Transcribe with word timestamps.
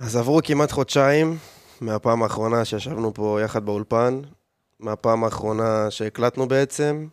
אז 0.00 0.16
עברו 0.16 0.40
כמעט 0.44 0.72
חודשיים 0.72 1.36
מהפעם 1.80 2.22
האחרונה 2.22 2.64
שישבנו 2.64 3.14
פה 3.14 3.38
יחד 3.44 3.66
באולפן, 3.66 4.20
מהפעם 4.78 5.24
האחרונה 5.24 5.90
שהקלטנו 5.90 6.48
בעצם. 6.48 7.06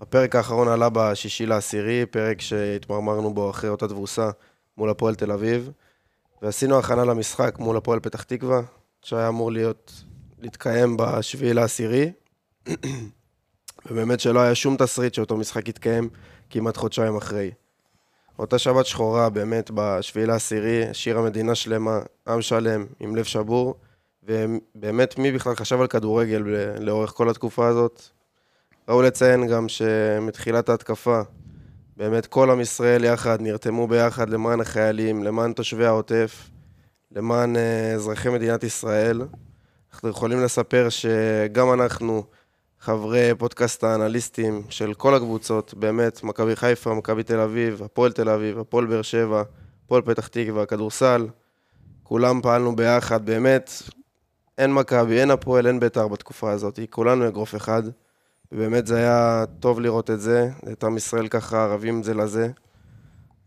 הפרק 0.00 0.36
האחרון 0.36 0.68
עלה 0.68 0.88
בשישי 0.92 1.46
לעשירי, 1.46 2.06
פרק 2.06 2.40
שהתמרמרנו 2.40 3.34
בו 3.34 3.50
אחרי 3.50 3.70
אותה 3.70 3.88
תבוסה 3.88 4.30
מול 4.76 4.90
הפועל 4.90 5.14
תל 5.14 5.32
אביב, 5.32 5.70
ועשינו 6.42 6.78
הכנה 6.78 7.04
למשחק 7.04 7.58
מול 7.58 7.76
הפועל 7.76 8.00
פתח 8.00 8.22
תקווה, 8.22 8.60
שהיה 9.02 9.28
אמור 9.28 9.52
להיות, 9.52 9.92
להתקיים 10.38 10.96
בשביעי 10.96 11.54
לעשירי, 11.54 12.12
ובאמת 13.86 14.20
שלא 14.20 14.40
היה 14.40 14.54
שום 14.54 14.76
תסריט 14.76 15.14
שאותו 15.14 15.36
משחק 15.36 15.68
יתקיים 15.68 16.08
כמעט 16.50 16.76
חודשיים 16.76 17.16
אחרי. 17.16 17.50
אותה 18.38 18.58
שבת 18.58 18.86
שחורה, 18.86 19.30
באמת, 19.30 19.70
בשביעי 19.74 20.26
לעשירי, 20.26 20.88
השאירה 20.88 21.22
מדינה 21.22 21.54
שלמה, 21.54 22.00
עם 22.28 22.42
שלם, 22.42 22.86
עם 23.00 23.16
לב 23.16 23.24
שבור, 23.24 23.74
ובאמת, 24.22 25.18
מי 25.18 25.32
בכלל 25.32 25.54
חשב 25.54 25.80
על 25.80 25.86
כדורגל 25.86 26.42
לאורך 26.80 27.10
כל 27.10 27.30
התקופה 27.30 27.68
הזאת? 27.68 28.02
ראוי 28.88 29.06
לציין 29.06 29.46
גם 29.46 29.68
שמתחילת 29.68 30.68
ההתקפה, 30.68 31.20
באמת 31.96 32.26
כל 32.26 32.50
עם 32.50 32.60
ישראל 32.60 33.04
יחד 33.04 33.40
נרתמו 33.40 33.86
ביחד 33.86 34.30
למען 34.30 34.60
החיילים, 34.60 35.24
למען 35.24 35.52
תושבי 35.52 35.86
העוטף, 35.86 36.50
למען 37.12 37.56
אה, 37.56 37.92
אזרחי 37.94 38.28
מדינת 38.28 38.64
ישראל. 38.64 39.22
אנחנו 39.92 40.08
יכולים 40.08 40.40
לספר 40.40 40.88
שגם 40.88 41.72
אנחנו, 41.72 42.24
חברי 42.84 43.30
פודקאסט 43.38 43.84
האנליסטים 43.84 44.62
של 44.68 44.94
כל 44.94 45.14
הקבוצות, 45.14 45.74
באמת, 45.74 46.22
מכבי 46.22 46.56
חיפה, 46.56 46.94
מכבי 46.94 47.22
תל 47.22 47.40
אביב, 47.40 47.82
הפועל 47.82 48.12
תל 48.12 48.28
אביב, 48.28 48.58
הפועל 48.58 48.86
באר 48.86 49.02
שבע, 49.02 49.42
הפועל 49.84 50.02
פתח 50.02 50.26
תקווה, 50.26 50.66
כדורסל, 50.66 51.28
כולם 52.02 52.40
פעלנו 52.42 52.76
ביחד, 52.76 53.26
באמת, 53.26 53.70
אין 54.58 54.74
מכבי, 54.74 55.20
אין 55.20 55.30
הפועל, 55.30 55.66
אין 55.66 55.80
בית"ר 55.80 56.08
בתקופה 56.08 56.50
הזאת, 56.50 56.80
כולנו 56.90 57.28
אגרוף 57.28 57.54
אחד, 57.54 57.82
ובאמת 58.52 58.86
זה 58.86 58.96
היה 58.96 59.44
טוב 59.60 59.80
לראות 59.80 60.10
את 60.10 60.20
זה, 60.20 60.50
את 60.72 60.84
עם 60.84 60.96
ישראל 60.96 61.28
ככה 61.28 61.66
רבים 61.66 62.02
זה 62.02 62.14
לזה. 62.14 62.48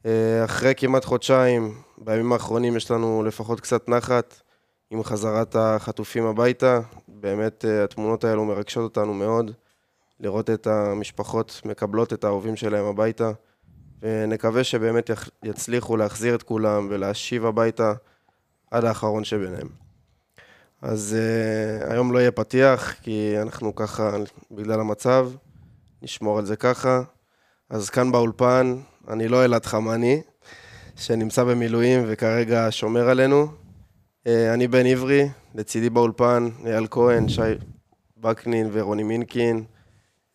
אה, 0.06 0.46
אחרי 0.46 0.74
כמעט 0.78 1.06
חודשיים, 1.06 1.76
בימים 1.98 2.34
האחרונים 2.34 2.76
יש 2.76 2.92
לנו 2.92 3.24
לפחות 3.24 3.62
קצת 3.62 3.90
נחת. 3.90 4.42
עם 4.92 5.04
חזרת 5.04 5.56
החטופים 5.56 6.26
הביתה. 6.26 6.80
באמת 7.08 7.66
אה, 7.66 7.84
התמונות 7.84 8.24
האלו 8.24 8.46
מרגשות 8.46 8.84
אותנו 8.84 9.14
מאוד, 9.14 9.52
לראות 10.20 10.50
את 10.50 10.68
המשפחות 10.68 11.62
מקבלות 11.66 12.14
את 12.14 12.24
האהובים 12.24 12.56
שלהם 12.56 12.86
הביתה, 12.86 13.32
ונקווה 14.02 14.64
שבאמת 14.64 15.10
יצליחו 15.44 15.98
להחזיר 15.98 16.36
את 16.36 16.44
כולם 16.44 16.88
ולהשיב 16.90 17.46
הביתה 17.46 17.94
עד 18.72 18.86
האחרון 18.86 19.24
שביניהם. 19.24 19.68
אז 20.82 21.16
uh, 21.16 21.92
היום 21.92 22.14
לא 22.14 22.20
יהיה 22.20 22.32
פתיח, 22.32 22.94
כי 22.94 23.36
אנחנו 23.42 23.76
ככה, 23.76 24.18
בגלל 24.52 24.80
המצב, 24.80 25.32
נשמור 26.02 26.40
על 26.40 26.46
זה 26.46 26.56
ככה. 26.56 27.02
אז 27.70 27.90
כאן 27.90 28.12
באולפן, 28.12 28.76
אני 29.08 29.28
לא 29.28 29.46
אלעד 29.46 29.66
חמני, 29.66 30.22
שנמצא 30.96 31.44
במילואים 31.44 32.04
וכרגע 32.08 32.68
שומר 32.70 33.10
עלינו. 33.10 33.67
אה, 34.28 34.54
אני 34.54 34.68
בן 34.68 34.86
עברי, 34.86 35.30
לצידי 35.56 35.90
באולפן, 35.90 36.50
אייל 36.66 36.88
כהן, 36.92 37.30
שי 37.30 37.42
וקנין 38.24 38.70
ורוני 38.72 39.04
מינקין. 39.04 39.64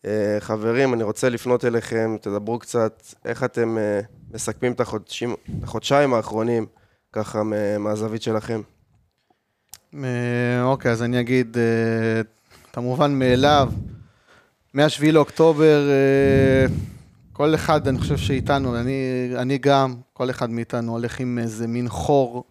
אה, 0.05 0.37
חברים, 0.39 0.93
אני 0.93 1.03
רוצה 1.03 1.29
לפנות 1.29 1.65
אליכם, 1.65 2.17
תדברו 2.21 2.59
קצת 2.59 3.03
איך 3.25 3.43
אתם 3.43 3.77
אה, 3.77 3.99
מסכמים 4.31 4.71
את 4.71 4.79
החודשים, 4.79 5.35
החודשיים 5.63 6.13
האחרונים, 6.13 6.65
ככה 7.11 7.43
מהזווית 7.79 8.21
שלכם. 8.21 8.61
אוקיי, 10.63 10.91
אז 10.91 11.03
אני 11.03 11.19
אגיד 11.19 11.57
את 12.71 12.77
המובן 12.77 13.19
מאליו. 13.19 13.71
מ-7 14.73 15.11
לאוקטובר, 15.11 15.89
כל 17.33 17.55
אחד, 17.55 17.87
אני 17.87 17.99
חושב 17.99 18.17
שאיתנו, 18.17 18.79
אני, 18.79 19.29
אני 19.35 19.57
גם, 19.57 19.95
כל 20.13 20.29
אחד 20.29 20.49
מאיתנו 20.49 20.91
הולך 20.91 21.19
עם 21.19 21.39
איזה 21.39 21.67
מין 21.67 21.89
חור 21.89 22.43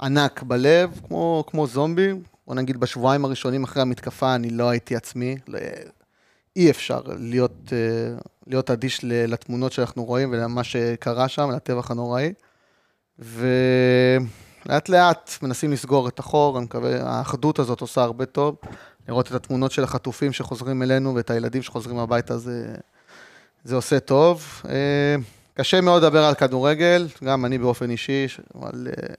ענק 0.00 0.42
בלב, 0.42 1.00
כמו, 1.08 1.44
כמו 1.46 1.66
זומבי. 1.66 2.12
בוא 2.46 2.54
נגיד 2.54 2.80
בשבועיים 2.80 3.24
הראשונים 3.24 3.64
אחרי 3.64 3.82
המתקפה 3.82 4.34
אני 4.34 4.50
לא 4.50 4.68
הייתי 4.68 4.96
עצמי. 4.96 5.36
אי 6.56 6.70
אפשר 6.70 7.00
להיות, 7.18 7.72
אה, 7.72 8.18
להיות 8.46 8.70
אדיש 8.70 9.00
לתמונות 9.04 9.72
שאנחנו 9.72 10.04
רואים 10.04 10.32
ולמה 10.32 10.64
שקרה 10.64 11.28
שם, 11.28 11.50
לטבח 11.50 11.90
הנוראי. 11.90 12.32
ולאט 13.18 14.88
לאט 14.88 15.30
מנסים 15.42 15.72
לסגור 15.72 16.08
את 16.08 16.18
החור, 16.18 16.58
אני 16.58 16.64
מקווה, 16.64 17.02
האחדות 17.02 17.58
הזאת 17.58 17.80
עושה 17.80 18.02
הרבה 18.02 18.26
טוב. 18.26 18.56
לראות 19.08 19.26
את 19.26 19.32
התמונות 19.32 19.72
של 19.72 19.84
החטופים 19.84 20.32
שחוזרים 20.32 20.82
אלינו 20.82 21.14
ואת 21.14 21.30
הילדים 21.30 21.62
שחוזרים 21.62 21.98
הביתה, 21.98 22.38
זה, 22.38 22.74
זה 23.64 23.74
עושה 23.74 24.00
טוב. 24.00 24.62
אה, 24.68 25.16
קשה 25.54 25.80
מאוד 25.80 26.02
לדבר 26.02 26.24
על 26.24 26.34
כדורגל, 26.34 27.08
גם 27.24 27.44
אני 27.44 27.58
באופן 27.58 27.90
אישי, 27.90 28.26
אבל 28.54 28.86
אה, 28.86 29.14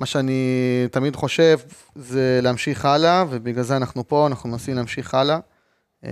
מה 0.00 0.06
שאני 0.06 0.86
תמיד 0.90 1.16
חושב 1.16 1.58
זה 1.94 2.40
להמשיך 2.42 2.84
הלאה, 2.84 3.24
ובגלל 3.30 3.64
זה 3.64 3.76
אנחנו 3.76 4.08
פה, 4.08 4.26
אנחנו 4.26 4.48
מנסים 4.48 4.76
להמשיך 4.76 5.14
הלאה. 5.14 5.38
אה, 6.04 6.10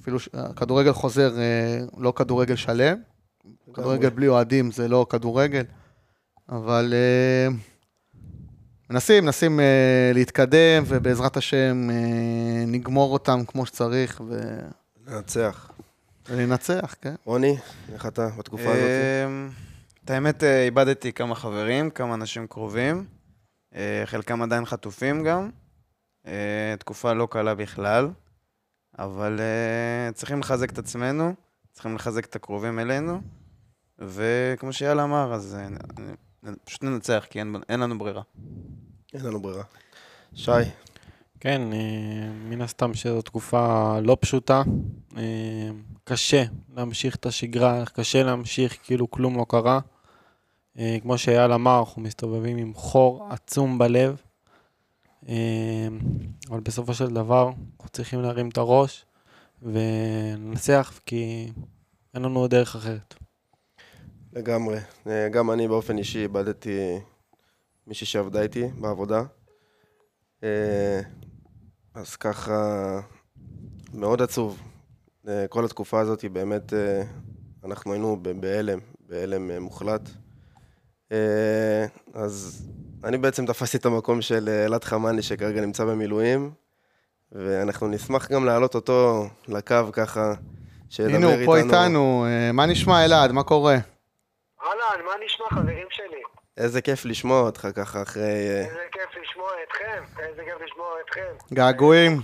אפילו 0.00 0.18
כדורגל 0.56 0.92
חוזר, 0.92 1.38
אה, 1.38 1.78
לא 1.98 2.12
כדורגל 2.16 2.56
שלם. 2.56 2.96
כדורגל 3.74 4.08
בלי 4.08 4.28
אוהדים 4.28 4.70
זה 4.70 4.88
לא 4.88 5.06
כדורגל, 5.10 5.62
אבל 6.48 6.94
אה, 6.96 7.54
מנסים, 8.90 9.24
מנסים 9.24 9.60
להתקדם, 10.14 10.82
ובעזרת 10.86 11.36
השם 11.36 11.88
נגמור 12.66 13.12
אותם 13.12 13.40
כמו 13.46 13.66
שצריך. 13.66 14.20
ו... 14.28 14.58
לנצח. 15.06 15.70
ולנצח, 16.28 16.94
כן. 17.00 17.14
רוני, 17.24 17.56
איך 17.92 18.06
אתה 18.06 18.28
בתקופה 18.38 18.70
הזאת? 18.70 19.69
את 20.10 20.14
האמת, 20.14 20.44
אה, 20.44 20.64
איבדתי 20.64 21.12
כמה 21.12 21.34
חברים, 21.34 21.90
כמה 21.90 22.14
אנשים 22.14 22.46
קרובים. 22.46 23.06
אה, 23.74 24.02
חלקם 24.04 24.42
עדיין 24.42 24.64
חטופים 24.64 25.24
גם. 25.24 25.50
אה, 26.26 26.74
תקופה 26.78 27.12
לא 27.12 27.28
קלה 27.30 27.54
בכלל, 27.54 28.08
אבל 28.98 29.40
צריכים 30.14 30.40
לחזק 30.40 30.70
את 30.70 30.78
עצמנו, 30.78 31.34
צריכים 31.72 31.94
לחזק 31.94 32.24
את 32.24 32.36
הקרובים 32.36 32.78
אלינו, 32.78 33.20
וכמו 33.98 34.72
שאייל 34.72 35.00
אמר, 35.00 35.34
אז 35.34 35.56
פשוט 36.64 36.84
ננצח, 36.84 37.26
כי 37.30 37.38
אין, 37.38 37.56
אין 37.68 37.80
לנו 37.80 37.98
ברירה. 37.98 38.22
אין 39.14 39.24
לנו 39.24 39.40
ברירה. 39.42 39.64
שי. 40.34 40.50
כן, 41.40 41.62
מן 42.48 42.60
הסתם 42.60 42.94
שזו 42.94 43.22
תקופה 43.22 43.98
לא 44.02 44.16
פשוטה. 44.20 44.62
קשה 46.04 46.44
להמשיך 46.76 47.16
את 47.16 47.26
השגרה, 47.26 47.84
קשה 47.86 48.22
להמשיך 48.22 48.78
כאילו 48.82 49.10
כלום 49.10 49.36
לא 49.36 49.46
קרה. 49.48 49.80
אה, 50.78 50.96
כמו 51.02 51.18
שאייל 51.18 51.52
אמר, 51.52 51.80
אנחנו 51.80 52.02
מסתובבים 52.02 52.56
עם 52.56 52.74
חור 52.74 53.28
עצום 53.30 53.78
בלב, 53.78 54.22
אה, 55.28 55.88
אבל 56.50 56.60
בסופו 56.60 56.94
של 56.94 57.14
דבר 57.14 57.48
אנחנו 57.48 57.88
צריכים 57.92 58.22
להרים 58.22 58.48
את 58.48 58.58
הראש 58.58 59.04
ולנצח, 59.62 61.00
כי 61.06 61.52
אין 62.14 62.22
לנו 62.22 62.48
דרך 62.48 62.76
אחרת. 62.76 63.14
לגמרי. 64.32 64.78
אה, 65.06 65.28
גם 65.28 65.50
אני 65.50 65.68
באופן 65.68 65.98
אישי 65.98 66.22
איבדתי 66.22 66.98
מישהי 67.86 68.06
שעבדה 68.06 68.42
איתי 68.42 68.64
בעבודה. 68.80 69.22
אז 71.94 72.16
ככה, 72.16 73.00
מאוד 73.94 74.22
עצוב. 74.22 74.62
כל 75.48 75.64
התקופה 75.64 76.00
הזאת 76.00 76.24
באמת, 76.24 76.72
אנחנו 77.64 77.92
היינו 77.92 78.22
בהלם, 78.22 78.78
בהלם 79.08 79.62
מוחלט. 79.62 80.10
אה, 81.12 81.84
אז 82.14 82.62
אני 83.04 83.18
בעצם 83.18 83.46
תפסתי 83.46 83.76
את 83.76 83.86
המקום 83.86 84.22
של 84.22 84.48
אה, 84.48 84.64
אלעד 84.64 84.84
חמני, 84.84 85.22
שכרגע 85.22 85.60
נמצא 85.60 85.84
במילואים, 85.84 86.50
ואנחנו 87.32 87.88
נשמח 87.88 88.30
גם 88.30 88.44
להעלות 88.44 88.74
אותו 88.74 89.26
לקו 89.48 89.92
ככה, 89.92 90.32
שידבר 90.90 91.14
איתנו. 91.14 91.28
הנה, 91.28 91.36
הוא 91.36 91.46
פה 91.46 91.56
איתנו. 91.56 92.26
אה, 92.28 92.52
מה 92.52 92.66
נשמע, 92.66 93.04
אלעד? 93.04 93.32
מה 93.32 93.42
קורה? 93.42 93.76
אהלן, 94.62 95.04
מה 95.04 95.12
נשמע, 95.24 95.46
חברים 95.50 95.86
שלי? 95.90 96.22
איזה 96.56 96.82
כיף 96.82 97.04
לשמוע 97.04 97.40
אותך 97.40 97.68
ככה 97.76 98.02
אחרי... 98.02 98.22
איזה 98.22 98.80
כיף 98.92 99.22
לשמוע 99.22 99.50
אתכם, 99.68 100.22
איזה 100.22 100.42
כיף 100.44 100.60
לשמוע 100.64 100.88
אתכם. 101.04 101.54
געגועים. 101.54 102.20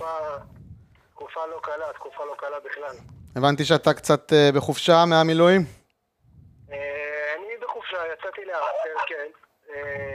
תקופה 1.14 1.40
לא 1.50 1.60
קלה, 1.62 1.92
תקופה 1.94 2.24
לא 2.24 2.34
קלה 2.38 2.56
בכלל. 2.64 2.96
הבנתי 3.36 3.64
שאתה 3.64 3.94
קצת 3.94 4.32
בחופשה 4.54 5.04
מהמילואים? 5.04 5.62
בחופשה, 7.86 8.12
יצאתי. 8.12 8.40
אה, 8.50 8.58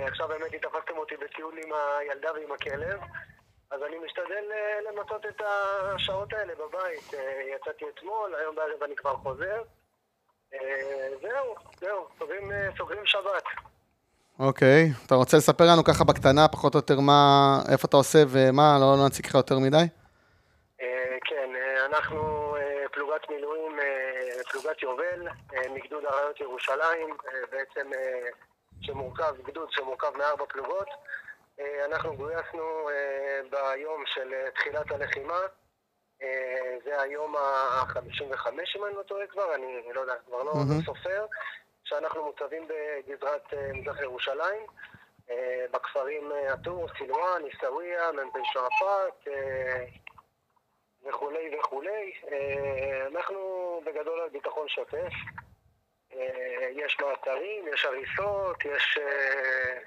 עכשיו 0.07 0.27
באמת 0.27 0.53
התאפסתם 0.53 0.97
אותי 0.97 1.17
בטיול 1.17 1.57
עם 1.65 1.73
הילדה 1.73 2.31
ועם 2.33 2.51
הכלב, 2.51 2.99
אז 3.71 3.83
אני 3.83 3.97
משתדל 4.05 4.51
אה, 4.51 4.91
למצות 4.91 5.25
את 5.25 5.41
השעות 5.45 6.33
האלה 6.33 6.53
בבית. 6.55 7.13
אה, 7.13 7.41
יצאתי 7.55 7.85
אתמול, 7.95 8.35
היום 8.35 8.55
בערב 8.55 8.83
אני 8.83 8.95
כבר 8.95 9.15
חוזר. 9.15 9.61
זהו, 11.21 11.55
זהו, 11.79 12.07
סוגרים, 12.19 12.51
סוגרים 12.77 13.05
שבת. 13.05 13.43
אוקיי. 14.39 14.89
אתה 15.05 15.15
רוצה 15.15 15.37
לספר 15.37 15.63
לנו 15.63 15.83
ככה 15.83 16.03
בקטנה, 16.03 16.47
פחות 16.47 16.73
או 16.75 16.79
יותר, 16.79 16.99
מה, 16.99 17.21
איפה 17.71 17.87
אתה 17.87 17.97
עושה 17.97 18.19
ומה, 18.27 18.77
לא, 18.79 18.95
לא 18.97 19.05
נציג 19.07 19.25
לך 19.25 19.35
יותר 19.35 19.59
מדי? 19.59 19.85
אה, 20.81 21.17
כן, 21.25 21.49
אה, 21.55 21.85
אנחנו 21.85 22.17
אה, 22.57 22.85
פלוגת 22.91 23.29
מילואים, 23.29 23.79
אה, 23.79 24.43
פלוגת 24.51 24.81
יובל, 24.81 25.27
אה, 25.53 25.69
מגדוד 25.73 26.03
אריות 26.05 26.39
ירושלים, 26.39 27.09
אה, 27.27 27.39
בעצם 27.51 27.93
אה, 27.93 28.29
שמורכב, 28.81 29.35
גדוד 29.43 29.71
שמורכב 29.71 30.17
מארבע 30.17 30.45
פלוגות. 30.45 30.87
אה, 31.59 31.85
אנחנו 31.85 32.15
גויסנו 32.15 32.89
אה, 32.89 33.41
ביום 33.49 34.03
של 34.05 34.33
אה, 34.33 34.51
תחילת 34.51 34.91
הלחימה. 34.91 35.39
זה 36.85 37.01
היום 37.01 37.35
ה-55 37.35 38.47
אם 38.75 38.85
אני 38.85 38.95
לא 38.95 39.01
טועה 39.03 39.27
כבר, 39.27 39.55
אני 39.55 39.93
לא 39.93 40.01
יודע, 40.01 40.13
כבר 40.27 40.43
לא. 40.43 40.53
לא 40.53 40.85
סופר, 40.85 41.25
שאנחנו 41.83 42.25
מוצבים 42.25 42.67
בגזרת 42.67 43.53
מזרח 43.73 44.01
ירושלים, 44.01 44.65
בכפרים 45.71 46.31
א-טור, 46.31 46.87
סילואן, 46.97 47.41
עיסאוויה, 47.43 48.11
מ"פ 48.11 48.37
שועפאט, 48.53 49.27
וכולי 51.05 51.59
וכולי. 51.59 52.13
אנחנו 53.11 53.39
בגדול 53.85 54.19
על 54.19 54.29
ביטחון 54.29 54.67
שוטף. 54.67 55.13
אה, 56.13 56.67
יש 56.71 56.97
מעצרים, 57.01 57.65
יש 57.73 57.85
הריסות, 57.85 58.65
יש 58.65 58.97
אה, 59.01 59.79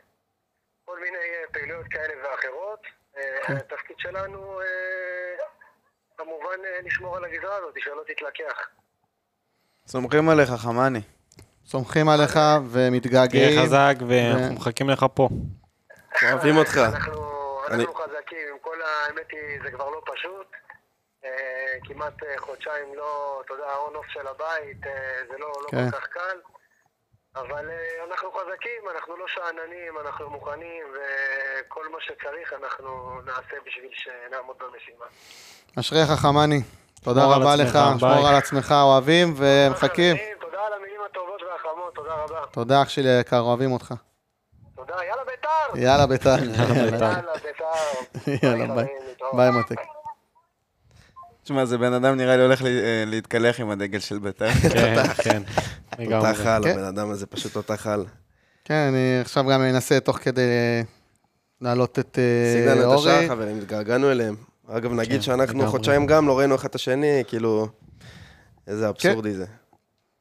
כל 0.84 0.98
מיני 1.00 1.16
אה, 1.16 1.52
פעילויות 1.52 1.86
כאלה 1.90 2.14
ואחרות. 2.22 2.80
אה, 3.16 3.56
התפקיד 3.56 3.96
שלנו 3.98 4.60
כמובן 6.16 6.56
לשמור 6.84 7.16
על 7.16 7.24
הגזרה 7.24 7.56
הזאת, 7.56 7.74
שלא 7.78 8.02
תתלקח. 8.06 8.68
סומכים 9.86 10.28
עליך, 10.28 10.50
חמני. 10.50 11.00
סומכים 11.66 12.08
עליך 12.08 12.38
ומתגעגעים. 12.70 13.48
תהיה 13.50 13.62
חזק 13.62 13.94
ואנחנו 14.08 14.54
מחכים 14.54 14.90
לך 14.90 15.06
פה. 15.14 15.28
אוהבים 16.22 16.56
אותך. 16.56 16.76
אנחנו 17.68 17.94
חזקים, 17.94 18.38
עם 18.52 18.58
כל 18.60 18.78
האמת 18.82 19.30
היא, 19.30 19.62
זה 19.62 19.70
כבר 19.70 19.90
לא 19.90 20.02
פשוט. 20.14 20.46
אה, 21.24 21.74
כמעט 21.84 22.22
אה, 22.22 22.34
חודשיים 22.38 22.94
לא, 22.94 23.42
אתה 23.44 23.54
יודע, 23.54 23.64
ה 23.64 23.70
on-off 23.70 24.06
של 24.06 24.26
הבית, 24.26 24.86
אה, 24.86 24.92
זה 25.30 25.38
לא, 25.38 25.48
לא 25.62 25.68
כן. 25.70 25.90
כל 25.90 25.96
כך 25.96 26.06
קל. 26.06 26.38
אבל 27.36 27.70
אנחנו 28.08 28.32
חזקים, 28.32 28.82
אנחנו 28.94 29.16
לא 29.16 29.24
שאננים, 29.28 29.98
אנחנו 30.06 30.30
מוכנים, 30.30 30.84
וכל 30.94 31.88
מה 31.92 31.98
שצריך 32.00 32.52
אנחנו 32.62 33.20
נעשה 33.26 33.56
בשביל 33.66 33.90
שנעמוד 33.92 34.56
במשימה. 34.58 35.04
אשריך 35.80 36.10
חמני. 36.22 36.62
תודה 37.04 37.24
רבה 37.24 37.54
עצמך, 37.54 37.68
לך. 37.68 38.00
שמור 38.00 38.28
על 38.28 38.34
עצמך, 38.34 38.74
אוהבים 38.82 39.34
ומחכים. 39.36 40.16
תודה 40.40 40.66
על 40.66 40.72
המילים 40.72 41.00
הטובות 41.10 41.42
והחמות, 41.42 41.94
תודה 41.94 42.14
רבה. 42.14 42.46
תודה 42.52 42.82
אח 42.82 42.88
שלי 42.88 43.08
היקר, 43.08 43.40
אוהבים 43.40 43.72
אותך. 43.72 43.94
תודה, 44.74 44.94
יאללה 45.04 45.24
בית"ר! 45.24 45.78
יאללה 45.78 46.06
ביתר. 46.06 46.36
יאללה 46.44 47.34
בית"ר. 47.34 47.66
יאללה 48.46 48.74
ביי. 48.74 48.86
ביי 49.32 49.50
מותק. 49.50 49.93
תשמע, 51.44 51.64
זה 51.64 51.78
בן 51.78 51.92
אדם 51.92 52.16
נראה 52.16 52.36
לי 52.36 52.42
הולך 52.42 52.62
אה, 52.62 53.04
להתקלח 53.06 53.60
עם 53.60 53.70
הדגל 53.70 53.98
של 53.98 54.18
בית"ר. 54.18 54.50
כן, 54.52 55.04
כן. 55.24 55.42
תותח 55.96 56.46
על, 56.46 56.64
כן. 56.64 56.70
הבן 56.70 56.84
אדם 56.84 57.10
הזה 57.10 57.26
פשוט 57.26 57.52
תותח 57.52 57.86
על. 57.86 58.04
כן, 58.64 58.74
אני 58.74 59.20
עכשיו 59.20 59.44
גם 59.44 59.62
אנסה 59.62 60.00
תוך 60.00 60.18
כדי 60.18 60.40
אה, 60.40 60.82
להעלות 61.60 61.98
את 61.98 62.18
אה, 62.18 62.52
סיגנל 62.52 62.80
את 62.80 62.84
אורי. 62.84 63.12
השאר, 63.12 63.28
חברים, 63.28 63.58
התגעגענו 63.58 64.10
אליהם. 64.10 64.34
אגב, 64.68 64.92
נגיד 64.92 65.16
כן, 65.16 65.22
שאנחנו 65.22 65.58
לגמרי. 65.58 65.70
חודשיים 65.70 66.06
גם 66.06 66.28
לא 66.28 66.38
ראינו 66.38 66.54
אחד 66.54 66.68
את 66.68 66.74
השני, 66.74 67.22
כאילו... 67.26 67.68
איזה 68.66 68.88
אבסורדי 68.88 69.34
זה. 69.34 69.46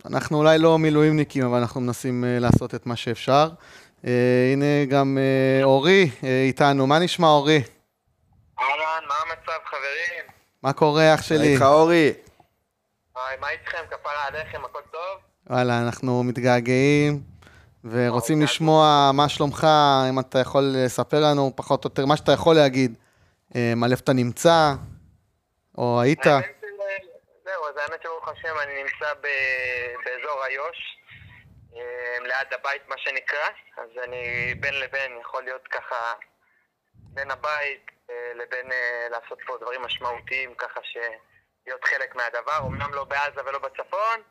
אנחנו 0.05 0.37
אולי 0.37 0.57
לא 0.57 0.79
מילואימניקים, 0.79 1.45
אבל 1.45 1.57
אנחנו 1.57 1.81
מנסים 1.81 2.23
לעשות 2.27 2.75
את 2.75 2.85
מה 2.85 2.95
שאפשר. 2.95 3.49
הנה 4.53 4.85
גם 4.89 5.17
אורי 5.63 6.09
איתנו. 6.23 6.87
מה 6.87 6.99
נשמע 6.99 7.27
אורי? 7.27 7.63
אהלן, 8.59 9.07
מה 9.07 9.15
המצב 9.25 9.59
חברים? 9.65 10.32
מה 10.63 10.73
קורה 10.73 11.13
אח 11.13 11.19
מה 11.19 11.23
שלי? 11.23 11.53
איתך 11.53 11.61
אורי? 11.61 12.13
היי, 13.15 13.37
מה 13.39 13.49
איתכם? 13.49 13.77
כפרה 13.89 14.27
עליכם, 14.27 14.65
הכל 14.65 14.81
טוב? 14.91 15.19
וואלה, 15.49 15.81
אנחנו 15.85 16.23
מתגעגעים 16.23 17.21
ורוצים 17.83 18.35
אוקיי. 18.35 18.43
לשמוע 18.53 19.11
מה 19.13 19.29
שלומך, 19.29 19.67
אם 20.09 20.19
אתה 20.19 20.39
יכול 20.39 20.63
לספר 20.75 21.19
לנו 21.19 21.51
פחות 21.55 21.85
או 21.85 21.89
יותר 21.89 22.05
מה 22.05 22.17
שאתה 22.17 22.31
יכול 22.31 22.55
להגיד. 22.55 22.93
אה, 23.55 23.73
על 23.83 23.91
איפה 23.91 24.01
אתה 24.03 24.13
נמצא, 24.13 24.73
או 25.77 26.01
היית. 26.01 26.23
זהו, 26.23 27.63
אז 27.69 27.75
האמת 27.77 28.01
שברוך 28.03 28.27
השם, 28.27 28.55
אני 28.63 28.83
נמצא 28.83 29.13
ב- 29.13 29.93
באזור 30.05 30.45
איו"ש, 30.49 30.77
אה, 31.75 32.17
ליד 32.23 32.53
הבית 32.59 32.81
מה 32.89 32.95
שנקרא, 32.97 33.47
אז 33.77 33.89
אני 34.03 34.53
בין 34.59 34.73
לבין 34.73 35.11
יכול 35.21 35.43
להיות 35.43 35.67
ככה 35.67 36.13
בין 36.93 37.31
הבית 37.31 37.91
לבין 38.09 38.71
אה, 38.71 39.07
לעשות 39.09 39.39
פה 39.45 39.57
דברים 39.61 39.81
משמעותיים, 39.81 40.55
ככה 40.55 40.79
שלהיות 40.83 41.83
חלק 41.83 42.15
מהדבר, 42.15 42.67
אמנם 42.67 42.93
לא 42.93 43.03
בעזה 43.03 43.41
ולא 43.45 43.59
בצפון, 43.59 44.21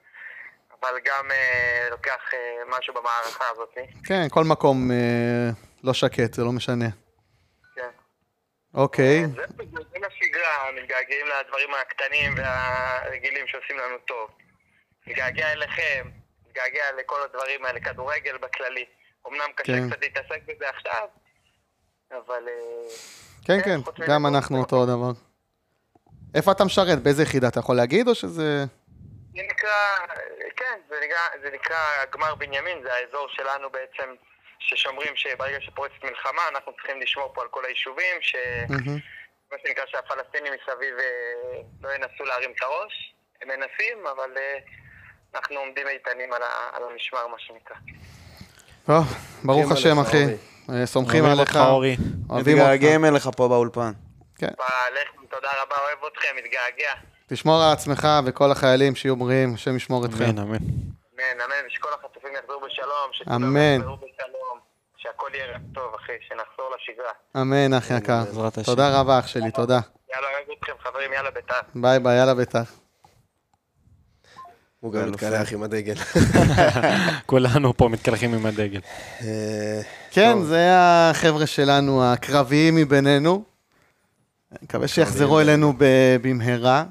אבל 0.80 0.98
גם 1.04 1.30
אה, 1.30 1.88
לוקח 1.90 2.34
אה, 2.34 2.62
משהו 2.78 2.94
במערכה 2.94 3.44
הזאת. 3.52 3.74
כן, 4.04 4.28
כל 4.30 4.44
מקום 4.44 4.90
אה, 4.90 5.50
לא 5.84 5.94
שקט, 5.94 6.34
זה 6.34 6.42
לא 6.44 6.52
משנה. 6.52 6.88
כן. 7.74 7.90
אוקיי, 8.74 9.26
זה 9.26 9.42
זה 9.70 10.06
השגרה, 10.06 10.72
מתגעגעים 10.72 11.26
לדברים 11.26 11.74
הקטנים 11.74 12.34
והרגילים 12.36 13.46
שעושים 13.46 13.78
לנו 13.78 13.98
טוב. 13.98 14.30
מתגעגע 15.06 15.52
אליכם, 15.52 16.10
מתגעגע 16.46 16.92
לכל 16.98 17.22
הדברים 17.24 17.64
האלה, 17.64 17.80
כדורגל 17.80 18.38
בכללי. 18.38 18.84
אמנם 19.28 19.52
קשה 19.56 19.72
כן. 19.72 19.90
קצת 19.90 20.00
להתעסק 20.00 20.40
בזה 20.46 20.68
עכשיו, 20.68 21.08
אבל... 22.10 22.48
כן, 23.46 23.62
כן, 23.64 23.80
כן, 23.96 24.04
גם 24.08 24.26
אנחנו. 24.26 24.58
אותו 24.58 24.86
דבר. 24.86 25.12
איפה 26.34 26.52
אתה 26.52 26.64
משרת? 26.64 26.98
באיזה 27.02 27.22
יחידה? 27.22 27.48
אתה 27.48 27.60
יכול 27.60 27.76
להגיד 27.76 28.08
או 28.08 28.14
שזה... 28.14 28.64
זה 29.34 29.42
נקרא, 29.50 30.06
כן, 30.56 30.78
זה 30.88 30.94
נקרא, 31.04 31.18
זה 31.42 31.50
נקרא 31.54 31.78
גמר 32.12 32.34
בנימין, 32.34 32.78
זה 32.82 32.88
האזור 32.94 33.26
שלנו 33.28 33.70
בעצם, 33.70 34.14
ששומרים 34.58 35.16
שברגע 35.16 35.60
שפורצת 35.60 36.04
מלחמה, 36.04 36.42
אנחנו 36.48 36.72
צריכים 36.72 37.00
לשמור 37.00 37.32
פה 37.34 37.42
על 37.42 37.48
כל 37.50 37.64
היישובים, 37.64 38.16
ש... 38.20 38.36
מהמם. 38.68 38.98
מה 39.52 39.58
שנקרא 39.66 39.84
שהפלסטינים 39.86 40.52
מסביב 40.52 40.94
אה, 40.98 41.60
לא 41.82 41.94
ינסו 41.94 42.24
להרים 42.24 42.50
את 42.56 42.62
הראש. 42.62 43.14
הם 43.42 43.48
מנסים, 43.48 44.06
אבל 44.06 44.30
אה, 44.36 44.58
אנחנו 45.34 45.56
עומדים 45.56 45.88
איתנים 45.88 46.32
על, 46.32 46.82
המשמר, 46.90 47.26
מה 47.26 47.36
שנקרא. 47.38 47.76
טוב, 48.86 49.04
ברוך 49.44 49.72
השם, 49.72 49.98
אחי. 49.98 50.51
אה, 50.70 50.86
סומכים 50.86 51.24
אוהבים 51.24 51.38
עליך. 51.38 51.56
אותך, 51.56 51.68
אורי. 51.68 51.96
אוהבים 52.30 52.58
אותך. 52.58 52.68
מתגעגעים 52.68 53.04
אליך 53.04 53.28
פה 53.36 53.48
באולפן. 53.48 53.92
כפרה 54.34 54.46
עליכם, 54.86 55.26
תודה 55.30 55.48
רבה, 55.62 55.76
אוהב 55.76 56.12
אתכם, 56.12 56.28
מתגעגע. 56.36 56.92
תשמור 57.26 57.62
על 57.62 57.72
עצמך 57.72 58.08
וכל 58.24 58.50
החיילים 58.50 58.94
שיהיו 58.94 59.16
בריאים, 59.16 59.54
השם 59.54 59.76
ישמור 59.76 60.04
אתכם. 60.04 60.24
אמן, 60.24 60.38
אמן. 60.38 60.56
אמן, 60.56 61.40
אמן, 61.44 61.66
ושכל 61.66 61.88
החטופים 61.98 62.30
יחזרו 62.38 62.60
בשלום, 62.60 63.36
אמן. 63.36 63.80
שהכל 64.96 65.30
יהיה 65.34 65.54
רק 65.54 65.60
טוב, 65.74 65.94
אחי, 65.94 66.12
שנחזור 66.28 66.70
לשגרה. 66.76 67.12
אמן, 67.36 67.74
אח 67.74 67.90
יקר. 67.90 68.22
תודה 68.64 69.00
רבה, 69.00 69.18
אח 69.18 69.26
שלי, 69.26 69.50
תודה. 69.50 69.78
יאללה, 70.14 70.26
אוהב 70.28 70.58
אתכם, 70.58 70.72
חברים, 70.82 71.12
יאללה, 71.12 71.30
ביתר. 71.30 71.54
ביי 71.74 71.98
ביי, 71.98 72.18
יאללה 72.18 72.34
ביתר. 72.34 72.81
הוא 74.82 74.92
גם. 74.92 75.08
מתקלח 75.10 75.52
עם 75.52 75.62
הדגל. 75.62 75.94
כולנו 77.26 77.76
פה 77.76 77.88
מתקלחים 77.88 78.34
עם 78.34 78.46
הדגל. 78.46 78.80
אה, 79.20 79.80
כן. 80.10 80.42
זה 80.42 80.68
החבר'ה 80.72 81.46
שלנו, 81.46 82.04
הקרביים 82.04 82.74
מבינינו. 82.76 83.42
מקווה 84.62 84.88
שיחזרו 84.88 85.40
אלינו 85.40 85.72
במהרה. 86.22 86.84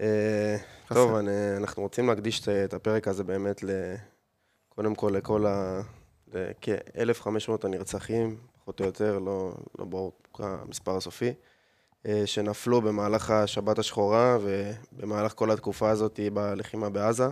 אה, 0.00 0.56
טוב, 0.88 1.14
אנחנו 1.56 1.82
רוצים 1.82 2.08
להקדיש 2.08 2.48
את- 2.48 2.74
הפרק 2.74 3.08
הזה 3.08 3.24
באמת, 3.24 3.64
קודם 4.68 4.94
כל 4.94 5.12
לכל 5.16 5.46
ה... 5.46 5.80
לכ-1,500 6.34 7.28
הנרצחים, 7.64 8.36
פחות 8.60 8.80
או 8.80 8.86
יותר, 8.86 9.18
לא, 9.18 9.52
לא 9.78 9.84
ברור 9.84 10.12
המספר 10.38 10.96
הסופי, 10.96 11.32
שנפלו 12.26 12.82
במהלך 12.82 13.30
השבת 13.30 13.78
השחורה 13.78 14.38
ובמהלך 14.42 15.32
כל 15.34 15.50
התקופה 15.50 15.90
הזאת 15.90 16.20
בלחימה 16.32 16.90
בעזה. 16.90 17.26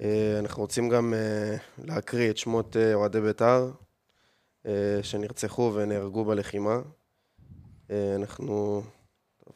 אה, 0.00 0.38
אנחנו 0.38 0.62
רוצים 0.62 0.88
גם 0.88 1.14
אה, 1.14 1.56
להקריא 1.84 2.30
את 2.30 2.36
שמות 2.36 2.76
אה, 2.76 2.94
אוהדי 2.94 3.20
בית"ר 3.20 3.70
אה, 4.66 4.98
שנרצחו 5.02 5.72
ונהרגו 5.74 6.24
בלחימה. 6.24 6.78
אה, 7.90 8.14
אנחנו, 8.16 8.82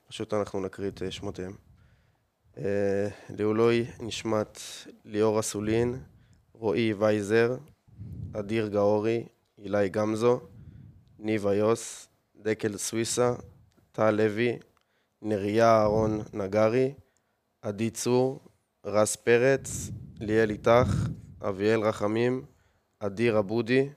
פשוט 0.09 0.35
אנחנו 0.35 0.61
נקריא 0.61 0.89
את 0.89 1.03
אה, 1.03 1.11
שמותיהם. 1.11 1.53
אה, 2.59 3.09
לעילוי 3.31 3.87
נשמת 4.01 4.61
ליאור 5.05 5.41
אסולין, 5.41 5.99
רועי 6.53 6.95
וייזר, 6.95 7.57
אדיר 8.33 8.69
גאורי, 8.69 9.25
אילי 9.59 9.89
גמזו, 9.89 10.41
ניב 11.19 11.47
איוס, 11.47 12.09
דקל 12.37 12.77
סוויסה, 12.77 13.35
טל 13.97 14.11
לוי, 14.11 14.59
נריה 15.23 15.71
אהרון 15.71 16.21
נגרי, 16.33 16.95
עדי 17.63 17.91
צור, 17.91 18.41
רס 18.85 19.17
פרץ, 19.17 19.91
ליאל 20.21 20.51
איתך, 20.51 21.09
אביאל 21.49 21.81
רחמים, 21.81 22.43
אדיר 22.99 23.39
אבודי, 23.39 23.89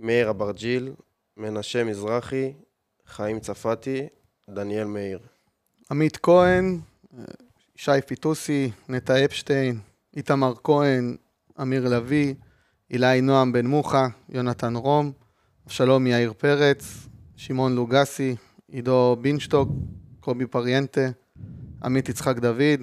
מאיר 0.00 0.30
אברג'יל, 0.30 0.92
מנשה 1.36 1.84
מזרחי, 1.84 2.52
חיים 3.06 3.40
צפתי, 3.40 4.06
דניאל 4.50 4.84
מאיר. 4.84 5.18
עמית 5.90 6.16
כהן, 6.16 6.78
שי 7.76 8.00
פיטוסי, 8.06 8.70
נטע 8.88 9.24
אפשטיין, 9.24 9.78
איתמר 10.16 10.52
כהן, 10.64 11.16
אמיר 11.62 11.88
לביא, 11.88 12.34
אילי 12.90 13.20
נועם 13.20 13.52
בן 13.52 13.66
מוחה, 13.66 14.06
יונתן 14.28 14.76
רום, 14.76 15.12
אבשלום 15.66 16.06
יאיר 16.06 16.32
פרץ, 16.32 16.84
שמעון 17.36 17.74
לוגסי, 17.74 18.36
עידו 18.72 19.16
בינשטוק, 19.20 19.68
קובי 20.20 20.46
פריאנטה, 20.46 21.00
עמית 21.84 22.08
יצחק 22.08 22.38
דוד, 22.38 22.80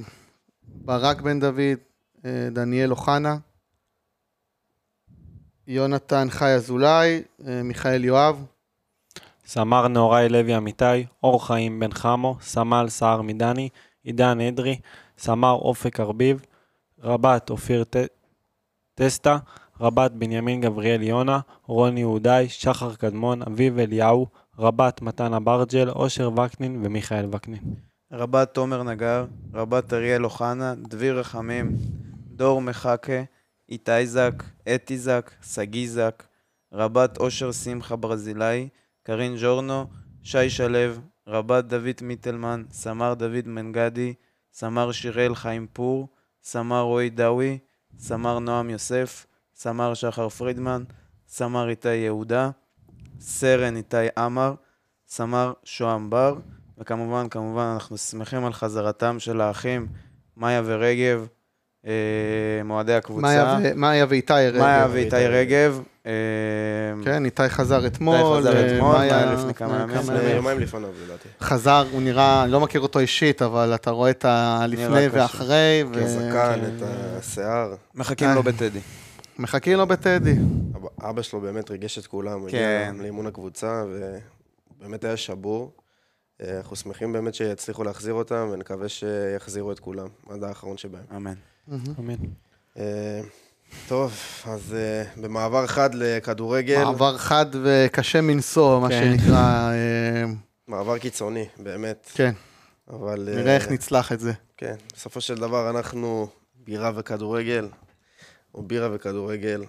ברק 0.68 1.22
בן 1.22 1.40
דוד, 1.40 1.78
אה, 2.26 2.48
דניאל 2.52 2.92
אוחנה, 2.92 3.38
יונתן 5.68 6.28
חי 6.30 6.50
אזולאי, 6.50 7.22
אה, 7.48 7.64
מיכאל 7.64 8.06
יואב, 8.06 8.46
סמ"ר 9.46 9.88
נהוראי 9.88 10.30
לוי 10.30 10.58
אמיתי, 10.58 11.06
אור 11.24 11.48
חיים 11.48 11.80
בן 11.80 11.92
חמו, 11.92 12.38
סמל 12.42 12.86
סער 12.90 13.22
מדני, 13.22 13.70
עידן 14.04 14.42
אדרי, 14.42 14.80
סמ"ר 15.18 15.52
אופק 15.52 16.00
ארביב, 16.00 16.46
רבת 17.04 17.50
אופיר 17.50 17.84
ט... 17.84 17.96
טסטה, 18.96 19.38
רבת 19.82 20.12
בנימין 20.12 20.62
גבריאל 20.62 21.02
יונה, 21.04 21.40
רוני 21.66 22.00
יהודאי, 22.00 22.50
שחר 22.50 22.96
קדמון, 22.96 23.42
אביב 23.42 23.80
אליהו, 23.80 24.28
רבת 24.60 25.02
מתן 25.02 25.34
אברג'ל, 25.34 25.90
אושר 25.90 26.30
וקנין 26.32 26.82
ומיכאל 26.86 27.26
וקנין. 27.32 27.76
רבת 28.12 28.54
תומר 28.54 28.84
נגר, 28.84 29.26
רבת 29.54 29.94
אריאל 29.94 30.26
אוחנה, 30.26 30.76
דביר 30.76 31.20
רחמים, 31.20 31.76
דור 32.28 32.62
מחכה, 32.62 33.22
איתי 33.70 34.08
זק, 34.08 34.44
אתי 34.76 34.98
זק, 34.98 35.32
שגיא 35.44 35.90
זק, 35.90 36.24
רבת 36.74 37.18
אושר 37.18 37.52
שמחה 37.52 37.96
ברזילאי, 37.96 38.70
קרין 39.04 39.38
ז'ורנו, 39.38 39.86
שי 40.24 40.50
שלו, 40.50 40.94
רבת 41.28 41.64
דוד 41.64 42.02
מיטלמן, 42.02 42.64
סמ"ר 42.72 43.14
דוד 43.14 43.48
מנגדי, 43.48 44.14
סמ"ר 44.54 44.92
שיראל 44.92 45.36
חיים 45.36 45.68
פור, 45.74 46.08
סמ"ר 46.44 46.82
רועי 46.82 47.10
דאווי, 47.10 47.58
סמ"ר 48.00 48.40
נועם 48.40 48.70
יוסף, 48.70 49.26
סמ"ר 49.56 49.94
שחר 49.94 50.30
פרידמן, 50.30 50.84
סמ"ר 51.28 51.70
איתי 51.70 51.96
יהודה, 51.96 52.50
סרן 53.20 53.76
איתי 53.76 53.98
עמר, 54.18 54.54
סמ"ר 55.08 55.54
שוהם 55.64 56.10
בר, 56.10 56.36
וכמובן, 56.78 57.30
כמובן, 57.30 57.70
אנחנו 57.74 57.98
שמחים 57.98 58.46
על 58.46 58.54
חזרתם 58.54 59.16
של 59.20 59.42
האחים 59.42 59.88
מאיה 60.38 60.62
ורגב, 60.66 61.26
אה, 61.88 61.92
מועדי 62.66 62.94
הקבוצה. 62.94 63.22
מאיה 63.22 63.58
ו- 63.64 63.72
מאיה 63.76 64.06
ואיתי 64.10 64.34
רגב. 64.34 64.60
מאיה 64.60 64.88
ואיתי 64.92 65.16
רגב. 65.28 65.82
אה, 66.06 66.12
כן, 67.04 67.26
איתי 67.26 67.50
חזר 67.50 67.88
אתמול. 67.88 68.38
חזר 68.40 68.56
אה, 68.56 68.76
אתמול, 68.78 68.96
מאיה- 68.98 69.14
מאיה 69.26 69.34
לפני 69.34 69.54
כמה 69.54 69.80
ימים. 69.82 69.96
לפני 69.98 70.30
יומיים 70.32 70.60
לפניו, 70.60 70.90
לדעתי. 71.06 71.30
חזר, 71.42 71.86
הוא 71.92 72.02
נראה, 72.02 72.44
אני 72.44 72.52
לא 72.52 72.60
מכיר 72.60 72.82
אותו 72.82 73.00
אישית, 73.00 73.42
אבל 73.42 73.76
אתה 73.76 73.92
רואה 73.92 74.10
את 74.10 74.26
הלפני. 74.26 75.08
ואחרי, 75.12 75.84
את 75.92 75.98
הזקן, 75.98 76.60
את 76.78 76.84
השיער. 77.20 77.74
מחכים 77.96 78.30
אה. 78.30 78.36
לו 78.36 78.44
בטדי. 78.44 78.80
ומחכים 79.40 79.78
לו 79.78 79.88
בטדי. 79.88 80.36
אבא- 81.02 81.22
שלו 81.22 81.42
באמת 81.42 81.72
ריגש 81.72 81.98
את 81.98 82.08
כולם, 82.08 82.40
כן. 82.40 82.46
הגיע 82.48 83.04
לאימון 83.04 83.28
הקבוצה, 83.28 83.84
ובאמת 84.80 85.04
היה 85.04 85.18
שבור. 85.18 85.72
אה, 86.42 86.58
אנחנו 86.58 86.76
שמחים 86.76 87.14
באמת 87.14 87.36
שיצליחו 87.36 87.84
להחזיר 87.84 88.14
אותם, 88.14 88.50
ונקווה 88.52 88.90
שיחזירו 88.90 89.72
את 89.72 89.80
כולם, 89.80 90.08
עד 90.30 90.44
האחרון 90.44 90.78
שבהם. 90.78 91.04
אמן. 91.16 91.34
אמן. 92.00 92.16
אה, 92.78 93.22
טוב, 93.88 94.14
אז 94.46 94.74
אה, 94.74 95.04
במעבר 95.22 95.68
חד 95.68 95.90
לכדורגל, 95.94 96.84
מעבר 96.84 97.18
חד 97.18 97.46
וקשה 97.64 98.22
מנשוא, 98.22 98.80
מה 98.82 98.90
כן. 98.90 99.18
שנקרא. 99.18 99.72
מעבר 100.68 100.98
קיצוני, 100.98 101.46
באמת. 101.58 102.12
כן, 102.14 102.34
אבל... 102.90 103.30
אה, 103.32 103.36
נראה 103.36 103.56
איך 103.56 103.72
נצלח 103.72 104.12
את 104.12 104.20
זה. 104.20 104.32
כן, 104.58 104.76
בסופו 104.96 105.22
של 105.22 105.36
דבר 105.36 105.70
אנחנו 105.70 106.28
בירה 106.66 106.92
וכדורגל, 106.96 107.68
או 108.56 108.64
בירה 108.64 108.90
וכדורגל. 108.94 109.64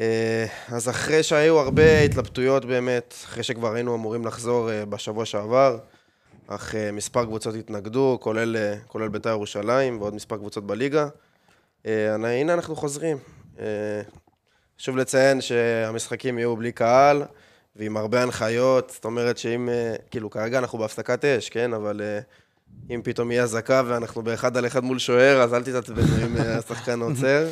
אה, 0.00 0.46
אז 0.68 0.88
אחרי 0.88 1.22
שהיו 1.22 1.58
הרבה 1.58 2.00
התלבטויות 2.00 2.64
באמת, 2.64 3.14
אחרי 3.24 3.42
שכבר 3.42 3.74
היינו 3.74 3.94
אמורים 3.94 4.26
לחזור 4.26 4.70
אה, 4.70 4.84
בשבוע 4.84 5.24
שעבר, 5.24 5.78
אך 6.46 6.74
אה, 6.74 6.92
מספר 6.92 7.24
קבוצות 7.24 7.54
התנגדו, 7.54 8.18
כולל, 8.20 8.56
כולל 8.86 9.08
בית"ר 9.08 9.30
ירושלים 9.30 10.00
ועוד 10.00 10.14
מספר 10.14 10.36
קבוצות 10.36 10.66
בליגה. 10.66 11.08
הנה 11.84 12.54
אנחנו 12.54 12.76
חוזרים. 12.76 13.16
חשוב 14.78 14.96
לציין 14.96 15.40
שהמשחקים 15.40 16.38
יהיו 16.38 16.56
בלי 16.56 16.72
קהל 16.72 17.22
ועם 17.76 17.96
הרבה 17.96 18.22
הנחיות, 18.22 18.90
זאת 18.90 19.04
אומרת 19.04 19.38
שאם, 19.38 19.68
כאילו 20.10 20.30
כרגע 20.30 20.58
אנחנו 20.58 20.78
בהפסקת 20.78 21.24
אש, 21.24 21.48
כן? 21.48 21.72
אבל 21.72 22.00
אם 22.90 23.00
פתאום 23.04 23.30
יהיה 23.30 23.42
אזעקה 23.42 23.82
ואנחנו 23.86 24.22
באחד 24.22 24.56
על 24.56 24.66
אחד 24.66 24.84
מול 24.84 24.98
שוער, 24.98 25.42
אז 25.42 25.54
אל 25.54 25.62
תתעצבנו 25.62 26.26
אם 26.26 26.36
אה, 26.36 26.58
השחקן 26.58 27.00
עוצר. 27.10 27.48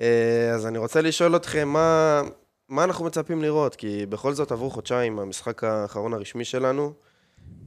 אה, 0.00 0.50
אז 0.54 0.66
אני 0.66 0.78
רוצה 0.78 1.00
לשאול 1.00 1.36
אתכם, 1.36 1.68
מה, 1.68 2.22
מה 2.68 2.84
אנחנו 2.84 3.04
מצפים 3.04 3.42
לראות? 3.42 3.76
כי 3.76 4.06
בכל 4.06 4.34
זאת 4.34 4.52
עברו 4.52 4.70
חודשיים, 4.70 5.18
המשחק 5.18 5.64
האחרון 5.64 6.14
הרשמי 6.14 6.44
שלנו. 6.44 6.92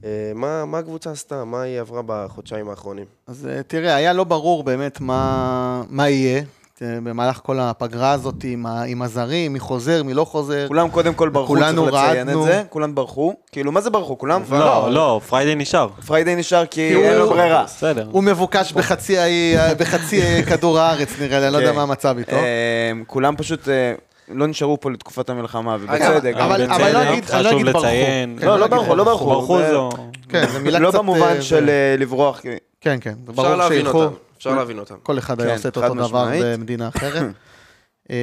אה, 0.04 0.32
מה, 0.34 0.64
מה 0.64 0.78
הקבוצה 0.78 1.10
עשתה? 1.10 1.44
מה 1.44 1.62
היא 1.62 1.80
עברה 1.80 2.02
בחודשיים 2.06 2.68
האחרונים? 2.68 3.06
אז 3.26 3.46
אה, 3.46 3.62
תראה, 3.62 3.94
היה 3.94 4.12
לא 4.12 4.24
ברור 4.24 4.64
באמת 4.64 5.00
מה, 5.00 5.82
מה 5.88 6.08
יהיה 6.08 6.42
במהלך 6.80 7.40
כל 7.42 7.58
הפגרה 7.60 8.10
הזאת 8.12 8.34
עם, 8.44 8.66
ה- 8.66 8.82
עם 8.82 9.02
הזרים, 9.02 9.52
מי 9.52 9.58
חוזר, 9.60 10.02
מי 10.02 10.14
לא 10.14 10.24
חוזר. 10.24 10.64
כולם 10.68 10.88
קודם 10.90 11.14
כל 11.14 11.28
ברחו, 11.28 11.46
כולנו 11.46 11.82
צריך 11.84 11.94
לציין 11.94 12.28
רעדנו. 12.28 12.42
את 12.42 12.46
זה. 12.52 12.62
כולם 12.68 12.94
ברחו. 12.94 13.34
כאילו, 13.52 13.72
מה 13.72 13.80
זה 13.80 13.90
ברחו? 13.90 14.18
כולם? 14.18 14.42
לא, 14.50 14.90
לא, 14.92 15.20
פריידי 15.28 15.54
נשאר. 15.54 15.88
פריידי 16.06 16.36
נשאר 16.36 16.66
כי 16.66 16.94
אין 16.96 17.18
לו 17.18 17.28
ברירה. 17.28 17.64
בסדר. 17.64 18.06
הוא 18.10 18.22
מבוקש 18.22 18.72
בחצי, 18.72 19.16
בחצי 19.78 20.20
כדור 20.48 20.78
הארץ, 20.78 21.08
נראה 21.20 21.38
לי, 21.40 21.44
אני 21.46 21.52
לא 21.52 21.58
יודע 21.58 21.70
כן. 21.70 21.76
מה 21.76 21.82
המצב 21.82 22.14
איתו. 22.18 22.36
אה, 22.36 22.42
כולם 23.06 23.36
פשוט 23.36 23.68
אה, 23.68 23.92
לא 24.28 24.46
נשארו 24.46 24.80
פה 24.80 24.90
לתקופת 24.90 25.30
המלחמה, 25.30 25.76
ובצדק. 25.80 26.34
אבל- 26.36 26.60
לא 26.60 26.64
אגיד- 27.12 27.24
אני 27.30 27.42
לא 27.44 27.48
חשוב 27.48 27.52
אגיד 27.60 27.66
ברחו. 27.66 27.78
לציין. 27.78 28.36
כן, 28.40 28.46
לא, 28.46 28.52
לא 28.58 28.66
נגיד 28.66 28.70
ברחו, 28.78 28.94
לא 28.96 29.04
ברחו. 29.04 29.26
ברחו 29.26 29.58
זה- 29.58 29.70
זו... 29.70 29.88
כן, 30.28 30.46
זו 30.52 30.60
מילה 30.60 30.78
לא. 30.78 30.90
במובן 30.90 31.22
אה, 31.36 31.42
של 31.42 31.68
אה, 31.68 31.94
לברוח. 31.98 32.40
כן, 32.80 32.96
כן, 33.00 33.14
אפשר 33.30 33.56
להבין. 33.56 33.86
אותם, 33.86 34.14
אפשר 34.42 34.54
להבין 34.54 34.78
אותם. 34.78 34.94
כל 35.02 35.18
אחד 35.18 35.40
היה 35.40 35.50
כן, 35.50 35.56
עושה 35.56 35.68
את 35.68 35.76
אותו 35.76 35.94
דבר. 35.94 36.30
במדינה 36.42 36.88
אחרת. 36.96 37.22
אה, 38.10 38.16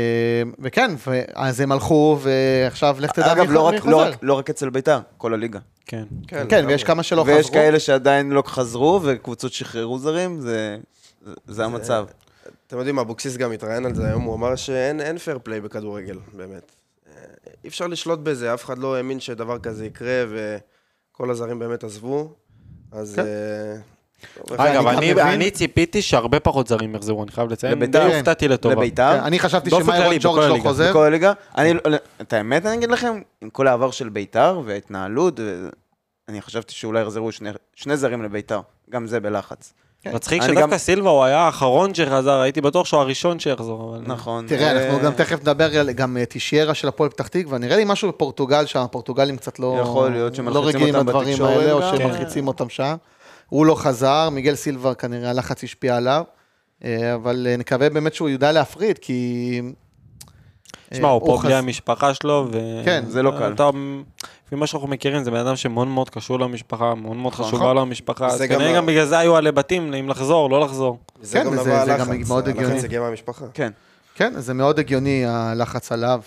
וכן, 0.60 0.92
אז 1.34 1.60
הם 1.60 1.72
הלכו, 1.72 2.20
ועכשיו 2.22 2.98
לך 3.00 3.12
תדע 3.12 3.32
אגב, 3.32 3.48
מי 3.48 3.54
לא 3.54 3.70
מי 3.72 3.78
רק- 3.78 3.86
לא 3.86 3.92
חוזר. 3.98 4.12
לא 4.22 4.34
רק 4.34 4.50
אצל 4.50 4.70
בית"ר, 4.70 5.00
כל 5.18 5.34
הליגה. 5.34 5.60
כן. 5.86 6.04
כן, 6.28 6.46
לגמרי. 6.46 6.66
ויש 6.74 6.84
כמה 6.84 7.04
שלא 7.04 7.24
ויש 7.28 7.40
חזרו. 7.46 7.54
כאלה 7.54 7.80
שעדיין 7.80 8.32
לא 8.32 8.44
חזרו, 8.46 9.00
וקבוצות 9.04 9.54
שחררו 9.54 10.00
זרים, 10.00 10.40
זה- 10.40 10.78
המצב. 11.66 12.06
אתם 12.68 12.78
יודעים, 12.78 13.00
אבוקסיס 13.00 13.38
גם 13.38 13.52
התראיין 13.52 13.86
על 13.86 13.96
זה 13.96 14.08
היום, 14.08 14.24
הוא 14.24 14.36
אמר 14.36 14.56
שאין 14.56 15.18
פייר 15.18 15.40
פליי 15.44 15.62
בכדורגל, 15.62 16.18
באמת. 16.34 16.72
אה, 17.08 17.14
אי 17.64 17.70
אפשר 17.70 17.88
לשלוט 17.88 18.20
בזה, 18.20 18.54
אף 18.54 18.66
אחד 18.66 18.78
לא 18.78 18.96
האמין 18.96 19.20
שדבר 19.20 19.60
כזה 19.60 19.86
יקרה, 19.86 20.24
וכל 20.30 21.32
הזרים 21.32 21.60
באמת 21.60 21.84
עזבו. 21.84 22.34
אז... 22.92 23.14
כן. 23.16 23.26
אגב, 24.58 24.88
אני 24.88 25.12
אני- 25.12 25.22
אני 25.34 25.52
ציפיתי 25.52 26.02
שהרבה 26.02 26.40
פחות 26.40 26.68
זרים 26.68 26.96
יחזרו, 26.96 27.24
אני 27.24 27.32
חייב 27.32 27.52
לציין. 27.52 27.74
לביתר? 27.74 28.08
די 28.08 28.16
הופתעתי 28.16 28.48
לטובה. 28.48 28.76
לביתר? 28.76 29.12
כן, 29.18 29.24
אני 29.24 29.40
חשבתי 29.40 29.70
שמיירון 29.70 30.16
ג'ורג' 30.20 30.50
לא. 30.50 30.58
חוזר. 30.62 30.90
בכל 30.90 31.04
הליגה. 31.06 31.34
אני, 31.58 31.74
לא- 31.74 31.82
את 32.22 32.34
האמת 32.34 32.66
אני 32.66 32.76
אגיד 32.78 32.92
לכם, 32.92 33.22
עם 33.42 33.50
כל 33.50 33.68
העבר 33.68 33.92
של 33.92 34.10
בית"ר 34.10 34.62
וההתנהלות, 34.66 35.40
אני 36.30 36.42
חשבתי 36.42 36.74
שאולי 36.74 37.02
יחזרו 37.02 37.32
שני- 37.32 37.50
שני 37.76 37.98
זרים 37.98 38.24
לבית"ר, 38.24 38.60
גם 38.90 39.08
זה 39.08 39.20
בלחץ. 39.20 39.74
מצחיק 40.06 40.42
אני 40.44 40.52
שדווקא 40.52 40.72
גם- 40.72 40.78
סילבה 40.78 41.10
הוא 41.10 41.24
היה 41.24 41.38
האחרון 41.40 41.94
שחזר, 41.94 42.40
הייתי 42.40 42.62
בטוח 42.62 42.86
שהוא 42.88 43.00
הראשון 43.00 43.40
שיחזור. 43.40 43.96
אבל- 43.98 44.04
נכון. 44.14 44.48
תראה, 44.48 44.64
אה, 44.78 44.86
אנחנו 44.86 45.00
גם 45.04 45.12
תכף 45.14 45.42
נדבר 45.42 45.80
על 45.80 45.92
גם 45.92 46.18
אה, 46.18 46.26
טישיירה 46.26 46.74
של 46.74 46.88
הפועל 46.88 47.10
פתח 47.10 47.28
תקווה, 47.28 47.58
נראה 47.58 47.78
לי 47.78 47.84
משהו 47.86 48.10
בפורטוגל 48.10 48.66
שם, 48.66 48.80
הפורטוגלים 48.80 49.38
קצת 49.38 49.60
לא... 49.60 49.78
יכול 49.82 50.10
להיות 50.12 50.36
שמלחיצים 50.36 50.64
לא 50.64 50.68
רגילים 50.68 50.96
אותם 50.96 51.08
לדברים 51.08 51.28
בתקשורת 51.30 51.58
האלה, 51.58 51.72
או. 51.72 51.98
שמלחיצים 51.98 52.48
אותם 52.48 52.70
שם. 52.70 52.96
הוא 53.50 53.66
לא 53.66 53.76
חזר, 53.76 54.30
מיגל 54.30 54.56
סילבה 54.56 54.94
כנראה 54.94 55.30
הלחץ 55.30 55.64
השפיע 55.64 55.96
עליו, 55.96 56.24
אה, 56.84 57.14
אבל 57.16 57.48
אה, 57.50 57.58
נקווה 57.58 57.90
באמת 57.90 58.14
שהוא 58.14 58.30
ידע 58.30 58.52
להפריד, 58.52 58.98
כי... 58.98 59.62
תשמע, 60.90 61.08
אה, 61.08 61.14
הוא 61.14 61.22
פה 61.26 61.40
בלי 61.44 61.56
המשפחה 61.56 62.14
שלו, 62.14 62.48
ו... 62.52 62.82
כן, 62.86 63.04
זה 63.08 63.24
לא 63.24 63.32
קל. 63.40 63.54
אתה, 63.54 63.70
לפי 64.48 64.56
מה 64.56 64.68
שאנחנו 64.68 64.88
מכירים, 64.88 65.24
זה 65.24 65.32
בן 65.32 65.38
אדם 65.38 65.56
שמאוד 65.56 65.88
מאוד 65.88 66.10
קשור 66.10 66.40
למשפחה, 66.40 66.96
מאוד 66.96 67.16
מאוד 67.16 67.34
נכון. 67.34 67.46
חשובה 67.46 67.74
לו 67.74 67.82
המשפחה, 67.82 68.28
אז 68.28 68.38
זה 68.38 68.48
גם 68.48 68.60
כנראה 68.60 68.76
גם 68.76 68.86
בגלל 68.86 69.06
זה 69.06 69.18
היו 69.18 69.36
עלי 69.36 69.52
בתים, 69.52 69.94
אם 69.94 70.10
לחזור, 70.10 70.50
לא 70.50 70.60
לחזור. 70.62 70.98
זה 71.22 71.40
כן, 71.44 71.56
זה 71.64 71.96
גם 72.00 72.08
מאוד 72.28 72.48
הגיוני. 72.48 72.72
הלחץ 72.72 72.84
הגיע 72.84 73.02
מהמשפחה. 73.02 73.46
כן. 73.54 73.72
כן, 74.16 74.34
זה 74.40 74.54
מאוד 74.54 74.80
הגיוני 74.80 75.26
הלחץ 75.26 75.92
עליו. 75.92 76.22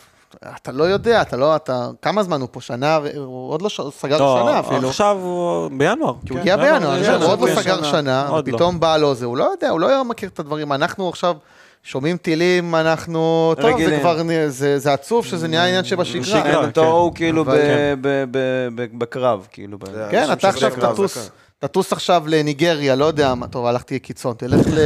אתה 0.62 0.72
לא 0.72 0.84
יודע, 0.84 1.22
אתה 1.22 1.36
לא, 1.36 1.56
אתה... 1.56 1.88
כמה 2.02 2.22
זמן 2.22 2.40
הוא 2.40 2.48
פה? 2.52 2.60
שנה? 2.60 2.98
הוא 3.16 3.52
עוד 3.52 3.62
לא 3.62 3.68
סגר 3.98 4.18
לא, 4.18 4.40
שנה 4.42 4.60
אפילו. 4.60 4.88
עכשיו 4.88 5.18
הוא 5.22 5.70
בינואר. 5.78 6.14
כי 6.26 6.32
הוא 6.32 6.36
כן, 6.36 6.40
הגיע 6.40 6.56
בינואר, 6.56 6.98
חושב, 6.98 7.22
הוא 7.22 7.30
עוד 7.30 7.40
לא 7.40 7.54
סגר 7.62 7.82
שנה. 7.82 8.26
לא. 8.30 8.34
ופתאום 8.38 8.80
בא 8.80 8.96
לו 8.96 9.14
זה, 9.14 9.26
הוא 9.26 9.36
לא 9.36 9.44
יודע, 9.44 9.70
הוא 9.70 9.80
לא 9.80 10.04
מכיר 10.04 10.28
את 10.28 10.38
הדברים. 10.38 10.72
אנחנו 10.72 11.08
עכשיו 11.08 11.34
שומעים 11.82 12.16
טילים, 12.16 12.74
אנחנו... 12.74 13.52
טוב, 13.60 13.80
זה. 13.84 13.98
כבר... 14.00 14.18
זה 14.48 14.78
זה 14.78 14.92
עצוב 14.92 15.26
שזה 15.26 15.48
נהיה 15.48 15.66
עניין 15.66 15.84
שבשגרה. 15.84 16.22
בשגרה. 16.22 16.62
כן, 16.62 16.68
אתה 16.68 16.80
כן. 16.80 16.86
הוא 16.86 17.12
כאילו 17.14 17.42
אבל- 17.42 17.58
ב- 17.58 17.94
ב- 18.08 18.24
ב- 18.30 18.68
ב- 18.82 18.98
בקרב, 18.98 19.46
כאילו. 19.52 19.78
כן, 20.10 20.32
אתה 20.32 20.48
עכשיו 20.48 20.70
תטוס. 20.70 21.30
תטוס 21.64 21.92
עכשיו 21.92 22.24
לניגריה, 22.26 22.94
לא 22.94 23.04
יודע 23.04 23.34
מה, 23.34 23.48
טוב, 23.48 23.66
הלכתי 23.66 23.98
קיצון, 23.98 24.34
תלך 24.36 24.66
ל... 24.72 24.78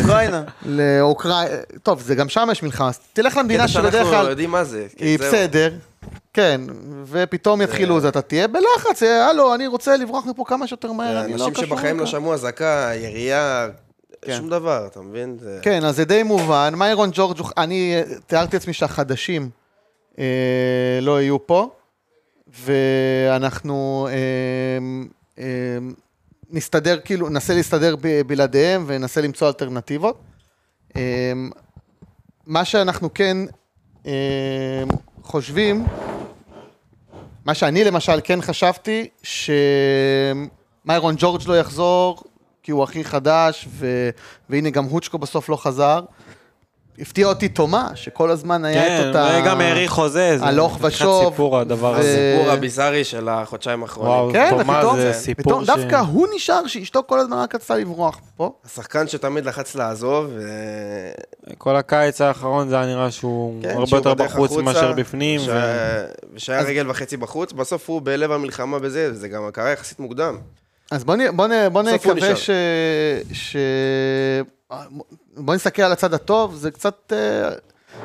אוקראינה. 0.00 0.42
לאוקראינה, 0.66 1.44
טוב, 1.82 2.00
זה 2.00 2.14
גם 2.14 2.28
שם 2.28 2.48
יש 2.52 2.62
מלחמה, 2.62 2.88
אז 2.88 2.98
תלך 3.12 3.36
למדינה 3.36 3.62
קטע 3.62 3.72
שבדרך 3.72 4.06
כלל 4.06 4.30
יודעים 4.30 4.50
מה 4.50 4.64
זה. 4.64 4.86
כן, 4.96 5.04
היא. 5.04 5.18
בסדר, 5.18 5.72
כן, 6.32 6.60
ופתאום 7.04 7.62
יתחילו 7.62 8.00
זה, 8.00 8.08
אתה 8.08 8.22
תהיה 8.22 8.48
בלחץ, 8.48 9.02
אה, 9.02 9.26
הלו, 9.26 9.54
אני 9.54 9.66
רוצה 9.66 9.96
לברוח 9.96 10.26
מפה 10.26 10.44
כמה 10.46 10.66
שיותר 10.66 10.92
מהר, 10.92 11.20
אני 11.20 11.28
לא 11.28 11.34
אנשים 11.34 11.52
קשור 11.52 11.64
שבחיים 11.64 12.00
לא. 12.00 12.06
שמעו 12.06 12.34
אזעקה, 12.34 12.90
ירייה, 12.94 13.68
כן. 14.22 14.36
שום 14.36 14.50
דבר, 14.50 14.86
אתה 14.86 15.00
מבין? 15.00 15.38
כן, 15.62 15.84
אז 15.84 15.96
זה 15.96 16.04
די 16.04 16.22
מובן. 16.22 16.74
מיירון 16.76 17.10
ג'ורג', 17.12 17.40
אני 17.56 18.02
תיארתי 18.26 18.56
לעצמי 18.56 18.72
שהחדשים 18.72 19.50
אה, 20.18 20.24
לא 21.02 21.22
יהיו 21.22 21.46
פה, 21.46 21.68
ואנחנו 22.64 24.08
אה, 25.38 25.44
נסתדר, 26.54 26.98
כאילו, 27.04 27.28
ננסה 27.28 27.54
להסתדר 27.54 27.96
ב- 28.00 28.20
בלעדיהם 28.26 28.84
וננסה 28.86 29.20
למצוא 29.20 29.48
אלטרנטיבות. 29.48 30.18
אה, 30.96 31.32
מה 32.46 32.64
שאנחנו 32.64 33.14
כן 33.14 33.36
אה, 34.06 34.12
חושבים, 35.22 35.86
מה 37.44 37.54
שאני 37.54 37.84
למשל 37.84 38.20
כן 38.24 38.42
חשבתי, 38.42 39.08
שמיירון 39.22 41.14
ג'ורג' 41.18 41.42
לא 41.46 41.58
יחזור, 41.58 42.22
כי 42.62 42.72
הוא 42.72 42.82
הכי 42.82 43.04
חדש, 43.04 43.68
ו... 43.70 44.10
והנה 44.50 44.70
גם 44.70 44.84
הוצ'קו 44.84 45.18
בסוף 45.18 45.48
לא 45.48 45.56
חזר. 45.56 46.00
הפתיע 46.98 47.26
אותי 47.26 47.48
תומה, 47.48 47.90
שכל 47.94 48.30
הזמן 48.30 48.64
היה 48.64 48.82
כן, 48.82 49.00
את 49.02 49.06
אותה... 49.06 49.38
וגם 49.42 49.60
האריך 49.60 49.90
חוזה, 49.90 50.38
זה 50.38 50.44
הלוך 50.44 50.78
ושוב, 50.82 51.24
סיפור 51.30 51.58
הדבר 51.58 51.94
הזה. 51.96 52.32
הסיפור 52.36 52.52
הביזארי 52.52 53.04
של 53.04 53.28
החודשיים 53.28 53.82
האחרונים. 53.82 54.12
וואו, 54.12 54.32
כן, 54.32 54.50
תומה 54.50 54.72
ופתאום- 54.78 54.96
זה 54.96 55.12
סיפור 55.12 55.44
פתאום 55.44 55.64
ש... 55.64 55.66
דווקא 55.66 55.96
הוא 55.96 56.26
נשאר, 56.36 56.66
שאשתו 56.66 57.00
כל 57.06 57.18
הזמן 57.20 57.36
רק 57.36 57.54
רצתה 57.54 57.76
לברוח 57.76 58.18
פה. 58.36 58.52
השחקן 58.64 59.08
שתמיד 59.08 59.44
לחץ 59.46 59.74
לעזוב, 59.74 60.26
ו... 60.36 60.42
כל 61.58 61.76
הקיץ 61.76 62.20
האחרון 62.20 62.68
זה 62.68 62.76
היה 62.76 62.86
נראה 62.86 63.10
שהוא 63.10 63.62
כן, 63.62 63.68
הרבה 63.70 63.86
שהוא 63.86 63.96
יותר 63.98 64.14
בחוץ 64.14 64.50
החוצה, 64.50 64.62
מאשר 64.62 64.92
בפנים. 64.92 65.40
ש- 65.40 65.48
ו- 65.48 66.04
ושהיה 66.34 66.62
רגל 66.62 66.90
וחצי 66.90 67.16
בחוץ, 67.16 67.52
בסוף 67.52 67.88
הוא 67.90 68.00
בלב 68.04 68.32
המלחמה 68.32 68.78
בזה, 68.78 69.14
זה 69.14 69.28
גם 69.28 69.42
קרה 69.52 69.70
יחסית 69.70 70.00
מוקדם. 70.00 70.38
אז 70.90 71.04
בוא, 71.04 71.16
נ- 71.16 71.36
בוא, 71.36 71.46
נ- 71.82 71.88
נקווה. 71.94 72.36
ש... 72.36 72.50
ש... 73.32 73.56
בוא 75.36 75.54
נסתכל 75.54 75.82
על 75.82 75.92
הצד 75.92 76.14
הטוב, 76.14 76.54
זה 76.54 76.70
קצת 76.70 77.12
אה, 77.12 77.50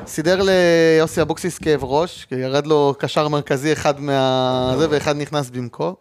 סידר 0.08 0.42
ליוסי 0.44 1.22
אבוקסיס 1.22 1.58
כאב 1.58 1.84
ראש, 1.84 2.26
כי 2.30 2.36
ירד 2.36 2.68
לו 2.68 2.96
קשר 3.00 3.28
מרכזי 3.28 3.74
אחד 3.74 4.00
מה... 4.02 4.74
זה 4.78 4.88
ואחד 4.90 5.16
נכנס 5.16 5.50
במקום. 5.50 5.94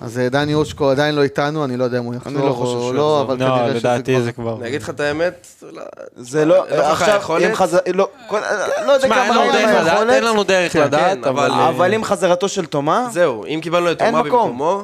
אז 0.00 0.18
אה, 0.18 0.28
דני 0.28 0.54
אושקו 0.54 0.90
עדיין 0.90 1.14
לא 1.14 1.22
איתנו, 1.22 1.64
אני 1.64 1.76
לא 1.76 1.84
יודע 1.84 1.98
אם 1.98 2.04
הוא 2.04 2.14
יחזור 2.14 2.48
לא 2.48 2.52
חושב 2.52 2.72
או 2.76 2.92
לא, 2.92 2.98
יחזור. 2.98 3.20
אבל 3.20 3.34
לא, 3.34 3.40
כנראה 3.40 3.68
שזה 3.68 3.78
לדעתי 3.78 4.12
כבר... 4.14 4.22
זה 4.24 4.32
כבר... 4.32 4.56
אני 4.60 4.68
אגיד 4.68 4.82
לך 4.82 4.90
את 4.90 5.00
האמת, 5.00 5.46
לא- 5.72 5.82
זה 6.16 6.44
לא, 6.44 6.64
עכשיו, 6.68 7.16
יכולת? 7.20 7.50
אם 7.50 7.54
חזר, 7.54 7.78
לא, 7.94 8.08
כל- 8.28 8.40
לא 8.86 8.92
יודע 8.92 9.08
כמה 9.08 9.42
היכולת, 9.42 10.10
אין 10.10 10.24
לנו 10.24 10.44
דרך 10.44 10.72
כן, 10.72 10.82
לדעת, 10.82 11.18
כן, 11.18 11.24
אבל... 11.24 11.50
אבל- 11.50 11.90
אה, 11.90 11.94
עם 11.94 12.04
חזרתו 12.04 12.48
של 12.48 12.66
תומה, 12.66 13.08
זהו, 13.12 13.44
אם 13.44 13.60
קיבלנו 13.62 13.92
את 13.92 13.98
תומה. 13.98 14.22
במקומו, 14.22 14.82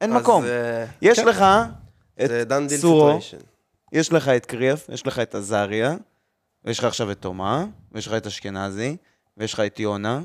אין 0.00 0.12
מקום. 0.12 0.44
אה, 0.44 0.84
יש 1.02 1.18
לך 1.18 1.44
את 2.22 2.28
זה 2.28 2.44
דן 2.44 2.66
דיל 2.66 2.78
סורו, 2.78 3.08
סיטואשן. 3.20 3.36
יש 3.96 4.12
לך 4.12 4.28
את 4.28 4.46
קריאף, 4.46 4.88
יש 4.88 5.06
לך 5.06 5.18
את 5.18 5.34
עזריה, 5.34 5.94
ויש 6.64 6.78
לך 6.78 6.84
עכשיו 6.84 7.10
את 7.10 7.20
תומה, 7.20 7.64
ויש 7.92 8.06
לך 8.06 8.12
את 8.12 8.26
אשכנזי, 8.26 8.96
ויש 9.36 9.54
לך 9.54 9.60
את 9.60 9.80
יונה, 9.80 10.20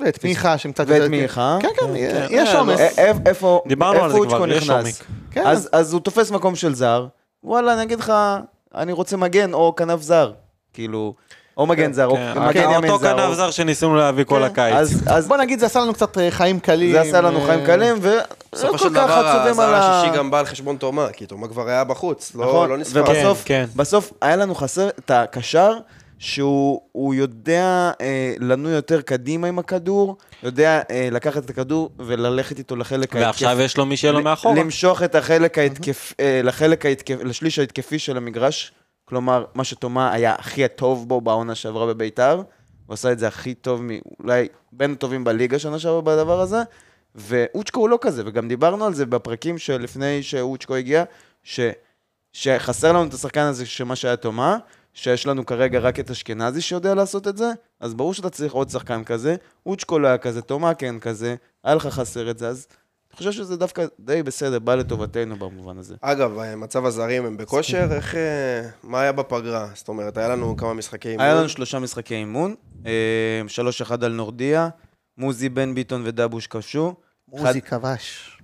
ואת 0.00 0.24
מיכה 0.24 0.58
שקצת... 0.58 0.84
ואת 0.88 0.96
יותר- 0.96 1.08
מיכה. 1.10 1.58
כן, 1.60 1.68
כן, 1.80 1.86
כן. 1.86 2.26
יש 2.30 2.48
אה, 2.48 2.58
עומס. 2.58 2.80
א- 2.80 3.00
איפה- 3.00 3.20
איפה 3.26 3.62
דיברנו 3.68 4.04
על 4.04 4.10
זה 4.10 4.16
איפה 4.16 4.26
כבר, 4.28 4.38
אוצ'קו 4.38 4.52
יש 4.56 4.62
נכנס? 4.70 5.00
עומק. 5.00 5.10
כן, 5.30 5.46
אז, 5.46 5.68
אז 5.72 5.92
הוא 5.92 6.00
תופס 6.00 6.30
מקום 6.30 6.54
של 6.56 6.74
זר, 6.74 7.06
וואלה, 7.44 7.74
אני 7.74 7.82
אגיד 7.82 8.00
לך, 8.00 8.12
אני 8.74 8.92
רוצה 8.92 9.16
מגן 9.16 9.52
או 9.54 9.74
כנף 9.76 10.00
זר. 10.02 10.32
כאילו, 10.72 11.14
או 11.58 11.66
מגן 11.66 11.92
זר, 11.92 12.06
או 12.06 12.16
כן, 12.16 12.42
מגן 12.48 12.62
ימין 12.62 12.90
אותו 12.90 12.98
זר. 12.98 13.16
כנף 13.16 13.28
או- 13.28 13.34
זר 13.34 13.50
שניסינו 13.50 13.96
להביא 13.96 14.24
כל 14.24 14.36
כן, 14.36 14.42
הקיץ. 14.42 14.74
אז, 14.74 15.02
אז 15.06 15.28
בוא 15.28 15.36
נגיד, 15.36 15.58
זה 15.58 15.66
עשה 15.66 15.80
לנו 15.80 15.94
קצת 15.94 16.18
אה, 16.18 16.30
חיים 16.30 16.60
קלים. 16.60 16.92
זה 16.92 17.00
עשה 17.00 17.20
לנו 17.20 17.40
אה, 17.40 17.46
חיים 17.46 17.66
קלים, 17.66 17.96
ולא 18.00 18.22
בסופו 18.52 18.72
כל 18.72 18.78
של 18.78 18.88
כך 18.94 19.04
דבר, 19.04 19.26
עצובים 19.26 19.60
על 19.60 19.74
הזר 19.74 19.84
ה... 19.84 20.00
השישי 20.00 20.16
גם 20.16 20.30
בא 20.30 20.38
על 20.38 20.46
חשבון 20.46 20.76
תומה, 20.76 21.06
כי 21.12 21.26
תומה 21.26 21.48
כבר 21.48 21.68
היה 21.68 21.84
בחוץ, 21.84 22.32
לא 22.34 22.46
נכון, 22.46 22.68
לא 22.68 22.78
נספר. 22.78 23.04
ובסוף, 23.06 23.42
כן, 23.44 23.64
כן. 23.72 23.78
בסוף 23.78 24.12
היה 24.22 24.36
לנו 24.36 24.54
חסר 24.54 24.88
את 24.88 25.10
הקשר 25.10 25.72
שהוא 26.18 26.80
הוא 26.92 27.14
יודע 27.14 27.90
אה, 28.00 28.34
לנוע 28.40 28.72
יותר 28.72 29.00
קדימה 29.00 29.46
עם 29.46 29.58
הכדור, 29.58 30.16
יודע 30.42 30.80
אה, 30.90 31.08
לקחת 31.12 31.44
את 31.44 31.50
הכדור 31.50 31.90
וללכת 31.98 32.58
איתו 32.58 32.76
לחלק 32.76 33.14
ועכשיו 33.14 33.60
יש 33.60 33.76
לו 33.76 33.86
מי 33.86 33.96
שיהיה 33.96 34.12
לו 34.12 34.22
מאחורה. 34.22 34.54
למשוך 34.54 35.02
את 35.02 35.14
החלק 35.14 35.58
ההתקף, 35.58 36.12
אה, 36.20 36.40
לחלק 36.44 36.86
ההתקף, 36.86 37.16
לשליש 37.24 37.58
ההתקפי 37.58 37.98
של 37.98 38.16
המגרש, 38.16 38.72
כלומר, 39.08 39.44
מה 39.54 39.64
שתומה 39.64 40.12
היה 40.12 40.34
הכי 40.38 40.64
הטוב 40.64 41.08
בו 41.08 41.20
בעונה 41.20 41.54
שעברה 41.54 41.86
בביתר, 41.86 42.42
הוא 42.86 42.94
עשה 42.94 43.12
את 43.12 43.18
זה 43.18 43.28
הכי 43.28 43.54
טוב, 43.54 43.82
מ- 43.82 43.98
אולי 44.20 44.48
בין 44.72 44.92
הטובים 44.92 45.24
בליגה 45.24 45.58
שנה 45.58 45.78
שעברה 45.78 46.00
בדבר 46.00 46.40
הזה, 46.40 46.58
ואוצ'קו 47.14 47.80
הוא 47.80 47.88
לא 47.88 47.98
כזה, 48.00 48.22
וגם 48.26 48.48
דיברנו 48.48 48.84
על 48.84 48.94
זה 48.94 49.06
בפרקים 49.06 49.58
שלפני 49.58 50.22
שאוצ'קו 50.22 50.74
הגיע, 50.74 51.04
ש, 51.42 51.60
שחסר 52.32 52.92
לנו 52.92 53.04
את 53.04 53.14
השחקן 53.14 53.40
הזה, 53.40 53.66
שמה 53.66 53.96
שהיה 53.96 54.16
תומה, 54.16 54.58
שיש 54.94 55.26
לנו 55.26 55.46
כרגע 55.46 55.78
רק 55.78 56.00
את 56.00 56.10
אשכנזי 56.10 56.60
שיודע 56.60 56.94
לעשות 56.94 57.28
את 57.28 57.36
זה, 57.36 57.50
אז 57.80 57.94
ברור 57.94 58.14
שאתה 58.14 58.30
צריך 58.30 58.52
עוד 58.52 58.70
שחקן 58.70 59.04
כזה, 59.04 59.36
אוצ'קו 59.66 59.98
לא 59.98 60.06
היה 60.08 60.18
כזה, 60.18 60.42
תומה 60.42 60.74
כן 60.74 60.98
כזה, 60.98 61.34
היה 61.64 61.74
לך 61.74 61.86
חסר 61.86 62.30
את 62.30 62.38
זה, 62.38 62.48
אז 62.48 62.66
אני 63.10 63.18
חושב 63.18 63.32
שזה 63.32 63.56
דווקא 63.56 63.86
די 64.00 64.22
בסדר, 64.22 64.58
בא 64.58 64.74
לטובתנו 64.74 65.36
במובן 65.36 65.78
הזה. 65.78 65.94
אגב, 66.00 66.38
אה, 66.38 66.56
מצב 66.56 66.84
הזרים 66.84 67.26
הם 67.26 67.36
בכושר, 67.36 67.88
איך... 67.92 68.14
אה, 68.14 68.68
מה 68.82 69.00
היה 69.00 69.12
בפגרה? 69.12 69.68
זאת 69.74 69.88
אומרת, 69.88 70.16
היה 70.16 70.28
לנו 70.28 70.56
כמה 70.56 70.74
משחקי 70.74 71.08
אימון. 71.08 71.24
היה 71.24 71.34
לנו 71.34 71.48
שלושה 71.48 71.78
משחקי 71.78 72.14
אימון, 72.14 72.54
אה, 72.86 73.42
שלוש 73.48 73.80
אחד 73.80 74.04
על 74.04 74.12
נורדיה, 74.12 74.68
מוזי, 75.18 75.48
בן 75.48 75.74
ביטון 75.74 76.02
ודבוש 76.04 76.46
כבשו. 76.46 76.94
מוזי 77.28 77.62
כבש. 77.62 78.38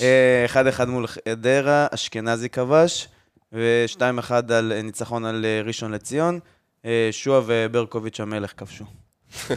אה, 0.00 0.42
אחד 0.44 0.66
אחד 0.66 0.88
מול 0.88 1.06
חדרה, 1.06 1.86
אשכנזי 1.90 2.48
כבש, 2.48 3.08
ושתיים 3.52 4.18
אחד 4.18 4.52
על 4.52 4.72
אה, 4.72 4.82
ניצחון 4.82 5.24
על 5.24 5.44
אה, 5.44 5.62
ראשון 5.64 5.92
לציון. 5.92 6.40
אה, 6.84 7.08
שועה 7.10 7.40
וברקוביץ' 7.46 8.20
המלך 8.20 8.52
כבשו. 8.56 8.84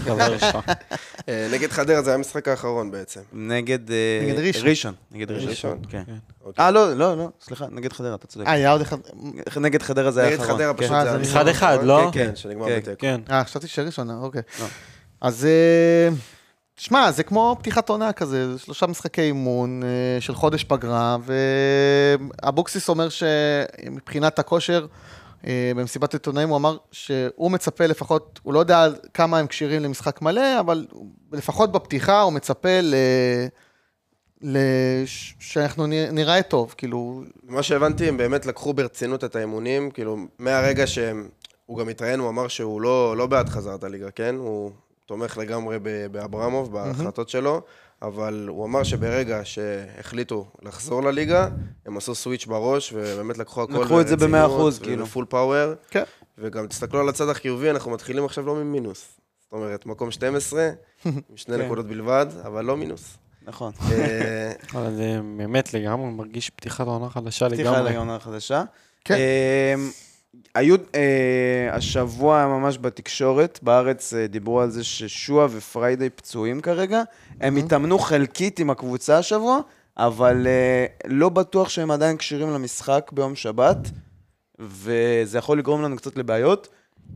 דבר 0.06 0.38
שלך. 0.38 0.58
אה, 1.30 1.48
נגד 1.52 1.72
חדרה 1.72 2.02
זה 2.02 2.10
היה 2.10 2.16
המשחק 2.18 2.48
האחרון 2.48 2.92
בעצם. 2.92 3.22
נגד... 3.34 3.92
אה, 3.92 4.20
נגד 4.24 4.40
ראשון. 4.40 4.68
ראשון. 4.68 4.94
נגד 5.12 5.32
ראשון. 5.32 5.50
ראשון. 5.50 5.80
כן. 5.90 6.04
אוקיי. 6.46 6.66
אה, 6.66 6.72
לא, 6.72 6.94
לא, 6.94 7.18
לא, 7.18 7.30
סליחה, 7.42 7.66
נגד 7.72 7.94
חדרה, 7.94 8.16
אתה 8.16 8.28
צודק. 8.28 8.48
אה, 8.48 8.52
היה 8.52 8.72
עוד 8.72 8.82
אחד. 8.82 8.98
נגד 9.62 9.82
חדרה 9.82 10.12
זה 10.12 10.22
היה 10.22 10.30
נגד 10.30 10.40
האחרון. 10.40 10.58
חדרה 10.58 10.74
כן. 10.74 10.78
פשוט 10.78 10.92
אה, 10.92 11.06
זה 11.06 11.12
זה 11.12 11.18
היה 11.18 11.42
אחד 11.42 11.48
אחד. 11.48 11.78
לא? 11.84 12.10
כן, 12.14 12.26
כן, 12.26 12.36
שנגמר 12.36 12.68
כן, 12.68 12.78
בתיקו. 12.78 12.96
כן. 13.00 13.22
אה, 13.30 13.44
חשבתי 13.44 13.68
שראשונה, 13.68 14.18
אוקיי. 14.22 14.42
לא. 14.60 14.66
אז 15.22 15.46
אה, 15.46 16.16
תשמע, 16.76 17.12
זה 17.12 17.24
כמו 17.24 17.56
פתיחת 17.60 17.90
עונה 17.90 18.14
כזה, 18.14 18.54
זה 18.54 18.60
שלושה 18.60 18.88
משחקי 18.88 19.22
אימון 19.22 19.84
אה, 19.84 20.22
של 20.22 20.36
חודש 20.36 20.64
פגרה, 20.64 21.18
ואבוקסיס 22.42 22.90
אומר 22.90 23.08
שמבחינת 23.10 24.40
הכושר, 24.40 24.82
אה, 24.82 24.88
במסיבת 25.76 26.14
עיתונאים 26.14 26.50
הוא 26.50 26.58
אמר 26.58 26.78
שהוא 26.92 27.52
מצפה 27.52 27.86
לפחות, 27.86 28.40
הוא 28.44 28.54
לא 28.54 28.60
יודע 28.60 28.88
כמה 29.14 29.40
הם 29.40 29.48
כשירים 29.48 29.84
למשחק 29.84 30.22
מלא, 30.22 30.60
אבל 30.60 30.86
לפחות 31.32 31.72
בפתיחה 31.72 32.22
הוא 32.22 32.34
מצפה 32.34 32.82
ל... 32.82 32.96
לש- 34.42 35.36
שאנחנו 35.40 35.88
נראה 35.88 36.42
טוב, 36.42 36.74
כאילו, 36.78 37.24
מה 37.44 37.64
שהבנתי, 37.64 38.08
הם 38.08 38.18
באמת 38.18 38.46
לקחו 38.46 38.74
ברצינות 38.74 39.24
את 39.24 39.36
האימונים, 39.36 39.92
כאילו, 39.92 40.18
מהרגע 40.40 40.88
שהם... 40.88 41.28
הוא 41.66 41.78
גם 41.78 41.90
התראיין, 41.90 42.20
הוא 42.20 42.30
אמר 42.30 42.48
שהוא 42.48 42.82
לא, 42.82 43.18
לא 43.18 43.28
בעד 43.28 43.50
חזרת 43.50 43.84
הליגה, 43.84 44.12
כן? 44.12 44.36
הוא 44.36 44.72
תומך 45.06 45.38
לגמרי 45.38 45.78
באברמוב, 46.12 46.72
בהחלטות 46.74 47.30
שלו, 47.30 47.62
אבל 48.08 48.46
הוא 48.50 48.66
אמר 48.66 48.84
שברגע 48.84 49.42
שהחליטו 49.44 50.46
לחזור 50.62 51.04
לליגה, 51.04 51.48
הם 51.86 51.98
עשו 51.98 52.16
סוויץ' 52.16 52.46
בראש, 52.46 52.94
ובאמת 52.94 53.38
לקחו 53.38 53.64
הכל 53.64 53.82
לקחו 53.82 54.02
את 54.02 54.08
זה 54.08 54.18
במאה 54.18 54.46
אחוז, 54.46 54.80
כאילו. 54.80 55.06
בפול 55.06 55.26
פאוור. 55.30 55.74
כן. 55.90 56.04
וגם 56.38 56.68
תסתכלו 56.68 57.00
על 57.00 57.10
הצד 57.10 57.30
החיובי, 57.30 57.70
אנחנו 57.70 57.92
מתחילים 57.92 58.26
עכשיו 58.26 58.46
לא 58.46 58.56
ממינוס. 58.56 59.08
זאת 59.44 59.54
אומרת, 59.54 59.86
מקום 59.86 60.12
12, 60.12 60.70
עם 61.06 61.12
שני 61.36 61.58
כן. 61.58 61.66
נקודות 61.66 61.86
בלבד, 61.86 62.26
אבל 62.46 62.66
לא 62.66 62.78
מינוס. 62.78 63.18
נכון. 63.42 63.72
אה, 63.92 64.52
אבל 64.80 64.96
זה 64.96 65.20
באמת 65.38 65.74
לגמרי 65.74 66.12
מרגיש 66.12 66.50
פתיחת 66.50 66.88
עונה 66.88 67.10
חדשה 67.10 67.50
פתיחה 67.50 67.72
לגמרי. 67.72 67.94
לעונה 67.94 68.16
החדשה. 68.16 68.64
כן. 69.06 69.16
היו, 70.56 70.76
אה, 70.96 71.70
השבוע 71.72 72.48
ממש 72.48 72.78
בתקשורת, 72.82 73.60
בארץ 73.62 74.14
אה, 74.14 74.28
דיברו 74.28 74.62
על 74.62 74.70
זה 74.70 74.84
ששועה 74.84 75.48
ופריידי 75.52 76.10
פצועים 76.10 76.62
כרגע. 76.62 77.04
הם 77.42 77.56
התאמנו 77.56 78.00
חלקית 78.00 78.60
עם 78.60 78.70
הקבוצה 78.70 79.18
השבוע, 79.18 79.60
אבל 79.98 80.48
אה, 80.48 80.86
לא 81.08 81.30
בטוח 81.30 81.70
שהם 81.70 81.92
עדיין 81.92 82.18
כשירים 82.18 82.50
למשחק 82.50 83.12
ביום 83.14 83.36
שבת, 83.36 83.78
וזה 84.60 85.38
יכול 85.38 85.60
לגרום 85.60 85.82
לנו 85.82 85.96
קצת 85.96 86.18
לבעיות. 86.18 86.68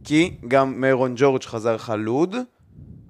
כי 0.03 0.35
גם 0.47 0.81
מיירון 0.81 1.13
ג'ורג' 1.17 1.43
חזר 1.43 1.77
חלוד, 1.77 2.35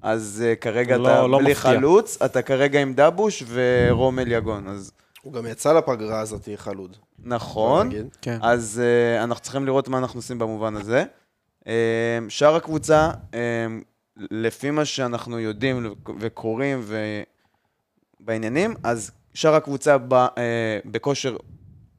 אז 0.02 0.44
אה, 0.48 0.56
כרגע 0.56 0.98
לא- 0.98 1.08
אתה 1.08 1.28
לא 1.28 1.38
בלי 1.40 1.52
מפתיע. 1.52 1.72
חלוץ, 1.72 2.22
אתה 2.22 2.42
כרגע 2.42 2.82
עם 2.82 2.94
דבוש 2.94 3.44
ורומל 3.48 4.32
יגון, 4.32 4.68
אז 4.68 4.92
הוא 5.24 5.34
גם 5.34 5.46
יצא 5.46 5.74
לפגרה 5.74 6.20
הזאת 6.20 6.50
חלוד. 6.56 6.98
נכון. 7.20 7.90
כן. 8.22 8.40
אז 8.42 8.82
uh, 8.82 9.24
אנחנו 9.24 9.44
צריכים 9.44 9.66
לראות 9.66 9.88
מה 9.88 9.98
אנחנו 9.98 10.20
עושים 10.20 10.40
במובן 10.40 10.76
הזה. 10.76 11.04
Uh, 11.64 11.68
שאר 12.30 12.56
הקבוצה, 12.56 13.12
uh, 13.32 13.36
לפי 14.18 14.72
מה 14.72 14.86
שאנחנו 14.86 15.40
יודעים 15.40 15.96
וקוראים 16.20 16.82
ובעניינים, 18.20 18.74
אז 18.84 19.12
שאר 19.34 19.56
הקבוצה 19.56 19.98
ב, 19.98 20.14
uh, 20.14 20.30
בכושר 20.86 21.38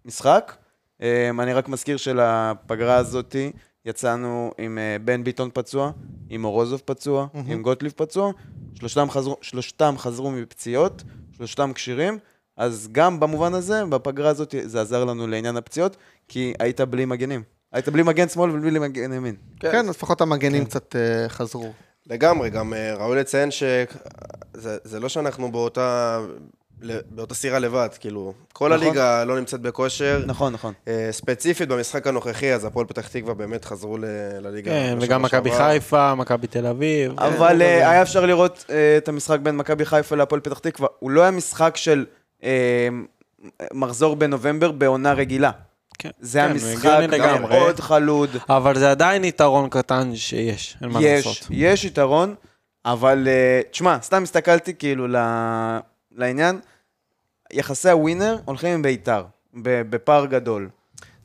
משחק. 0.05 0.57
Uh, 0.99 1.03
אני 1.39 1.53
רק 1.53 1.69
מזכיר 1.69 1.97
שלפגרה 1.97 2.97
הזאת 2.97 3.37
יצאנו 3.85 4.53
עם 4.59 4.79
uh, 4.79 5.03
בן 5.05 5.25
ביטון 5.25 5.51
פצוע, 5.55 5.93
עם 6.29 6.45
אורוזוב 6.45 6.83
פצוע, 6.85 7.27
מהמם. 7.35 7.51
עם 7.51 7.63
גוטליב 7.63 7.93
פצוע, 7.97 8.33
שלושתם 8.75 9.11
חזרו, 9.11 9.37
שלושתם 9.41 9.95
חזרו 9.99 10.31
מפציעות, 10.31 11.03
שלושתם 11.37 11.73
כשירים. 11.75 12.19
אז 12.61 12.89
גם 12.93 13.21
במובן 13.21 13.55
הזה, 13.55 13.85
בפגרה 13.89 14.31
הזאת 14.31 14.55
זה 14.65 14.81
עזר 14.81 15.05
לנו 15.05 15.27
לעניין 15.27 15.57
הפציעות, 15.57 15.97
כי 16.29 16.53
היית 16.59 16.81
בלי 16.81 17.05
מגנים. 17.05 17.43
היית 17.73 17.89
בלי 17.89 18.03
מגן 18.03 18.29
שמאל 18.29 18.51
ובלי 18.51 18.79
מגן 18.79 19.13
ימין. 19.13 19.35
כן, 19.61 19.87
לפחות 19.87 20.21
המגנים 20.21 20.65
קצת 20.65 20.97
אה, 20.97 21.29
חזרו. 21.29 21.73
לגמרי, 22.07 22.51
גם 22.51 22.75
אה, 22.75 22.95
ראוי 22.95 23.17
לציין 23.19 23.51
שזה 23.51 23.87
זה 24.85 25.01
לא 25.01 25.09
שאנחנו 25.09 25.53
באותה, 25.53 26.21
באותה 27.11 27.35
סירה 27.35 27.59
לבד, 27.59 27.89
כאילו, 28.01 28.33
כל 28.53 28.75
נכון. 28.75 28.87
הליגה 28.87 29.25
לא 29.25 29.39
נמצאת 29.39 29.61
בכושר. 29.61 30.23
נכון, 30.27 30.53
נכון. 30.53 30.73
אה, 30.89 31.09
ספציפית 31.11 31.69
במשחק 31.69 32.07
הנוכחי, 32.07 32.53
אז 32.55 32.65
הפועל 32.65 32.87
פתח 32.87 33.09
תקווה 33.09 33.35
באמת 33.35 33.65
חזרו 33.65 33.99
ל- 33.99 34.05
לליגה. 34.41 34.71
כן, 34.71 34.99
וגם 35.01 35.23
מכבי. 35.23 35.51
חיפה, 35.53 36.15
מכבי 36.15 36.47
תל 36.47 36.67
אביב. 36.67 37.21
אבל 37.21 37.63
אה, 37.63 37.91
היה 37.91 38.03
אפשר 38.03 38.27
לראות 38.27 38.65
אה, 38.71 38.97
את 38.99 39.09
המשחק 39.09 39.39
בין 39.41 39.57
מכבי 39.57 39.85
חיפה 39.85 40.17
להפועל 40.17 40.41
פתח 40.41 40.59
תקווה. 40.59 40.89
הוא 40.99 41.11
לא 41.11 41.21
היה 41.23 41.31
משחק 41.31 41.77
של 41.77 42.05
מחזור 43.75 44.17
בנובמבר 44.17 44.71
בעונה 44.73 45.13
רגילה. 45.13 45.51
כן, 45.99 46.11
זה 46.21 46.39
כן, 46.41 46.53
משחק 46.53 46.85
הגיוני 46.87 47.07
לגמרי. 47.07 47.59
מאוד 47.59 47.81
חלוד. 47.81 48.31
אבל 48.49 48.79
זה 48.79 48.91
עדיין 48.91 49.25
יתרון 49.25 49.69
קטן 49.69 50.17
שיש, 50.17 50.77
אין 50.83 50.91
מה 50.91 50.99
יש, 51.03 51.27
לעשות. 51.27 51.47
יש 51.51 51.85
יתרון, 51.85 52.35
אבל 52.85 53.29
אה, 53.29 53.61
תשמע, 53.71 53.97
סתם 54.03 54.23
הסתכלתי 54.23 54.75
כאילו 54.75 55.09
ל- 55.09 55.79
לעניין, 56.17 56.61
יחסי 57.53 57.91
הווינר 57.91 58.37
הולכים 58.45 58.75
עם 58.75 58.83
בית"ר, 58.83 59.25
בפער 59.63 60.27
גדול. 60.27 60.69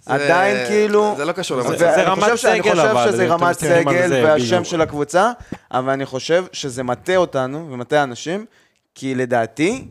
זה- 0.02 0.14
עדיין 0.14 0.68
כאילו... 0.68 1.14
זה 1.18 1.26
לא 1.26 1.32
קשור 1.32 1.62
זה- 1.62 1.68
למצב. 1.68 1.80
זה 1.80 1.90
ואני 1.90 2.04
רמת 2.04 2.24
חושב 2.24 2.38
ש- 2.38 2.46
אני 2.46 2.60
סגל, 2.62 2.72
חושב 2.72 2.82
אבל, 2.86 3.12
שזה 3.12 3.28
רמת 3.28 3.56
סגל 3.60 4.08
זה, 4.08 4.22
והשם. 4.26 4.64
של 4.64 4.82
הקבוצה, 4.82 5.32
אבל 5.72 5.90
אני 5.94 6.06
חושב 6.06 6.46
שזה 6.52 6.84
מטה 6.84 7.16
אותנו 7.16 7.68
ומטה 7.72 8.04
אנשים, 8.04 8.46
כי 8.96 9.16
לדעתי, 9.16 9.88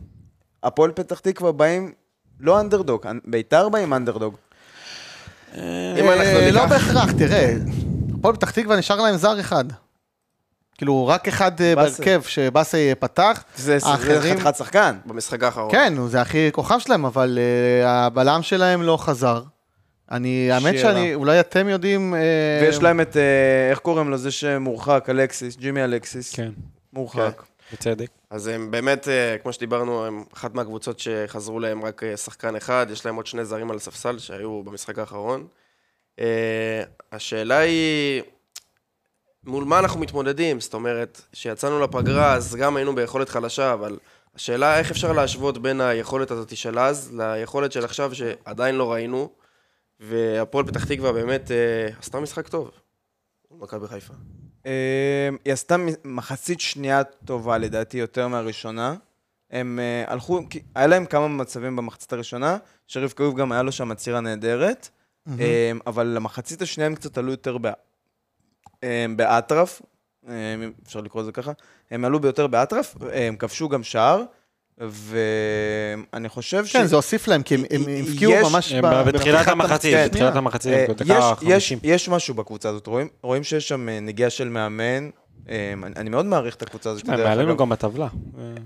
הפועל 0.65 0.91
פתח 0.91 1.19
תקווה 1.19 1.51
באים 1.51 1.91
לא 2.39 2.59
אנדרדוג, 2.59 3.05
בית"ר 3.25 3.69
באים 3.69 3.93
אנדרדוג. 3.93 4.35
אם 5.55 5.59
אה, 5.59 6.13
אנחנו 6.13 6.39
ניקח- 6.39 6.55
לא 6.55 6.65
בהכרח, 6.65 7.11
תראה, 7.11 7.53
הפועל 8.19 8.35
פתח 8.35 8.51
תקווה 8.51 8.77
נשאר 8.77 9.01
להם 9.01 9.15
זר 9.17 9.39
אחד. 9.39 9.65
כאילו, 10.77 11.07
רק 11.07 11.27
אחד 11.27 11.61
אה. 11.61 11.75
בהרכב 11.75 12.21
שבאסי 12.27 12.95
פתח. 12.99 13.43
זה 13.55 13.77
חתיכת 13.81 14.55
שחקן. 14.55 14.95
במשחק 15.05 15.43
האחרון. 15.43 15.71
כן, 15.71 15.93
זה 16.07 16.21
הכי 16.21 16.49
כוכב 16.51 16.79
שלהם, 16.79 17.05
אבל 17.05 17.39
אה, 17.41 18.05
הבלם 18.05 18.41
שלהם 18.41 18.81
לא 18.81 18.97
חזר. 18.97 19.43
אני, 20.11 20.51
האמת. 20.51 20.79
שאני, 20.79 21.15
אולי 21.15 21.39
אתם 21.39 21.69
יודעים... 21.69 22.13
ויש 22.61 22.81
להם 22.81 23.01
את, 23.01 23.17
איך 23.71 23.79
קוראים 23.79 24.09
לו? 24.09 24.17
זה 24.17 24.31
שמורחק, 24.31 25.05
אלקסיס, 25.09 25.57
ג'ימי 25.57 25.83
אלקסיס. 25.83 26.35
כן, 26.35 26.49
מורחק. 26.93 27.41
בצדק. 27.73 28.09
אז 28.29 28.47
הם 28.47 28.71
באמת, 28.71 29.07
אה, 29.07 29.37
כמו 29.37 29.53
שדיברנו, 29.53 30.05
הם 30.05 30.23
אחת 30.33 30.55
מהקבוצות 30.55 30.99
שחזרו 30.99 31.59
להם 31.59 31.85
רק 31.85 32.03
אה, 32.03 32.17
שחקן 32.17 32.55
אחד, 32.55 32.87
יש 32.91 33.05
להם 33.05 33.15
עוד 33.15 33.27
שני 33.27 33.45
זרים 33.45 33.71
על 33.71 33.77
הספסל 33.77 34.19
שהיו 34.19 34.63
במשחק 34.63 34.99
האחרון. 34.99 35.47
אה, 36.19 36.83
השאלה 37.11 37.57
היא, 37.57 38.21
מול 39.43 39.63
מה 39.63 39.79
אנחנו 39.79 39.99
מתמודדים? 39.99 40.59
זאת 40.59 40.73
אומרת, 40.73 41.21
כשיצאנו 41.31 41.79
לפגרה, 41.79 42.33
אז 42.33 42.55
גם 42.55 42.77
היינו 42.77 42.95
ביכולת 42.95 43.29
חלשה, 43.29 43.73
אבל 43.73 43.97
השאלה 44.35 44.79
איך 44.79 44.91
אפשר 44.91 45.11
להשוות 45.11 45.57
בין 45.57 45.81
היכולת 45.81 46.31
הזאת 46.31 46.57
של 46.57 46.79
אז 46.79 47.13
ליכולת 47.17 47.71
של 47.71 47.85
עכשיו, 47.85 48.15
שעדיין 48.15 48.75
לא 48.75 48.91
ראינו, 48.91 49.29
והפועל 49.99 50.65
פתח 50.65 50.85
תקווה 50.85 51.11
באמת 51.11 51.51
עשתה 51.99 52.19
משחק 52.19 52.47
טוב. 52.47 52.71
מכבי 53.51 53.87
חיפה. 53.87 54.13
אה, 54.65 54.71
היא 55.45 55.53
עשתה 55.53 55.75
מחצית 56.05 56.59
שנייה 56.59 57.03
טובה 57.03 57.57
לדעתי 57.57 57.97
יותר 57.97 58.27
מהראשונה. 58.27 58.95
הם 59.51 59.79
אה, 59.79 60.03
הלכו, 60.13 60.41
כי 60.49 60.59
היה 60.75 60.87
להם 60.87 61.05
כמה 61.05 61.27
מצבים 61.27 61.75
במחצית 61.75 62.13
הראשונה, 62.13 62.57
שריף 62.87 63.13
קריב 63.13 63.35
גם 63.35 63.51
היה 63.51 63.63
לו 63.63 63.71
שם 63.71 63.91
עצירה 63.91 64.21
נהדרת, 64.21 64.89
אה, 65.39 65.71
אבל 65.87 66.07
למחצית 66.07 66.61
השנייה 66.61 66.87
הם 66.87 66.95
קצת 66.95 67.17
עלו 67.17 67.31
יותר 67.31 67.57
בא- 67.57 67.71
אה, 68.83 69.05
באטרף, 69.15 69.81
אם 70.29 70.71
אפשר 70.83 71.01
לקרוא 71.01 71.21
לזה 71.23 71.31
ככה, 71.31 71.51
הם 71.91 72.05
עלו 72.05 72.19
ביותר 72.19 72.47
באטרף, 72.47 72.95
הם 73.13 73.35
כבשו 73.35 73.69
גם 73.69 73.83
שער, 73.83 74.23
ואני 74.77 76.29
חושב 76.29 76.65
ש... 76.65 76.75
כן, 76.75 76.85
זה 76.85 76.95
הוסיף 76.95 77.27
להם, 77.27 77.43
כי 77.43 77.55
הם 77.55 77.63
הם 77.71 77.81
הבקיעו 77.99 78.49
ממש... 78.49 78.71
הם 78.71 79.05
בתחילת 79.05 79.47
המחצית, 79.47 79.93
כן. 79.93 80.07
בתחילת 80.07 80.35
המחצית, 80.35 80.73
אה, 80.73 80.85
יש, 81.05 81.25
יש, 81.41 81.69
50. 81.69 81.79
יש 81.83 82.09
משהו 82.09 82.33
בקבוצה 82.33 82.69
הזאת, 82.69 82.87
רואים, 83.21 83.43
שיש 83.43 83.67
שם 83.67 83.89
אה, 83.89 83.99
נגיעה 83.99 84.29
של 84.29 84.49
מאמן. 84.49 85.09
אה, 85.49 85.73
אני, 85.95 86.09
מאוד 86.09 86.25
מעריך 86.25 86.55
את 86.55 86.61
הקבוצה 86.61 86.89
הזאת. 86.89 87.09
הם 87.09 87.23
מעלינו 87.23 87.51
אגב. 87.51 87.59
גם 87.59 87.69
בטבלה. 87.69 88.07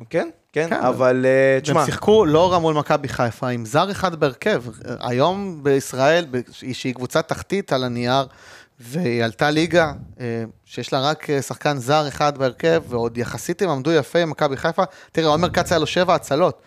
כן, 0.10 0.30
כן, 0.54 0.70
כן, 0.70 0.74
אבל 0.74 1.26
תשמע, 1.62 1.78
והם 1.78 1.86
שיחקו 1.86 2.26
לא 2.26 2.52
רע 2.52 2.60
מול 2.60 2.74
מכבי 2.74 3.08
חיפה, 3.08 3.48
עם 3.48 3.66
זר 3.66 3.92
אחד 3.92 4.16
בהרכב. 4.16 4.64
היום 5.00 5.60
בישראל, 5.64 6.26
שהיא 6.52 6.96
קבוצה 6.96 7.22
תחתית 7.22 7.74
על 7.74 7.84
הנייר, 7.84 8.26
והיא 8.80 9.24
עלתה 9.24 9.50
ליגה, 9.50 9.94
אה, 10.20 10.44
שיש 10.66 10.94
לה 10.94 11.02
רק 11.02 11.30
אה, 11.30 11.42
שחקן 11.42 11.78
זר 11.78 12.08
אחד 12.08 12.38
בהרכב, 12.38 12.84
ועוד 12.88 13.18
יחסית 13.18 13.62
הם 13.62 13.70
עמדו 13.70 13.92
יפה 13.92 14.20
עם 14.20 14.30
מכבי 14.30 14.58
חיפה. 14.58 14.84
תראה, 15.12 15.28
עומר 15.28 15.50
כץ 15.50 15.72
היה 15.72 15.80
לו 15.80 15.88
שבע 15.88 16.16
הצלות. 16.16 16.62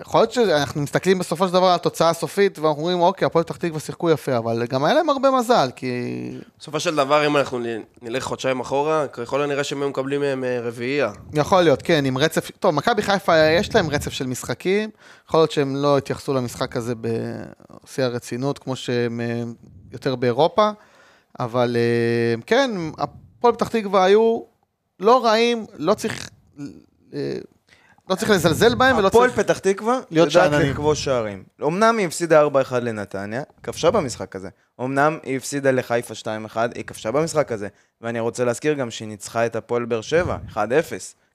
יכול 0.00 0.20
להיות 0.20 0.32
שאנחנו 0.32 0.82
מסתכלים 0.82 1.18
בסופו 1.18 1.48
של 1.48 1.52
דבר 1.52 1.66
על 1.66 1.74
התוצאה 1.74 2.10
הסופית, 2.10 2.58
ואנחנו 2.58 2.82
אומרים, 2.82 3.00
אוקיי, 3.00 3.26
הפועל 3.26 3.44
פתח 3.44 3.56
תקווה 3.56 3.80
שיחקו 3.80 4.10
יפה, 4.10 4.36
אבל 4.36 4.66
גם 4.66 4.84
היה 4.84 4.94
להם 4.94 5.10
הרבה 5.10 5.30
מזל, 5.30 5.70
כי... 5.76 5.90
בסופו 6.58 6.80
של 6.80 6.94
דבר, 6.94 7.26
אם 7.26 7.36
אנחנו 7.36 7.58
נלך 8.02 8.24
חודשיים 8.24 8.60
אחורה, 8.60 9.06
ככל 9.06 9.42
הנראה 9.42 9.64
שהם 9.64 9.82
היו 9.82 9.90
מקבלים 9.90 10.20
מהם 10.20 10.44
אה, 10.44 10.60
רביעייה. 10.60 11.12
יכול 11.32 11.62
להיות, 11.62 11.82
כן, 11.82 12.04
עם 12.04 12.18
רצף, 12.18 12.50
טוב, 12.50 12.74
מכבי 12.74 13.02
חיפה 13.02 13.36
יש 13.38 13.74
להם 13.74 13.90
רצף 13.90 14.12
של 14.12 14.26
משחקים, 14.26 14.90
יכול 15.28 15.40
להיות 15.40 15.50
שהם 15.50 15.76
לא 15.76 15.98
התייחסו 15.98 16.34
למשחק 16.34 16.76
הזה 16.76 16.94
בשיא 16.94 18.04
הרצינות, 18.04 18.58
כמו 18.58 18.76
שהם 18.76 19.20
יותר 19.92 20.16
באירופה, 20.16 20.70
אבל 21.40 21.76
אה, 21.76 22.42
כן, 22.46 22.70
הפועל 22.98 23.54
פתח 23.54 23.68
תקווה 23.68 24.04
היו 24.04 24.40
לא 25.00 25.24
רעים, 25.24 25.66
לא 25.78 25.94
צריך, 25.94 26.30
אה, 27.14 27.36
לא 28.10 28.14
צריך 28.14 28.30
לזלזל 28.30 28.74
בהם 28.74 28.96
ולא 28.98 29.06
הפועל 29.06 29.30
צריך... 29.30 29.40
פתח 29.40 29.58
תקווה 29.58 30.00
להיות 30.10 30.28
יודעת 30.34 30.50
שאננים. 30.52 30.70
לכבוש 30.70 31.04
שערים. 31.04 31.42
אמנם 31.62 31.98
היא 31.98 32.06
הפסידה 32.06 32.46
4-1 32.46 32.46
לנתניה, 32.74 33.42
כבשה 33.62 33.90
במשחק 33.90 34.36
הזה. 34.36 34.48
אמנם 34.80 35.18
היא 35.22 35.36
הפסידה 35.36 35.70
לחיפה 35.70 36.14
2-1, 36.14 36.26
היא 36.74 36.84
כבשה 36.84 37.10
במשחק 37.10 37.52
הזה. 37.52 37.68
ואני 38.00 38.20
רוצה 38.20 38.44
להזכיר 38.44 38.72
גם 38.74 38.90
שהיא 38.90 39.08
ניצחה 39.08 39.46
את 39.46 39.56
הפועל 39.56 39.84
באר 39.84 40.00
שבע, 40.00 40.36
1-0. 40.54 40.56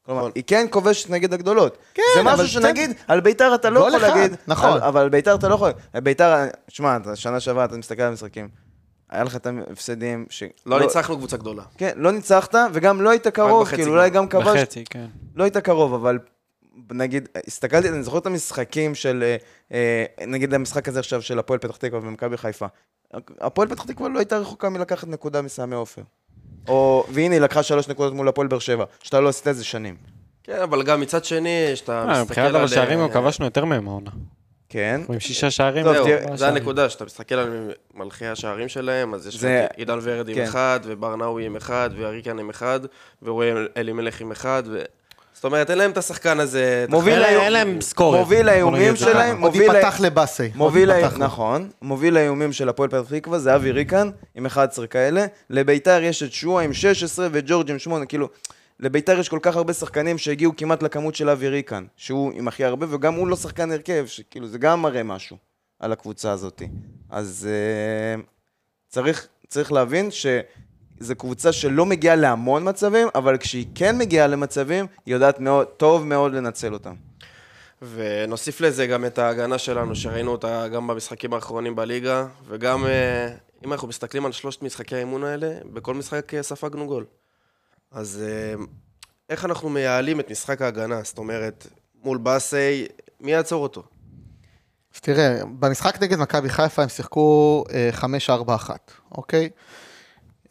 כלומר, 0.06 0.20
נכון. 0.22 0.32
היא 0.36 0.44
כן 0.48 0.66
כובשת 0.70 1.10
נגד 1.10 1.34
הגדולות. 1.34 1.78
כן, 1.94 2.04
זה 2.16 2.24
משהו 2.24 2.48
שנגיד, 2.48 2.92
על 3.08 3.20
ביתר 3.20 3.56
אתה 3.56 3.70
לא 3.70 3.80
יכול 3.80 4.02
להגיד. 4.02 4.36
נכון. 4.48 4.72
על- 4.74 4.82
אבל 4.82 5.02
על 5.02 5.10
ביתר 5.10 5.36
אתה 5.36 5.48
לא 5.50 5.56
יכול. 5.56 5.72
ביתר, 6.04 6.36
שמע, 6.68 6.98
שנה 7.16 7.40
שעברה 7.40 7.66
אתה 7.66 7.78
מסתכל 7.78 8.02
על 8.02 8.08
המשחקים. 8.10 8.48
היה 9.16 9.24
לך 9.24 9.36
את 9.36 9.48
ההפסדים 9.48 10.26
ש... 10.30 10.44
לא 10.66 10.80
ניצחנו 10.80 11.18
קבוצה 11.18 11.38
גדולה. 11.38 11.64
כן, 11.78 11.92
לא 11.96 12.12
ניצחת, 12.12 12.56
וגם 12.74 13.02
לא 13.02 13.10
היית 13.10 13.28
קרוב, 13.28 13.68
כאילו. 13.68 13.92
אולי 13.92 14.10
גם 14.10 14.28
כבשת. 14.28 14.56
בחצי, 14.56 14.84
כן. 14.90 15.06
לא 15.36 15.44
היית 15.44 15.58
קרוב, 15.58 15.94
אבל 15.94 16.20
נגיד, 16.92 17.30
הסתכלתי, 17.48 17.90
אני 17.90 18.04
זוכר 18.04 18.18
את 18.18 18.26
המשחקים 18.26 18.96
של, 18.96 19.24
אה, 19.24 19.36
אה, 20.20 20.26
נגיד 20.28 20.54
המשחק 20.54 20.88
הזה 20.88 21.00
עכשיו 21.00 21.22
של 21.22 21.40
הפועל 21.40 21.60
פתח 21.60 21.78
תקווה 21.78 22.00
ומכבי 22.04 22.38
חיפה. 22.38 22.66
הפועל 23.42 23.68
פתח 23.68 23.84
תקווה 23.84 24.10
לא 24.10 24.20
הייתה 24.20 24.38
רחוקה 24.38 24.70
מלקחת 24.70 25.08
נקודה 25.08 25.42
מסמי 25.42 25.76
עופר. 25.76 26.02
או, 26.68 27.06
והנה 27.10 27.36
היא 27.36 27.42
לקחה 27.42 27.64
שלוש 27.64 27.88
נקודות 27.88 28.14
מול 28.14 28.28
הפועל 28.28 28.48
באר 28.48 28.60
שבע, 28.60 28.86
שאתה 29.04 29.20
לא 29.20 29.30
עשית 29.30 29.48
את 29.48 29.56
זה 29.56 29.64
שנים. 29.64 29.96
כן, 30.44 30.62
אבל 30.62 30.84
גם 30.84 31.02
מצד 31.02 31.26
שני, 31.26 31.70
כשאתה 31.74 32.02
אה, 32.02 32.06
מסתכל 32.06 32.22
מבחינת 32.24 32.48
על... 32.48 32.56
אבל 32.56 32.68
שערים 32.68 33.00
אה, 33.00 33.08
גם 33.08 33.14
כבשנו 33.14 33.46
יותר 33.46 33.66
מהם 33.66 33.88
העונה. 33.88 34.12
כן. 34.76 35.02
עם 35.10 35.20
שישה 35.20 35.52
שערים. 35.52 35.84
טוב, 35.84 35.94
זהו, 35.94 36.38
זה. 36.38 36.48
הנקודה, 36.48 36.90
שאתה 36.90 37.06
מסתכל 37.06 37.36
על 37.36 37.72
מלכי 37.94 38.26
השערים 38.26 38.68
שלהם, 38.68 39.14
אז 39.14 39.28
יש 39.28 39.36
לך 39.36 39.50
עידן 39.76 40.00
ורד 40.02 40.30
עם 40.30 40.36
כן. 40.36 40.44
אחד, 40.44 40.80
וברנאווי 40.84 41.46
עם 41.46 41.56
אחד, 41.56 41.90
ואריקן 41.98 42.40
עם 42.40 42.50
אחד, 42.50 42.80
ורועי 43.24 43.52
אלימלך 43.78 44.22
עם 44.22 44.32
אחד, 44.32 44.64
ו... 44.66 44.82
זאת 45.34 45.44
אומרת, 45.44 45.70
אין 45.70 45.78
להם 45.78 45.92
את 45.92 45.98
השחקן 45.98 46.40
הזה... 46.40 46.86
מוביל 46.90 47.24
אין 47.24 47.54
להם 47.54 47.82
סקורר. 47.82 48.20
מוביל 48.20 48.50
האיומים 48.50 48.96
שלהם. 48.96 49.42
עוד 49.42 49.54
מוביל 49.54 49.76
ייפתח 49.76 50.00
לבאסי. 50.00 50.50
מוביל, 50.56 50.92
עוד 50.92 51.00
ה... 51.00 51.02
ייפתח 51.02 51.18
לו. 51.18 51.26
נכון, 51.26 51.70
מוביל 51.82 52.18
האיומים 52.18 52.54
של 52.54 52.70
הפועל 52.70 52.90
פתח 52.90 53.04
תקווה 53.10 53.40
זה 53.40 53.56
אבי 53.56 53.72
ריקן 53.72 54.10
עם 54.36 54.46
11 54.46 54.88
כאלה, 54.88 55.26
לביתר 55.50 56.04
יש 56.04 56.24
את 56.24 56.32
שועה 56.32 56.64
עם 56.64 56.74
16 56.74 57.28
וג'ורג' 57.32 57.72
עם 57.72 57.80
8, 57.80 58.06
כאילו, 58.06 58.30
לביתר 58.80 59.20
יש 59.20 59.30
כל 59.30 59.40
כך 59.42 59.56
הרבה 59.56 59.74
שחקנים 59.74 60.18
שהגיעו 60.18 60.54
כמעט 60.58 60.84
לכמות 60.84 61.16
של 61.16 61.30
אבי 61.30 61.50
ריקן, 61.50 61.86
שהוא 61.96 62.32
עם 62.36 62.48
הכי 62.48 62.66
הרבה, 62.66 62.86
וגם 62.90 63.14
הוא 63.14 63.28
לא 63.28 63.36
שחקן 63.36 63.72
הרכב, 63.72 64.06
שכאילו 64.08 64.48
זה 64.48 64.58
גם 64.58 64.82
מראה 64.82 65.04
משהו 65.04 65.38
על 65.80 65.92
הקבוצה 65.92 66.32
הזאת. 66.32 66.62
אז 67.10 67.48
uh, 68.18 68.22
צריך, 68.88 69.28
צריך 69.48 69.72
להבין 69.72 70.10
שזו 70.12 71.16
קבוצה 71.16 71.52
שלא 71.52 71.86
מגיעה 71.86 72.16
להמון 72.16 72.70
מצבים, 72.70 73.08
אבל 73.16 73.38
כשהיא 73.38 73.66
כן 73.76 73.98
מגיעה 73.98 74.28
למצבים, 74.28 74.86
היא 75.06 75.14
יודעת 75.14 75.40
מאוד, 75.40 75.68
טוב 75.68 76.06
מאוד 76.06 76.34
לנצל 76.34 76.74
אותם. 76.74 76.96
ונוסיף 77.94 78.62
לזה 78.62 78.88
גם 78.88 79.06
את 79.06 79.18
ההגנה 79.18 79.58
שלנו, 79.58 79.96
שראינו 79.96 80.32
אותה 80.32 80.68
גם 80.68 80.88
במשחקים 80.88 81.34
האחרונים 81.34 81.76
בליגה, 81.76 82.28
וגם 82.48 82.86
אה, 82.86 83.28
אם 83.66 83.74
אנחנו 83.74 83.88
מסתכלים 83.88 84.26
על 84.26 84.32
שלושת 84.32 84.62
משחקי 84.62 84.96
האימון 84.96 85.24
האלה, 85.24 85.54
בכל 85.74 85.94
משחק 85.94 86.34
אה, 86.34 86.44
ספגנו 86.44 86.88
גול. 86.88 87.06
אז 87.96 88.24
אה, 88.28 88.64
איך 89.30 89.46
אנחנו 89.46 89.70
מייעלים 89.70 90.20
את 90.20 90.32
משחק 90.32 90.62
ההגנה? 90.62 91.00
זאת 91.04 91.18
אומרת, 91.18 91.68
מול 92.04 92.18
באסי, 92.18 92.86
מי 93.22 93.32
יעצור 93.32 93.64
אותו? 93.64 93.84
אז 94.96 95.00
תראה, 95.02 95.40
במשחק 95.60 96.02
נגד 96.04 96.18
מכבי 96.20 96.50
חיפה 96.50 96.84
הם 96.84 96.90
שיחקו 96.90 97.64
אה, 97.74 97.90
5-4-1, 98.30 98.70
אוקיי? 99.12 99.50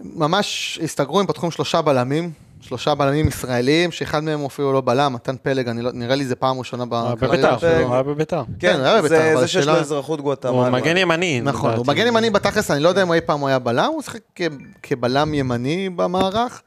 ממש 0.00 0.78
הסתגרו, 0.82 1.20
הם 1.20 1.26
פתחו 1.26 1.46
עם 1.46 1.50
שלושה 1.52 1.82
בלמים, 1.82 2.30
שלושה 2.60 2.94
בלמים 2.94 3.28
ישראלים, 3.28 3.90
שאחד 3.90 4.24
מהם 4.24 4.44
אפילו 4.44 4.72
לא 4.72 4.80
בלם, 4.80 5.12
מתן 5.12 5.36
פלג, 5.42 5.68
אני 5.68 5.82
לא, 5.82 5.90
נראה 5.92 6.14
לי 6.16 6.24
זה 6.24 6.36
פעם 6.36 6.58
ראשונה 6.58 6.84
הוא 6.90 6.96
היה 6.98 7.14
בקריירה 7.14 7.36
בביתר, 7.52 7.58
שלו. 7.58 7.86
הוא 7.86 7.94
היה 7.94 8.02
בביתר. 8.02 8.42
כן, 8.58 8.76
הוא 8.76 8.84
היה 8.86 8.98
בביתר, 8.98 9.14
זה, 9.34 9.40
זה 9.40 9.48
שיש 9.48 9.66
לו 9.66 9.72
אזרחות 9.76 10.18
הוא 10.18 10.24
גואטמלה. 10.24 10.70
מגן 10.70 10.96
ימני. 10.96 11.40
נכון, 11.40 11.74
הוא. 11.74 11.86
מגן 11.86 12.06
ימני 12.06 12.30
בתכלס, 12.30 12.70
אני 12.70 12.80
לא 12.82 12.88
יודע 12.88 13.02
אם 13.02 13.12
אי 13.12 13.20
פעם 13.20 13.40
הוא 13.40 13.48
היה 13.48 13.58
בלם, 13.58 13.90
הוא 13.94 14.02
שיחק 14.02 14.20
כ- 14.34 14.42
כבלם 14.82 15.34
ימני 15.34 15.90
במערך. 15.90 16.62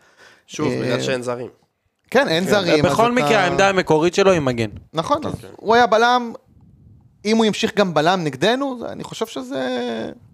שוב, 0.48 0.68
אה, 0.72 0.82
בגלל 0.82 1.02
שאין 1.02 1.22
זרים. 1.22 1.48
כן, 2.12 2.28
אין 2.28 2.48
זרים. 2.48 2.86
אז 2.86 2.92
בכל 2.92 3.12
מקרה, 3.12 3.40
העמדה 3.40 3.70
המקורית 3.70 4.14
שלו 4.16 4.32
היא 4.32 4.40
מגן. 4.40 4.70
נכון, 4.94 5.26
אז 5.26 5.34
הוא 5.56 5.76
היה 5.76 5.88
בלם, 5.88 6.34
אם 7.26 7.38
הוא 7.38 7.46
ימשיך 7.46 7.76
גם 7.76 7.94
בלם 7.94 8.24
נגדנו, 8.24 8.80
אני 8.90 9.04
חושב 9.04 9.26
שזה... 9.26 9.68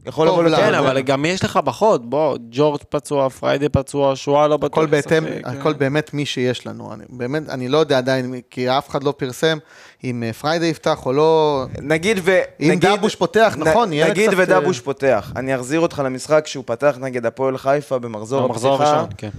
יכול 0.06 0.28
לבוא. 0.28 0.44
לכאן, 0.44 0.58
כן, 0.60 0.74
אבל 0.74 1.02
גם 1.02 1.26
יש 1.26 1.44
לך 1.44 1.58
בחוד, 1.58 2.10
בוא, 2.10 2.38
ג'ורג' 2.52 2.82
פצוע, 2.90 3.30
פריידי 3.30 3.70
פצוע, 3.70 4.16
שואה 4.16 4.48
לא 4.48 4.58
בטוח. 4.58 4.72
הכל 4.72 4.86
בהתאם, 4.86 5.26
כן. 5.26 5.42
הכל 5.46 5.74
באמת 5.74 6.14
מי 6.14 6.26
שיש 6.26 6.68
לנו. 6.68 6.94
אני, 6.94 7.04
באמת, 7.10 7.50
אני 7.50 7.68
לא 7.70 7.78
יודע 7.78 7.98
עדיין, 7.98 8.36
כי 8.50 8.70
אף 8.70 8.90
אחד 8.90 9.04
לא 9.04 9.14
פרסם 9.18 9.58
אם 10.04 10.24
אה, 10.24 10.34
פריידי 10.34 10.66
יפתח 10.66 11.06
או 11.06 11.14
לא. 11.14 11.64
נגיד 11.82 12.20
ו... 12.24 12.40
אם 12.60 12.72
נגיד- 12.72 12.90
דבוש 12.98 13.16
פותח, 13.16 13.56
נ- 13.60 13.68
נכון, 13.68 13.94
יהיה 13.94 14.10
נגיד 14.10 14.30
קצת, 14.30 14.38
ודבוש 14.40 14.80
פותח. 14.80 15.32
אני 15.36 15.56
אחזיר 15.56 15.80
אותך 15.80 16.02
למשחק 16.06 16.48
שהוא 16.48 16.64
פתח 16.68 16.96
נגד 17.00 17.26
הפועל 17.26 17.58
חיפה 17.58 18.00
במחזור 18.00 18.48
במחזור 18.48 18.74
הפתיחה, 18.76 18.92
הראשון, 18.92 19.10
כן. 19.18 19.30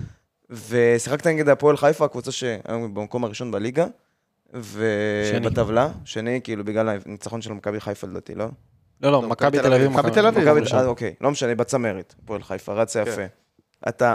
ושיחקת 0.68 1.26
נגד 1.26 1.48
הפועל 1.48 1.76
חיפה, 1.76 2.04
הקבוצה 2.04 2.32
שהיום 2.32 2.94
במקום 2.94 3.24
הראשון 3.24 3.50
בליגה, 3.50 3.86
שני. 4.52 5.38
ובטבלה, 5.42 5.88
שני, 6.04 6.40
כאילו 6.44 6.64
בגלל 6.64 6.98
הניצחון 7.06 7.42
של 7.42 7.52
מכבי 7.52 7.80
חיפה 7.80 8.06
לדעתי, 8.06 8.34
לא? 8.34 8.46
לא, 9.02 9.12
לא, 9.12 9.22
מכבי 9.22 9.58
תל 9.58 9.72
אביב. 9.72 9.90
מכבי 9.90 10.10
תל 10.10 10.26
אביב. 10.26 10.48
אה, 10.48 10.86
אוקיי, 10.86 11.14
לא 11.20 11.30
משנה, 11.30 11.54
בצמרת, 11.54 12.14
הפועל 12.24 12.42
חיפה, 12.42 12.72
רצה 12.72 13.04
כן. 13.04 13.10
יפה. 13.10 13.22
אתה, 13.88 14.14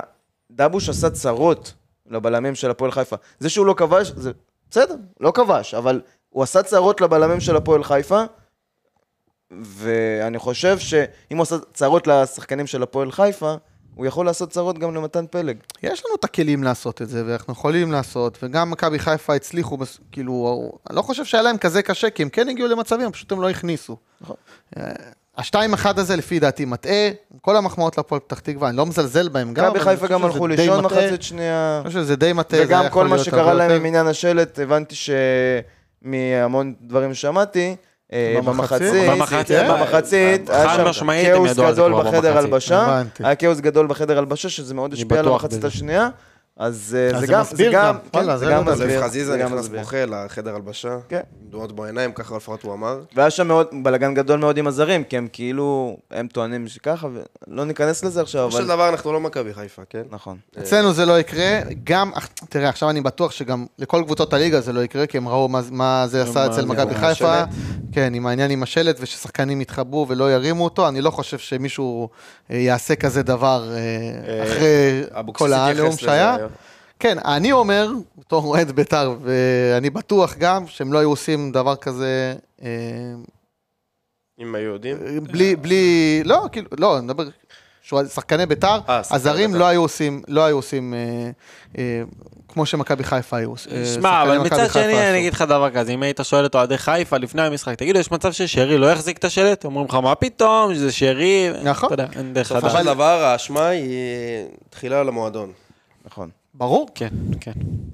דבוש 0.51 0.89
עשה 0.89 1.09
צרות 1.09 1.73
לבלמים 2.09 2.55
של 2.55 2.71
הפועל 2.71 2.91
חיפה. 2.91 3.15
זה 3.39 3.49
שהוא 3.49 3.65
לא 3.65 3.73
כבש, 3.77 4.11
זה 4.15 4.31
בסדר, 4.71 4.95
לא 5.19 5.31
כבש, 5.31 5.73
אבל 5.73 6.01
הוא 6.29 6.43
עשה 6.43 6.63
צרות 6.63 7.01
לבלמים 7.01 7.39
של 7.39 7.55
הפועל 7.55 7.83
חיפה, 7.83 8.23
ואני 9.51 10.39
חושב 10.39 10.79
שאם 10.79 11.37
הוא 11.37 11.43
עשה 11.43 11.55
צרות 11.73 12.07
לשחקנים 12.07 12.67
של 12.67 12.83
הפועל 12.83 13.11
חיפה, 13.11 13.55
הוא 13.95 14.05
יכול 14.05 14.25
לעשות 14.25 14.49
צרות 14.49 14.79
גם 14.79 14.95
למתן 14.95 15.25
פלג. 15.31 15.57
יש 15.83 16.03
לנו 16.05 16.15
את 16.15 16.23
הכלים 16.23 16.63
לעשות 16.63 17.01
את 17.01 17.09
זה, 17.09 17.23
ואנחנו 17.27 17.53
יכולים 17.53 17.91
לעשות, 17.91 18.37
וגם 18.43 18.71
מכבי 18.71 18.99
חיפה 18.99 19.35
הצליחו, 19.35 19.77
כאילו, 20.11 20.71
אני 20.89 20.95
לא 20.95 21.01
חושב 21.01 21.25
שהיה 21.25 21.43
להם 21.43 21.57
כזה 21.57 21.81
קשה, 21.81 22.09
כי 22.09 22.23
הם 22.23 22.29
כן 22.29 22.49
הגיעו 22.49 22.67
למצבים, 22.67 23.11
פשוט 23.11 23.31
הם 23.31 23.41
לא 23.41 23.49
הכניסו. 23.49 23.97
נכון. 24.21 24.35
אה, 24.77 24.83
השתיים 25.37 25.73
אחד 25.73 25.99
הזה 25.99 26.15
לפי 26.15 26.39
דעתי 26.39 26.65
מטעה, 26.65 27.09
כל 27.41 27.55
המחמאות 27.55 27.97
לפועל 27.97 28.21
פתח 28.21 28.39
תקווה, 28.39 28.69
אני 28.69 28.77
לא 28.77 28.85
מזלזל 28.85 29.29
בהם 29.29 29.53
גם, 29.53 29.65
מכבי 29.65 29.79
חיפה 29.79 30.07
גם 30.07 30.25
הלכו 30.25 30.47
לישון. 30.47 30.85
מחצית 30.85 31.21
שנייה. 31.21 31.79
אני 31.81 31.87
חושב 31.87 31.99
שזה 31.99 32.15
די 32.15 32.33
מטעה, 32.33 32.61
וגם 32.65 32.89
כל 32.89 33.07
מה 33.07 33.17
שקרה 33.17 33.53
להם. 33.53 33.71
עם 33.71 33.85
עניין 33.85 34.07
השלט, 34.07 34.59
הבנתי 34.59 34.95
שמהמון 36.05 36.73
דברים 36.81 37.13
ששמעתי, 37.13 37.75
במחצית? 38.13 38.81
במחצית, 38.81 39.09
במחצית, 39.09 39.47
כן. 39.47 39.69
במחצית, 39.69 40.49
היה 40.49 40.93
שם 40.93 41.05
כאוס 41.23 41.51
ידעו 41.51 41.65
על 41.65 41.73
זה 41.75 41.81
גדול 41.81 42.03
בחדר. 42.03 42.37
הלבשה. 42.37 43.01
היה 43.19 43.35
כאוס 43.35 43.59
גדול 43.59 43.87
בחדר 43.87 44.17
הלבשה, 44.17 44.49
שזה 44.49 44.73
מאוד 44.73 44.93
השפיע 44.93 45.19
על 45.19 45.27
המחצית. 45.27 45.63
השנייה, 45.63 46.09
אז 46.57 46.97
אה, 46.99 47.19
זה 47.19 47.25
זה 47.25 47.33
גם, 47.33 47.43
זה 47.51 47.69
גם, 47.71 47.95
זה 48.13 48.37
זה 48.37 48.45
גם 48.45 48.65
לא 48.65 48.73
מסביר. 48.73 49.03
חזיזה 49.03 49.31
זה 49.31 49.37
גם 49.37 49.53
נכנס. 49.53 49.67
בוכה 49.67 50.05
לחדר 50.05 50.55
הלבשה, 50.55 50.97
כן. 51.09 51.21
דמעות 51.49 51.71
בעיניים, 51.71 52.11
ככה 52.11 52.35
לפחות 52.35 52.63
הוא 52.63 52.73
אמר. 52.73 52.99
והיה 53.15 53.29
שם 53.29 53.47
מאוד, 53.47 53.67
בלאגן 53.83 54.13
גדול 54.13 54.39
מאוד 54.39 54.57
עם 54.57 54.67
הזרים, 54.67 55.03
כי 55.03 55.17
הם 55.17 55.27
כאילו, 55.33 55.97
הם 56.11 56.27
טוענים 56.27 56.67
שככה, 56.67 57.07
ולא 57.47 57.65
ניכנס 57.65 58.03
לזה 58.03 58.21
עכשיו, 58.21 58.47
בסופו 58.47 58.63
של 58.63 58.71
אבל... 58.71 58.75
דבר 58.75 58.89
אנחנו 58.89 59.13
לא 59.13 59.19
מכבי 59.19 59.53
חיפה, 59.53 59.81
כן? 59.89 60.01
נכון. 60.09 60.37
אצלנו 60.59 60.93
זה 60.93 61.05
לא 61.05 61.19
יקרה, 61.19 61.59
גם, 61.83 62.11
תראה, 62.49 62.69
עכשיו 62.69 62.89
אני 62.89 63.01
בטוח 63.01 63.31
שגם 63.31 63.65
לכל 63.79 64.03
קבוצות 64.05 64.33
הליגה 64.33 64.61
זה 64.61 64.73
לא 64.73 64.83
יקרה, 64.83 65.07
כי 65.07 65.17
הם 65.17 65.27
ראו 65.27 65.47
מה, 65.47 65.61
מה 65.71 66.07
זה 66.07 66.23
עשה 66.23 66.45
אצל 66.45 66.65
מכבי 66.65 66.93
עם 66.95 66.99
חיפה? 66.99 67.43
כן, 67.91 68.13
עם 68.13 68.27
העניין 68.27 68.51
עם 68.51 68.63
השלט, 68.63 68.97
וששחקנים 68.99 69.61
יתחבאו 69.61 70.05
ולא 70.09 70.31
ירימו 70.31 70.63
אותו, 70.63 70.87
אני 70.87 71.01
לא 71.01 71.11
חושב 71.11 71.37
שמישהו 71.37 72.09
אה, 72.51 72.57
יעשה 72.57 72.95
כזה 72.95 73.23
דבר 73.23 73.69
אה, 73.71 73.77
אה, 73.77 74.43
אחרי 74.43 75.03
כל 75.33 75.53
העליהום 75.53 75.97
שהיה. 75.97 76.37
כן, 76.99 77.17
אני 77.25 77.51
אומר, 77.51 77.91
בתור 78.17 78.45
אוהד 78.45 78.71
בית"ר, 78.71 79.15
ואני 79.21 79.89
בטוח 79.89 80.35
גם 80.37 80.67
שהם 80.67 80.93
לא 80.93 80.97
היו 80.97 81.09
עושים 81.09 81.51
דבר 81.51 81.75
כזה 81.75 82.35
אם 84.39 84.55
היו 84.55 84.73
יודעים. 84.73 84.97
בלי, 85.23 85.55
בלי, 85.55 86.21
לא, 86.25 86.45
כאילו, 86.51 86.67
לא, 86.77 86.97
אני 86.97 87.05
מדבר, 87.05 87.23
שחקני 88.07 88.45
בית"ר, 88.45 88.79
הזרים 88.87 89.49
בית"ר. 89.51 89.59
לא 89.59 89.65
היו 89.67 89.81
עושים, 89.81 90.21
לא 90.27 90.45
היו 90.45 90.55
עושים, 90.55 90.93
אה, 90.93 91.29
אה, 91.77 92.01
כמו 92.53 92.65
שמכבי 92.65 93.03
חיפה 93.03 93.37
היו. 93.37 93.53
אה, 93.71 93.85
שמע, 93.95 94.23
אבל 94.23 94.37
מצד 94.37 94.71
שני. 94.73 95.09
אני 95.09 95.19
אגיד 95.19 95.33
לך 95.33 95.41
דבר 95.41 95.69
כזה, 95.69 95.91
אם 95.91 96.03
היית 96.03 96.19
שואל 96.23 96.45
את 96.45 96.55
אוהדי 96.55 96.77
חיפה 96.77 97.17
לפני 97.17 97.41
המשחק, 97.41 97.75
תגידו, 97.75 97.99
יש 97.99 98.11
מצב 98.11 98.31
ששרי 98.31 98.77
לא 98.77 98.91
יחזיק 98.91 99.17
את 99.17 99.23
השלט? 99.23 99.65
אומרים 99.65 99.85
לך, 99.85 99.95
מה 99.95 100.15
פתאום, 100.15 100.75
שזה 100.75 100.91
שרי, 100.91 101.49
נכון. 101.63 101.93
אתה 101.93 101.93
יודע, 101.93 102.07
אין 102.19 102.33
דרך 102.33 102.51
בסופו. 102.51 102.69
של 102.69 102.85
דבר 102.85 103.23
האשמה 103.23 103.67
היא 103.67 103.91
תחילה 104.69 104.99
על 104.99 105.07
המועדון. 105.07 105.51
נכון. 106.05 106.29
ברור, 106.53 106.87
כן, 106.95 107.09
כן. 107.41 107.51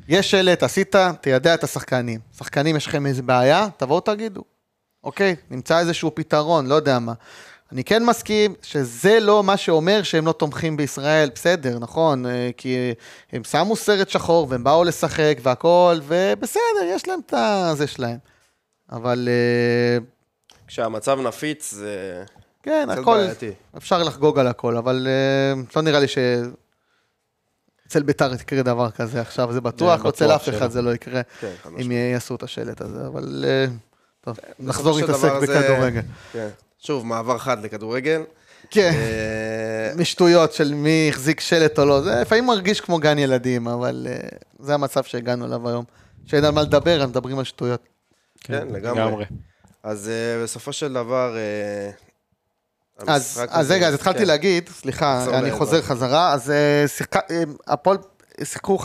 יש 0.07 0.31
שלט, 0.31 0.63
עשית, 0.63 0.95
תיידע 1.21 1.53
את 1.53 1.63
השחקנים. 1.63 2.19
שחקנים, 2.37 2.75
יש 2.75 2.87
לכם 2.87 3.05
איזה 3.05 3.21
בעיה, 3.21 3.67
תבואו 3.77 3.99
תגידו. 3.99 4.41
אוקיי, 5.03 5.35
נמצא 5.51 5.79
איזשהו 5.79 6.15
פתרון, 6.15 6.65
לא 6.67 6.75
יודע 6.75 6.99
מה. 6.99 7.13
אני 7.71 7.83
כן 7.83 8.05
מסכים 8.05 8.53
שזה 8.61 9.19
לא 9.19 9.43
מה 9.43 9.57
שאומר 9.57 10.03
שהם 10.03 10.25
לא 10.25 10.31
תומכים 10.31 10.77
בישראל, 10.77 11.29
בסדר, 11.35 11.79
נכון, 11.79 12.25
אה, 12.25 12.49
כי 12.57 12.93
הם 13.31 13.43
שמו 13.43 13.75
סרט 13.75 14.09
שחור 14.09 14.47
והם 14.49 14.63
באו 14.63 14.83
לשחק 14.83 15.37
והכל, 15.41 15.99
ובסדר, 16.03 16.83
יש 16.85 17.07
להם 17.07 17.19
את 17.25 17.33
הזה 17.37 17.87
שלהם. 17.87 18.17
אבל 18.91 19.29
אה, 19.31 19.97
כשהמצב 20.67 21.19
נפיץ 21.19 21.73
זה 21.73 22.23
כן, 22.63 22.87
הכל, 22.91 23.17
בעייתי. 23.17 23.51
אפשר 23.77 24.03
לחגוג 24.03 24.39
על 24.39 24.47
הכל, 24.47 24.77
אבל 24.77 25.07
אה, 25.09 25.61
לא 25.75 25.81
נראה 25.81 25.99
לי 25.99 26.07
ש... 26.07 26.17
אצל 27.87 28.03
ביתר 28.03 28.33
יקרה 28.33 28.63
דבר 28.63 28.91
כזה 28.91 29.21
עכשיו, 29.21 29.53
זה 29.53 29.61
בטוח, 29.61 29.99
בטוח 29.99 30.13
אצל 30.13 30.31
אף. 30.31 30.49
אחד 30.49 30.71
זה 30.71 30.81
לא 30.81 30.93
יקרה, 30.93 31.21
כן, 31.39 31.53
אם. 31.81 31.91
יעשו 31.91 32.35
את 32.35 32.43
השלט 32.43 32.81
הזה, 32.81 33.07
אבל 33.07 33.45
טוב, 34.21 34.37
נחזור 34.59 34.97
להתעסק 34.97 35.31
בכדורגל. 35.41 36.01
כן. 36.85 36.87
שוב, 36.87 37.05
מעבר 37.05 37.37
חד 37.37 37.63
לכדורגל. 37.65 38.23
כן, 38.69 38.91
אה, 38.95 39.95
משטויות 39.95 40.53
של 40.53 40.73
מי 40.73 41.07
החזיק 41.09 41.39
שלט 41.39 41.79
או 41.79 41.85
לא, 41.85 42.01
זה 42.01 42.21
לפעמים 42.21 42.45
מרגיש 42.45 42.81
כמו 42.81 42.99
גן 42.99 43.19
ילדים, 43.19 43.67
אבל 43.67 44.07
אה, 44.09 44.17
זה 44.59 44.73
המצב 44.73 45.03
שהגענו 45.03 45.45
אליו 45.45 45.69
היום. 45.69 45.85
שאין 46.25 46.45
על 46.45 46.51
מה 46.51 46.61
לדבר, 46.61 47.03
אז 47.03 47.09
מדברים 47.09 47.39
על 47.39 47.45
שטויות. 47.45 47.83
כן, 48.39 48.67
לגמרי. 48.71 49.25
אז 49.83 50.09
אה, 50.09 50.43
בסופו 50.43 50.73
של 50.73 50.93
דבר... 50.93 51.35
אז, 53.07 53.43
רגע, 53.69 53.87
אז 53.87 53.93
התחלתי 53.93 54.19
כן. 54.19 54.25
להגיד, 54.25 54.69
סליחה, 54.69 55.25
אני. 55.39 55.51
חוזר 55.51 55.81
חזרה, 55.81 56.33
אז 56.33 56.53
הפועל 57.67 57.97
שיחקו 58.43 58.77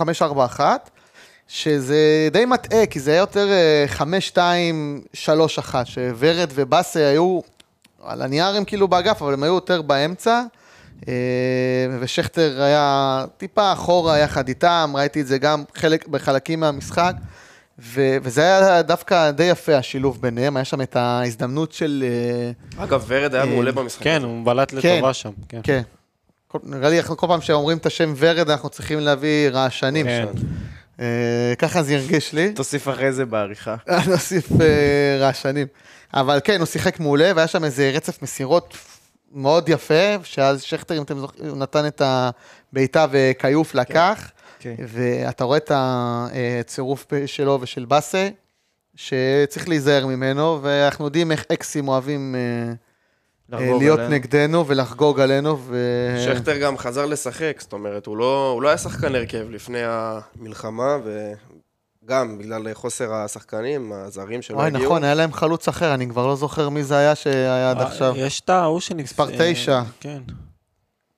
5-4-1, 0.58 0.60
שזה 1.48 2.28
די 2.32 2.44
מטעה, 2.44 2.86
כי 2.86 3.00
זה 3.00 3.10
היה 3.10 3.18
יותר 3.18 3.48
אה, 3.50 3.84
5-2-3-1, 5.66 5.74
שוורד 5.84 6.50
ובאסה 6.54 7.08
היו, 7.08 7.40
על 8.04 8.22
הנייר 8.22 8.56
הם 8.56 8.64
כאילו 8.64 8.88
באגף, 8.88 9.22
אבל 9.22 9.32
הם 9.32 9.42
היו 9.42 9.54
יותר 9.54 9.82
באמצע. 9.82 10.42
אה, 11.08 11.14
ושכטר 12.00 12.62
היה 12.62 13.24
טיפה 13.36 13.72
אחורה 13.72 14.18
יחד 14.18 14.48
איתם, 14.48 14.92
ראיתי 14.94 15.20
את 15.20 15.26
זה 15.26 15.38
גם 15.38 15.64
חלק, 15.74 16.08
בחלקים 16.08 16.60
מהמשחק, 16.60 17.14
ו, 17.78 18.16
וזה 18.22 18.42
היה 18.42 18.82
דווקא 18.82 19.30
די 19.30 19.44
יפה 19.44 19.76
השילוב 19.76 20.22
ביניהם, 20.22 20.56
היה 20.56 20.64
שם 20.64 20.80
את 20.80 20.96
ההזדמנות 20.96 21.72
של... 21.72 22.04
אה, 22.78 22.84
אגב, 22.84 23.04
ורד 23.08 23.34
היה 23.34 23.44
אה, 23.44 23.48
מעולה 23.48 23.72
במשחק. 23.72 24.02
כן. 24.02 24.22
הוא 24.22 24.46
בלט 24.46 24.70
כן. 24.70 24.76
לטובה 24.76 25.12
שם. 25.12 25.30
כן. 25.48 25.60
כן. 25.62 25.82
נראה 26.64 26.90
לי 26.90 27.00
אנחנו 27.00 27.16
כל 27.16 27.26
פעם 27.26 27.40
שאומרים 27.40 27.78
את 27.78 27.86
השם 27.86 28.14
ורד, 28.16 28.50
אנחנו 28.50 28.68
צריכים 28.68 29.00
להביא 29.00 29.48
רעשנים. 29.48 30.06
כן. 30.06 30.26
אה, 31.00 31.54
ככה 31.58 31.82
זה 31.82 31.96
הרגיש 31.96 32.32
לי. 32.32 32.52
תוסיף 32.52 32.88
אחרי 32.88 33.12
זה 33.12 33.24
בעריכה. 33.24 33.76
נוסיף 34.10 34.48
רעשנים. 35.20 35.66
אבל 36.14 36.40
כן, 36.44 36.58
הוא 36.58 36.66
שיחק 36.66 37.00
מעולה, 37.00 37.32
והיה 37.36 37.48
שם 37.48 37.64
איזה 37.64 37.90
רצף 37.94 38.22
מסירות 38.22 38.76
מאוד 39.32 39.68
יפה, 39.68 40.14
שאז 40.22 40.62
שכטר, 40.62 40.96
אם 40.96 41.02
אתם 41.02 41.18
זוכרים, 41.18 41.48
הוא 41.48 41.58
נתן 41.58 41.86
את 41.86 42.02
הבעיטה 42.04 43.06
וכיוף 43.10 43.74
לקח, 43.74 44.30
כן. 44.58 44.74
ואתה 44.78 45.44
רואה 45.44 45.58
את 45.58 45.72
הצירוף 45.74 47.06
שלו 47.26 47.58
ושל 47.60 47.84
באסה, 47.84 48.28
שצריך 48.94 49.68
להיזהר 49.68 50.06
ממנו, 50.06 50.58
ואנחנו 50.62 51.04
יודעים 51.04 51.32
איך 51.32 51.44
אקסים 51.52 51.88
אוהבים 51.88 52.34
אה, 52.34 53.58
אה, 53.58 53.78
להיות 53.78 53.98
עלינו. 53.98 54.14
נגדנו 54.14 54.66
ולחגוג 54.66 55.20
עלינו, 55.20 55.58
ו... 55.58 55.76
שכטר 56.24 56.58
גם 56.58 56.78
חזר 56.78 57.06
לשחק, 57.06 57.56
זאת 57.60 57.72
אומרת, 57.72 58.06
הוא 58.06 58.16
לא, 58.16 58.50
הוא 58.54 58.62
לא 58.62 58.68
היה 58.68 58.78
שחקן 58.78 59.14
הרכב 59.14 59.46
לפני 59.50 59.80
המלחמה, 59.84 60.96
וגם 62.10 62.38
בגלל 62.38 62.74
חוסר 62.74 63.14
השחקנים, 63.14 63.92
הזרים 63.92 64.42
שלא 64.42 64.56
אוי, 64.56 64.66
הגיעו. 64.66 64.84
נכון, 64.84 65.04
היה 65.04 65.14
להם 65.14 65.32
חלוץ 65.32 65.68
אחר, 65.68 65.94
אני 65.94 66.08
כבר 66.08 66.26
לא 66.26 66.36
זוכר 66.36 66.68
מי 66.68 66.84
זה 66.84 66.96
היה 66.96 67.14
שהיה 67.14 67.70
עד 67.70 67.76
אה, 67.76 67.86
עכשיו. 67.86 68.12
יש 68.16 68.40
את 68.40 68.50
ההוא 68.50 68.80
שנפס... 68.80 69.10
מספר 69.10 69.26
תשע. 69.38 69.82
כן. 70.00 70.22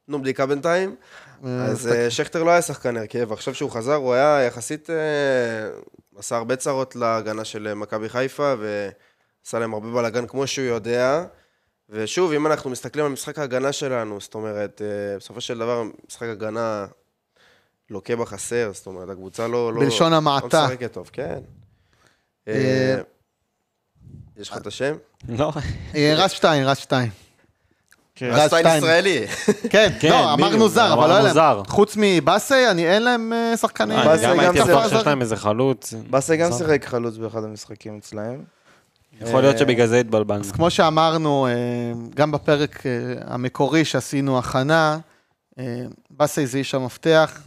תנו 0.07 0.23
בדיקה 0.23 0.47
בינתיים. 0.47 0.97
אה, 1.45 1.65
אז 1.65 1.89
אה, 1.89 2.11
שכטר 2.11 2.43
לא 2.43 2.51
היה 2.51 2.63
שחקן 2.63 2.97
הרכב, 2.97 3.33
עכשיו 3.33 3.55
שהוא 3.55 3.71
חזר, 3.71 3.95
הוא 3.95 4.13
היה 4.15 4.43
יחסית, 4.43 4.91
אה, 4.91 4.97
עשה 6.17 6.37
הרבה 6.37 6.57
צרות 6.57 6.97
להגנה 6.97 7.45
של 7.45 7.69
אה, 7.69 7.75
מכבי 7.75 8.09
חיפה, 8.09 8.55
ועשה 8.59 9.59
להם 9.59 9.75
הרבה 9.75 9.91
בלאגן 9.91 10.27
כמו 10.27 10.47
שהוא 10.47 10.67
יודע. 10.67 11.25
ושוב, 11.89 12.33
אם 12.33 12.47
אנחנו 12.47 12.71
מסתכלים 12.71 13.05
על 13.05 13.13
משחק 13.13 13.39
ההגנה 13.39 13.73
שלנו, 13.73 14.21
זאת 14.21 14.35
אומרת, 14.35 14.83
אה, 14.83 15.17
בסופו 15.19 15.41
של 15.41 15.59
דבר, 15.59 15.83
משחק 16.09 16.27
הגנה 16.29 16.87
לוקה 17.93 18.17
בחסר, 18.17 18.71
זאת 18.75 18.87
אומרת, 18.87 19.09
הקבוצה 19.09 19.49
לא... 19.49 19.73
לא- 19.73 19.81
בלשון 19.81 20.13
המעטה. 20.13 20.61
לא 20.61 20.67
משחקת 20.67 20.93
טוב, 20.93 21.11
כן. 21.13 21.39
אה, 22.49 22.53
אה, 22.55 23.01
יש 24.37 24.51
לך 24.51 24.57
את 24.57 24.67
השם? 24.67 24.95
לא, 25.29 25.53
אה, 25.95 26.15
רז 26.17 26.31
שטיין, 26.31 26.65
רז 26.65 26.79
שטיין. 26.79 27.11
רז 28.23 28.39
רז 28.53 28.61
שטיין. 28.61 28.79
ישראלי. 28.79 29.27
כן, 29.71 29.93
כן, 30.01 30.11
לא, 30.11 30.35
אמרנו 30.35 30.69
זר, 30.69 30.93
אבל 30.93 31.09
לא 31.09 31.15
היה 31.15 31.33
להם. 31.55 31.65
חוץ 31.67 31.95
מבאסי, 31.99 32.69
אני- 32.71 32.87
אין 32.89 33.03
להם 33.03 33.33
שחקנים. 33.57 33.99
באסה 34.05 34.23
גם 34.33 34.41
הייתי 34.41 34.61
בטוח 34.61 34.89
שיש 34.89 35.07
להם 35.07 35.21
איזה 35.21 35.37
חלוץ. 35.37 35.95
באסה 36.11 36.37
גם. 36.37 36.53
שיחק 36.53 36.85
חלוץ 36.85 37.17
באחד 37.17 37.45
המשחקים 37.45 37.99
אצלהם. 37.99 38.43
יכול 39.21 39.41
להיות 39.41 39.59
שבגלל 39.59 39.87
זה 39.87 40.01
התבלבלנו. 40.01 40.41
אז 40.41 40.53
כמו 40.53 40.71
שאמרנו, 40.71 41.49
גם 42.15 42.33
בפרק 42.33 42.83
המקורי 43.21 43.85
שעשינו 43.85 44.39
הכנה, 44.39 44.99
באסי 46.11 46.47
זה 46.47 46.59
איש 46.59 46.75
המפתח. 46.75 47.41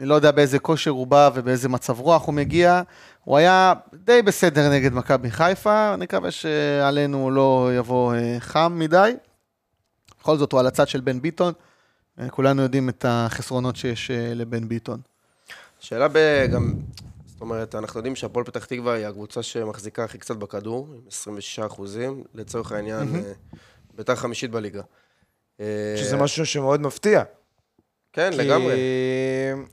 אני 0.00 0.08
לא 0.08 0.14
יודע 0.14 0.30
באיזה 0.30 0.58
כושר 0.58 0.90
הוא 0.90 1.06
בא 1.06 1.30
ובאיזה 1.34 1.68
מצב 1.68 2.00
רוח 2.00 2.26
הוא 2.26 2.34
מגיע. 2.34 2.82
הוא 3.24 3.36
היה 3.36 3.74
די 3.94 4.22
בסדר 4.22 4.70
נגד 4.70 4.92
מכבי 4.92 5.30
חיפה, 5.30 5.94
אני 5.94 6.04
מקווה 6.04 6.30
שעלינו 6.30 7.30
לא 7.30 7.70
יבוא 7.78 8.14
אה, 8.14 8.36
חם 8.38 8.76
מדי. 8.78 9.12
בכל 10.20 10.36
זאת, 10.36 10.52
הוא 10.52 10.60
על 10.60 10.66
הצד 10.66 10.88
של 10.88 11.00
בן 11.00 11.20
ביטון. 11.20 11.52
אה, 12.20 12.30
כולנו 12.30 12.62
יודעים 12.62 12.88
את 12.88 13.04
החסרונות 13.08 13.76
שיש 13.76 14.10
אה, 14.10 14.34
לבן 14.34 14.68
ביטון. 14.68 15.00
שאלה 15.80 16.08
ב... 16.12 16.46
גם... 16.52 16.74
זאת 17.26 17.40
אומרת, 17.40 17.74
אנחנו 17.74 17.98
יודעים 17.98 18.16
שהפועל 18.16 18.44
פתח 18.44 18.64
תקווה 18.64 18.94
היא 18.94 19.06
הקבוצה 19.06 19.42
שמחזיקה 19.42 20.04
הכי 20.04 20.18
קצת 20.18 20.36
בכדור, 20.36 20.88
עם 20.94 21.00
26 21.08 21.58
אחוזים, 21.58 22.24
לצורך 22.34 22.72
העניין, 22.72 23.22
ביתר 23.96 24.14
חמישית 24.14 24.50
בליגה. 24.50 24.82
שזה 25.96 26.16
משהו 26.16 26.46
שמאוד 26.46 26.80
מפתיע. 26.80 27.22
כן, 28.12 28.30
כי- 28.32 28.36
לגמרי. 28.38 28.74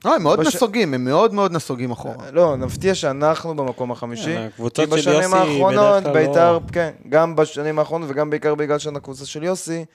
לא, 0.05 0.15
הם 0.15 0.23
מאוד 0.23 0.39
בש- 0.39 0.47
נסוגים, 0.55 0.93
הם 0.93 1.05
מאוד 1.05 1.33
מאוד 1.33 1.51
נסוגים 1.51 1.91
אחורה. 1.91 2.31
לא, 2.31 2.57
נפתיע 2.57 2.95
שאנחנו 2.95 3.55
במקום 3.55 3.91
החמישי. 3.91 4.23
כן, 4.35 4.35
כי 4.35 4.45
הקבוצות 4.45 4.89
של 4.89 4.95
בשנים 4.95 5.15
יוסי 5.21 5.35
האחרונות, 5.35 6.03
בדרך 6.03 6.13
כלל 6.13 6.13
בית"ר, 6.27 6.53
לא... 6.53 6.59
כן, 6.71 6.91
גם 7.09 7.35
בשנים 7.35 7.79
האחרונות 7.79 8.09
וגם 8.11 8.29
בעיקר 8.29 8.55
בגלל 8.55 8.79
שאנחנו 8.79 8.97
הקבוצה 8.97 9.25
של 9.25 9.43
יוסי, 9.43 9.85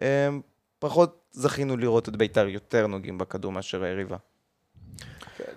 הם 0.00 0.40
פחות 0.78 1.24
זכינו 1.32 1.76
לראות 1.76 2.08
את 2.08 2.16
בית"ר 2.16 2.48
יותר 2.48 2.86
נוגעים 2.86 3.18
בכדור 3.18 3.52
מאשר 3.52 3.82
היריבה. 3.84 4.16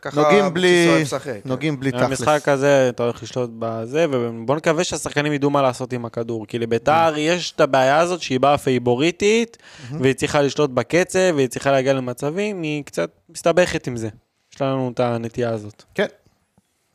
ככה 0.01 0.21
נוגעים 0.21 0.53
בלי- 0.53 1.03
כן. 1.23 1.39
נוגעים 1.45 1.79
בלי 1.79 1.91
תכלס. 1.91 2.03
המשחק 2.03 2.47
הזה, 2.49 2.89
אתה 2.89 3.03
הולך 3.03 3.23
לשלוט 3.23 3.49
בזה, 3.59 4.05
ובוא 4.11 4.55
נקווה 4.55 4.83
שהשחקנים 4.83 5.33
ידעו 5.33 5.49
מה 5.49 5.61
לעשות 5.61 5.93
עם 5.93 6.05
הכדור. 6.05 6.47
כי 6.47 6.59
לביתר 6.59 7.13
יש 7.17 7.51
את 7.51 7.61
הבעיה 7.61 7.99
הזאת 7.99 8.21
שהיא 8.21 8.39
באה 8.39 8.57
פייבוריטית, 8.57 9.57
והיא 9.99 10.13
צריכה 10.13 10.41
לשלוט 10.41 10.69
בקצב, 10.69 11.19
והיא 11.35 11.47
צריכה 11.47 11.71
להגיע 11.71 11.93
למצבים, 11.93 12.61
היא 12.61 12.83
קצת 12.83 13.09
מסתבכת 13.29 13.87
עם 13.87 13.97
זה. 13.97 14.09
יש 14.55 14.61
לנו 14.61 14.91
את 14.93 14.99
הנטייה 14.99 15.49
הזאת. 15.49 15.83
כן. 15.95 16.05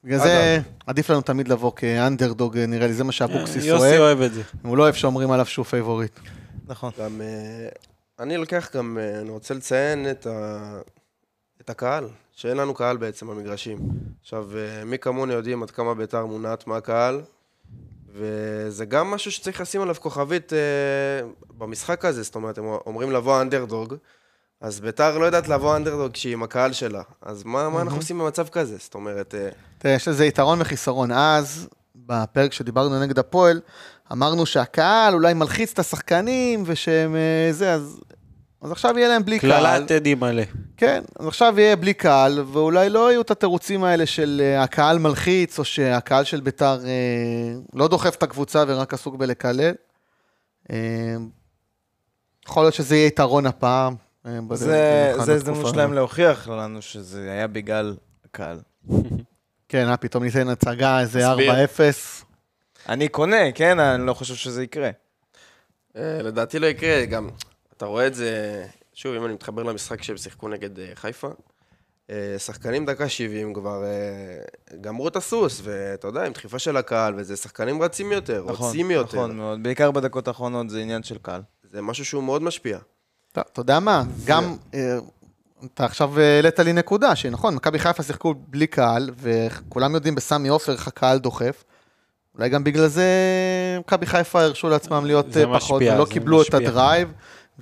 בגלל 0.05 0.18
זה 0.18 0.61
עדיף 0.87 1.11
לנו 1.11 1.21
תמיד 1.21 1.49
לבוא 1.49 1.73
כאנדרדוג, 1.77 2.59
נראה 2.59 2.87
לי, 2.87 2.92
זה 2.92 3.05
מה 3.05 3.12
שאבוקסיס 3.12 3.64
יוסי 3.64 3.71
אוהב. 3.85 4.01
אוהב 4.01 4.21
את 4.21 4.35
זה. 4.35 4.42
הוא 4.62 4.77
לא 4.77 4.83
אוהב 4.83 4.95
שאומרים 4.95 5.31
עליו 5.31 5.47
שהוא 5.47 5.64
פייבוריט. 5.64 6.18
נכון. 6.66 6.90
גם, 7.01 7.21
אה, 7.21 7.68
אני 8.25 8.37
לוקח 8.37 8.71
גם, 8.77 8.99
אה, 9.01 9.21
אני 9.21 9.31
רוצה 9.31 9.55
לציין 9.55 10.11
את, 10.11 10.27
ה, 10.27 10.59
את 11.64 11.70
הקהל, 11.70 12.09
שאין 12.33 12.57
לנו 12.57 12.75
קהל 12.75 12.96
בעצם 12.96 13.27
במגרשים. 13.27 13.79
עכשיו, 14.22 14.48
אה, 14.57 14.85
מי 14.85 14.98
כמוני 14.98 15.33
יודעים 15.33 15.62
עד 15.62 15.70
כמה 15.70 15.94
בית"ר 15.94 16.27
מונעת 16.27 16.66
מהקהל, 16.66 17.20
וזה 18.14 18.85
גם 18.85 19.11
משהו 19.11 19.33
שצריך 19.33 19.61
לשים 19.61 19.83
עליו 19.83 19.94
כוכבית 19.94 20.53
אה, 20.53 20.59
במשחק 21.59 22.05
הזה, 22.05 22.22
זאת 22.22 22.35
אומרת, 22.35 22.59
הם 22.59 22.64
אומרים 22.64 23.12
לבוא 23.12 23.40
אנדרדוג, 23.40 23.94
אז 24.61 24.81
בית"ר 24.81 25.18
לא 25.18 25.25
יודעת 25.25 25.48
לבוא 25.48 25.77
אנדרדוג 25.77 26.12
כשהיא 26.12 26.33
עם 26.33 26.42
הקהל 26.42 26.72
שלה, 26.72 27.03
אז 27.22 27.44
מה, 27.44 27.68
מה 27.68 27.83
אנחנו 27.83 27.98
עושים 27.98 28.18
במצב 28.18 28.48
כזה? 28.48 28.77
זאת 28.81 28.94
אומרת, 28.94 29.35
אה, 29.35 29.48
תראה, 29.79 29.94
יש 29.94 30.09
לזה 30.09 30.27
יתרון 30.27 30.61
וחיסרון. 30.61 31.12
אז, 31.12 31.68
בפרק 31.96 32.53
שדיברנו 32.53 33.01
נגד 33.01 33.18
הפועל, 33.18 33.61
אמרנו 34.12 34.46
שהקהל 34.46 35.14
אולי 35.14 35.35
מלחיץ 35.35 35.72
את 35.72 35.79
השחקנים, 35.79 36.62
ושהם 36.66 37.16
אה, 37.16 37.53
זה, 37.53 37.72
אז... 37.72 38.01
אז 38.62 38.72
עכשיו 38.72 38.98
יהיה 38.98 39.09
להם 39.09 39.25
בלי 39.25 39.38
קהל. 39.38 39.51
קללת 39.51 39.88
טדי 39.88 40.14
מלא. 40.14 40.42
כן, 40.77 41.03
אז 41.18 41.27
עכשיו 41.27 41.55
יהיה 41.61 41.77
בלי 41.77 41.94
קהל, 41.94 42.44
ואולי 42.53 42.88
לא 42.90 43.11
יהיו 43.11 43.20
את 43.20 43.31
התירוצים 43.31 43.85
האלה 43.85 44.07
של 44.07 44.42
אה, 44.44 44.62
הקהל 44.62 44.98
מלחיץ, 44.98 45.59
או 45.59 45.64
שהקהל 45.64 46.25
של 46.25 46.40
ביתר 46.40 46.79
אה, 46.85 47.55
לא 47.75 47.88
דוחף 47.88 48.14
את 48.14 48.22
הקבוצה 48.22 48.64
ורק 48.68 48.94
עסוק 48.94 49.16
בלקלל. 49.16 49.75
אה, 50.70 51.16
יכול 52.48 52.62
להיות 52.62 52.75
שזה 52.75 52.96
יהיה 52.96 53.07
יתרון 53.07 53.46
הפעם. 53.46 53.94
אה, 54.27 54.38
זה 54.53 55.35
הזדמנות. 55.35 55.75
שלהם 55.75 55.92
להוכיח 55.92 56.48
לנו 56.48 56.83
שזה 56.83 57.33
היה 57.33 57.46
בגלל 57.46 57.96
הקהל. 58.25 58.61
כן, 59.68 59.88
אה, 59.88 59.96
פתאום 59.96 60.25
ניתן 60.25 60.48
הצגה, 60.48 61.01
איזה 61.01 61.20
תסביר. 61.31 61.53
4-0. 61.53 62.25
אני 62.88 63.09
קונה, 63.09 63.53
כן? 63.55 63.79
אני 63.79 64.07
לא 64.07 64.14
חושב 64.14 64.35
שזה 64.35 64.62
יקרה. 64.62 64.90
אה, 65.96 66.22
לדעתי 66.22 66.59
לא 66.59 66.66
יקרה, 66.66 67.05
גם, 67.05 67.29
אתה 67.83 67.88
רואה 67.88 68.07
את 68.07 68.14
זה, 68.14 68.64
שוב, 68.95 69.14
אם 69.14 69.25
אני 69.25 69.35
מתחבר 69.35 69.62
למשחק 69.62 70.03
שהם 70.03 70.16
שיחקו 70.16 70.49
נגד 70.49 70.79
אה, 70.79 70.90
חיפה, 70.95 71.29
אה, 72.11 72.35
שחקנים 72.38 72.87
דקה 72.87 73.09
70 73.09 73.55
כבר 73.55 73.85
אה, 73.85 74.79
גמרו 74.81 75.09
את 75.09 75.16
הסוס, 75.16 75.61
ואתה 75.64 76.09
יודע, 76.09 76.27
עם 76.27 76.33
דחיפה 76.33 76.59
של 76.59 76.77
הקהל, 76.77 77.14
וזה 77.16 77.37
שחקנים 77.37 77.83
רצים 77.83 78.12
יותר, 78.12 78.45
רוצים 78.49 78.90
יותר. 78.90 79.16
נכון 79.16 79.37
מאוד. 79.37 79.62
בעיקר 79.62 79.90
בדקות 79.90 80.29
האחרונות 80.29 80.71
זה 80.71 80.81
עניין 80.81 81.03
של 81.03 81.18
קהל. 81.23 81.42
זה 81.71 81.83
משהו 81.83 82.05
שהוא 82.05 82.23
מאוד 82.23 82.42
משפיע. 82.42 82.79
אתה 83.33 83.61
יודע 83.61 83.81
מה, 83.81 84.03
גם, 84.25 84.57
אתה 85.75 85.85
עכשיו 85.85 86.21
העלית 86.21 86.59
לי 86.59 86.73
נקודה, 86.73 87.16
שנכון, 87.16 87.55
מכבי 87.55 87.79
חיפה 87.79 88.03
שיחקו 88.03 88.35
בלי 88.35 88.66
קהל, 88.66 89.11
וכולם 89.16 89.95
יודעים 89.95 90.14
בסמי 90.14 90.49
עופר 90.49 90.73
איך 90.73 90.88
הקהל 90.88 91.18
דוחף. 91.18 91.64
אולי 92.35 92.49
גם 92.49 92.64
בגלל 92.64 92.87
זה 92.87 93.07
מכבי 93.81 94.07
חיפה 94.07 94.42
הרשו 94.42 94.68
לעצמם 94.68 95.07
להיות 95.07 95.27
פחות, 95.54 95.83
משפיע, 95.83 95.94
ולא 95.94 96.04
קיבלו 96.04 96.42
את 96.42 96.46
משפיע. 96.46 96.69
הדרייב. 96.69 97.13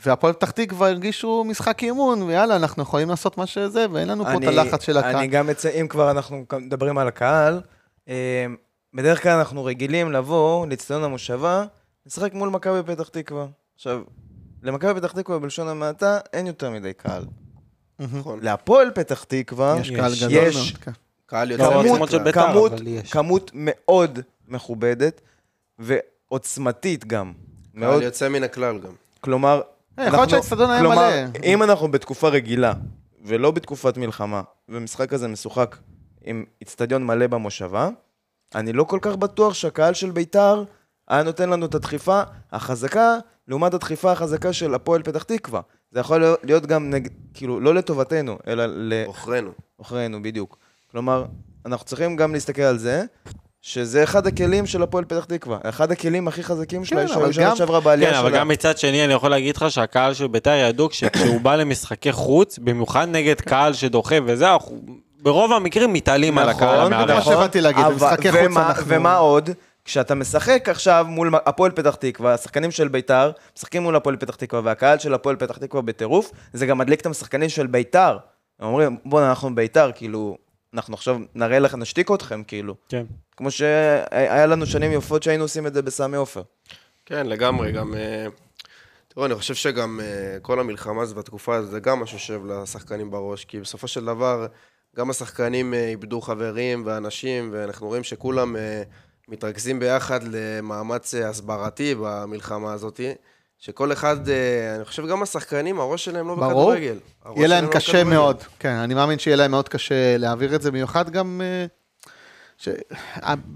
והפועל 0.06 0.32
פתח 0.32 0.50
תקווה 0.50 0.88
הרגישו 0.88 1.44
משחק 1.44 1.82
אימון, 1.82 2.22
ויאללה, 2.22 2.56
אנחנו 2.56 2.82
יכולים 2.82 3.08
לעשות 3.08 3.38
מה 3.38 3.46
שזה, 3.46 3.86
ואין 3.92 4.08
לנו 4.08 4.24
פה 4.24 4.30
את 4.32 4.36
אני- 4.36 4.46
הלחץ 4.46 4.82
של 4.84 4.98
הקהל. 4.98 5.16
אני 5.16 5.26
גם 5.26 5.50
אצא, 5.50 5.68
אם 5.80 5.86
כבר 5.88 6.10
אנחנו 6.10 6.44
מדברים 6.60 6.98
על 6.98 7.08
הקהל, 7.08 7.60
אה, 8.08 8.46
בדרך 8.94 9.22
כלל 9.22 9.32
אנחנו 9.38 9.64
רגילים 9.64 10.12
לבוא 10.12 10.66
לאצטדיון 10.66 11.04
המושבה, 11.04 11.64
לשחק 12.06 12.34
מול 12.34 12.48
מכבי 12.48 12.82
פתח 12.94 13.08
תקווה. 13.08 13.46
עכשיו, 13.74 14.00
למכבי 14.62 15.00
פתח 15.00 15.12
תקווה 15.12 15.38
בלשון 15.38 15.68
המעטה 15.68 16.18
אין 16.32 16.46
יותר 16.46 16.70
מדי 16.70 16.92
קהל. 16.92 17.24
נכון. 17.98 18.38
להפועל 18.42 18.90
פתח 18.94 19.24
תקווה, 19.24 19.76
יש 19.80 19.90
קהל 19.90 20.12
גדול 20.20 20.32
יש- 20.32 20.56
מאוד. 20.56 20.82
כן. 20.84 20.90
קהל 21.26 21.48
לא. 21.56 21.82
בית"ר, 21.82 22.32
כמות, 22.32 22.72
אבל 22.72 22.86
יש. 22.86 23.12
כמות 23.12 23.50
מאוד 23.54 24.18
מכובדת 24.48 25.20
ועוצמתית 25.78 27.06
גם. 27.06 27.32
קהל 27.72 27.80
מאוד, 27.80 28.02
יוצא 28.02 28.28
מן 28.28 28.42
הכלל 28.42 28.78
גם. 28.78 28.92
כלומר, 29.20 29.60
יכול 30.06 30.18
להיות 30.18 30.30
שהאצטדיון 30.30 30.70
היה 30.70 30.80
כלומר, 30.80 30.96
מלא. 30.96 31.44
אם 31.44 31.62
אנחנו 31.62 31.90
בתקופה 31.90 32.28
רגילה, 32.28 32.72
ולא 33.24 33.50
בתקופת 33.50 33.96
מלחמה, 33.96 34.42
ומשחק 34.68 35.08
כזה 35.10 35.28
משוחק 35.28 35.76
עם 36.24 36.44
אצטדיון 36.62 37.06
מלא 37.06 37.26
במושבה, 37.26 37.88
אני 38.54 38.72
לא 38.72 38.84
כל 38.84 38.98
כך 39.02 39.16
בטוח 39.16 39.54
שהקהל 39.54 39.94
של 39.94 40.10
ביתר 40.10 40.64
היה 41.08 41.22
נותן 41.22 41.50
לנו 41.50 41.66
את 41.66 41.74
הדחיפה 41.74 42.22
החזקה, 42.52 43.16
לעומת 43.48 43.74
הדחיפה 43.74 44.12
החזקה 44.12 44.52
של 44.52 44.74
הפועל 44.74 45.02
פתח 45.02 45.22
תקווה. 45.22 45.60
זה 45.92 46.00
יכול 46.00 46.24
להיות- 46.42 46.66
גם, 46.66 46.90
נג... 46.90 47.08
כאילו, 47.34 47.60
לא 47.60 47.74
לטובתנו, 47.74 48.38
אלא 48.46 48.64
עוכרינו. 49.06 49.50
לעוכרינו, 49.78 50.22
בדיוק. 50.22 50.58
כלומר, 50.90 51.24
אנחנו 51.66 51.86
צריכים 51.86 52.16
גם 52.16 52.32
להסתכל 52.32 52.62
על 52.62 52.78
זה, 52.78 53.04
שזה 53.62 54.02
אחד 54.02 54.26
הכלים 54.26 54.66
של 54.66 54.82
הפועל 54.82 55.04
פתח 55.04 55.24
תקווה. 55.24 55.58
אחד 55.62 55.92
הכלים 55.92 56.28
הכי 56.28 56.42
חזקים 56.42 56.84
שלה, 56.84 57.00
כן, 57.00 57.08
שהיו 57.08 57.32
שנה 57.32 57.44
גם- 57.50 57.56
שעברה 57.56 57.80
בעלייה 57.80 58.10
כן, 58.10 58.16
שלה. 58.16 58.26
אבל 58.28 58.36
גם 58.36 58.48
מצד 58.48 58.78
שני, 58.78 59.04
אני 59.04 59.12
יכול 59.12 59.30
להגיד 59.30 59.56
לך 59.56 59.70
שהקהל 59.70 60.14
של 60.14 60.26
ביתר 60.26 60.50
ידעו 60.54 60.88
שכשהוא 60.92 61.40
בא 61.40 61.56
למשחקי 61.56 62.12
חוץ, 62.12 62.58
במיוחד 62.58 63.08
נגד 63.08 63.40
קהל 63.40 63.72
שדוחה 63.72 64.14
וזה, 64.26 64.52
אנחנו 64.52 64.80
ברוב 65.22 65.52
המקרים 65.52 65.92
מתעלים 65.92 66.38
על 66.38 66.48
הקהל 66.48 66.78
נכון, 66.80 66.92
המארח. 66.92 67.26
מה 67.28 67.34
שבאתי 67.34 67.60
להגיד, 67.60 67.84
במשחקי 67.86 68.32
חוץ 68.32 68.40
ומה- 68.44 68.68
אנחנו- 68.68 68.84
ומה 68.88 69.16
עוד? 69.16 69.50
כשאתה 69.84 70.14
משחק 70.14 70.68
עכשיו 70.68 71.06
מול 71.08 71.30
הפועל 71.46 71.70
פתח 71.70 71.94
תקווה, 71.94 72.34
השחקנים 72.34 72.70
של 72.70 72.88
ביתר 72.88 73.30
משחקים 73.56 73.82
מול 73.82 73.96
הפועל 73.96 74.16
פתח 74.16 74.34
תקווה, 74.34 74.60
והקהל 74.64 74.98
של 74.98 75.14
הפועל 75.14 75.36
פתח 75.36 75.56
תקווה 75.58 75.82
בטירוף, 75.82 76.30
זה 76.52 76.66
גם 76.66 76.78
מדליק 76.78 77.00
את 77.00 77.06
השחקנים 77.06 77.48
של 77.48 77.66
ביתר. 77.66 78.16
הם 78.60 78.66
אומרים, 78.68 78.96
בוא'נה, 79.04 79.28
אנחנו 79.30 79.54
ביתר, 79.54 79.90
כאילו, 79.94 80.36
אנחנו 80.74 80.94
עכשיו 80.94 81.18
נראה 81.34 81.58
לך, 81.58 81.74
נשתיק 81.74 82.10
אתכם, 82.10 82.42
כאילו. 82.46 82.74
כן. 82.88 83.04
כמו 83.40 83.50
שהיה 83.50 84.46
לנו 84.46 84.66
שנים 84.66 84.92
יפות 84.92 85.22
שהיינו 85.22 85.44
עושים 85.44 85.66
את 85.66 85.74
זה 85.74 85.82
בסמי 85.82 86.16
עופר. 86.16 86.42
כן, 87.06 87.26
לגמרי, 87.26 87.72
גם... 87.72 87.94
אה, 87.94 88.26
תראו, 89.08 89.26
אני 89.26 89.34
חושב 89.34 89.54
שגם 89.54 90.00
אה, 90.02 90.40
כל 90.42 90.60
המלחמה 90.60 91.02
הזו 91.02 91.16
והתקופה 91.16 91.56
הזו, 91.56 91.70
זה 91.70 91.80
גם 91.80 92.00
משהו 92.00 92.18
שיושב 92.18 92.46
לשחקנים 92.46 93.10
בראש, 93.10 93.44
כי 93.44 93.60
בסופו 93.60 93.88
של 93.88 94.04
דבר, 94.04 94.46
גם 94.96 95.10
השחקנים 95.10 95.74
אה, 95.74 95.88
איבדו 95.88 96.20
חברים 96.20 96.82
ואנשים, 96.86 97.50
ואנחנו 97.52 97.86
רואים 97.86 98.04
שכולם 98.04 98.56
מתרכזים 99.28 99.78
ביחד 99.78 100.20
למאמץ 100.22 101.14
הסברתי 101.14 101.94
במלחמה 102.00 102.72
הזאת, 102.72 103.00
שכל 103.58 103.92
אחד, 103.92 104.28
אני 104.76 104.84
חושב 104.84 105.06
גם 105.06 105.22
השחקנים, 105.22 105.80
הראש 105.80 106.04
שלהם 106.04 106.28
לא 106.28 106.34
ברור. 106.34 106.50
בכדורגל. 106.50 106.98
הראש 107.24 107.38
יהיה 107.38 107.48
להם 107.48 107.64
לא 107.64 107.70
קשה 107.70 107.92
בכדורגל. 107.92 108.10
מאוד, 108.10 108.42
כן, 108.58 108.74
אני 108.74 108.94
מאמין 108.94 109.18
שיהיה 109.18 109.36
להם 109.36 109.50
מאוד 109.50 109.68
קשה 109.68 110.16
להעביר 110.16 110.54
את 110.54 110.62
זה, 110.62 110.70
במיוחד 110.70 111.10
גם... 111.10 111.40
אה, 112.68 112.72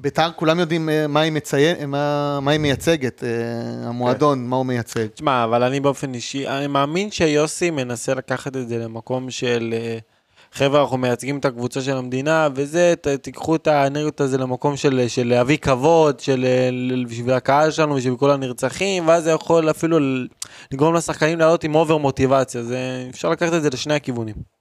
ש- 0.05 0.19
אה, 0.19 0.31
כולם 0.31 0.59
יודעים 0.59 0.89
אה, 0.89 1.07
מה 1.07 1.21
היא 1.21 1.33
מציין, 1.33 1.91
מה 1.91 2.39
מה 2.43 2.51
היא 2.51 2.61
מייצגת, 2.61 3.25
אה, 3.25 3.89
המועדון, 3.89 4.47
מה 4.47 4.57
הוא 4.57 4.67
מייצג. 4.67 5.07
תשמע, 5.07 5.45
אבל 5.45 5.63
אני 5.63 5.81
באופן 5.81 6.15
אישי, 6.15 6.49
אני 6.49 6.67
מאמין 6.67 7.11
שיוסי 7.11 7.71
מנסה 7.71 8.15
לקחת 8.15 8.57
את 8.57 8.69
זה 8.69 8.79
למקום 8.79 9.31
של... 9.31 9.75
חבר'ה, 10.53 10.81
אנחנו 10.81 10.97
מייצגים 10.97 11.39
את 11.39 11.45
הקבוצה 11.45 11.81
של 11.81 11.97
המדינה, 11.97 12.49
וזה, 12.55 12.95
ת, 13.01 13.09
תיקחו 13.09 13.57
את 13.57 13.67
האנרגיות 13.67 14.21
הזה 14.21 14.39
למקום 14.39 14.77
של, 14.77 15.05
של 15.09 15.29
להביא 15.29 15.57
כבוד, 15.57 16.21
של 16.21 16.47
בשביל 17.09 17.35
הקהל 17.35 17.71
שלנו, 17.71 17.95
בשביל 17.95 18.17
כל 18.17 18.31
הנרצחים, 18.31 19.09
ואז 19.09 19.25
זה 19.25 19.31
יכול 19.31 19.71
אפילו 19.71 19.99
לגרום 20.73 20.95
לשחקנים 20.95 21.39
לעלות 21.39 21.65
עם 21.65 21.75
אובר 21.75 21.97
מוטיבציה. 21.97 22.63
זה, 22.63 23.07
אפשר 23.11 23.31
לקחת 23.31 23.55
את 23.55 23.63
זה 23.63 23.71
לשני 23.71 23.95
הכיוונים. 23.95 24.54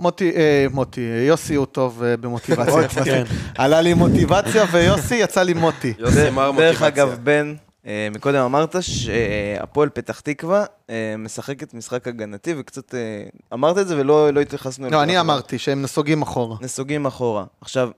מוטי, 0.00 0.30
אה, 0.36 0.66
מוטי, 0.70 1.00
יוסי 1.00 1.54
הוא 1.54 1.66
טוב 1.66 2.02
אה, 2.02 2.16
במוטיבציה. 2.16 2.88
כן. 3.04 3.24
עלה 3.58 3.80
לי 3.80 3.94
מוטיבציה 3.94 4.64
ויוסי 4.72 5.14
יצא 5.14 5.42
לי 5.42 5.54
מוטי. 5.54 5.94
יוסי 5.98 6.30
מר 6.30 6.50
דרך 6.50 6.82
מוטיבציה. 6.82 6.88
אגב, 6.88 7.18
בן, 7.22 7.54
אה, 7.86 8.08
מקודם 8.14 8.44
אמרת 8.44 8.76
שהפועל 8.80 9.88
פתח 9.88 10.20
תקווה 10.20 10.64
אה, 10.90 11.14
משחקת 11.18 11.74
משחק 11.74 12.08
הגנתי, 12.08 12.54
וקצת 12.58 12.94
אה, 12.94 13.24
אמרת 13.52 13.78
את 13.78 13.88
זה 13.88 14.00
ולא 14.00 14.30
לא 14.30 14.40
התייחסנו 14.40 14.90
לא, 14.90 15.02
אני. 15.02 15.20
אמרתי 15.20 15.58
שהם 15.58 15.82
נסוגים 15.82 16.22
אחורה. 16.22 16.56
נסוגים 16.60 17.06
אחורה. 17.06 17.44
עכשיו, 17.60 17.90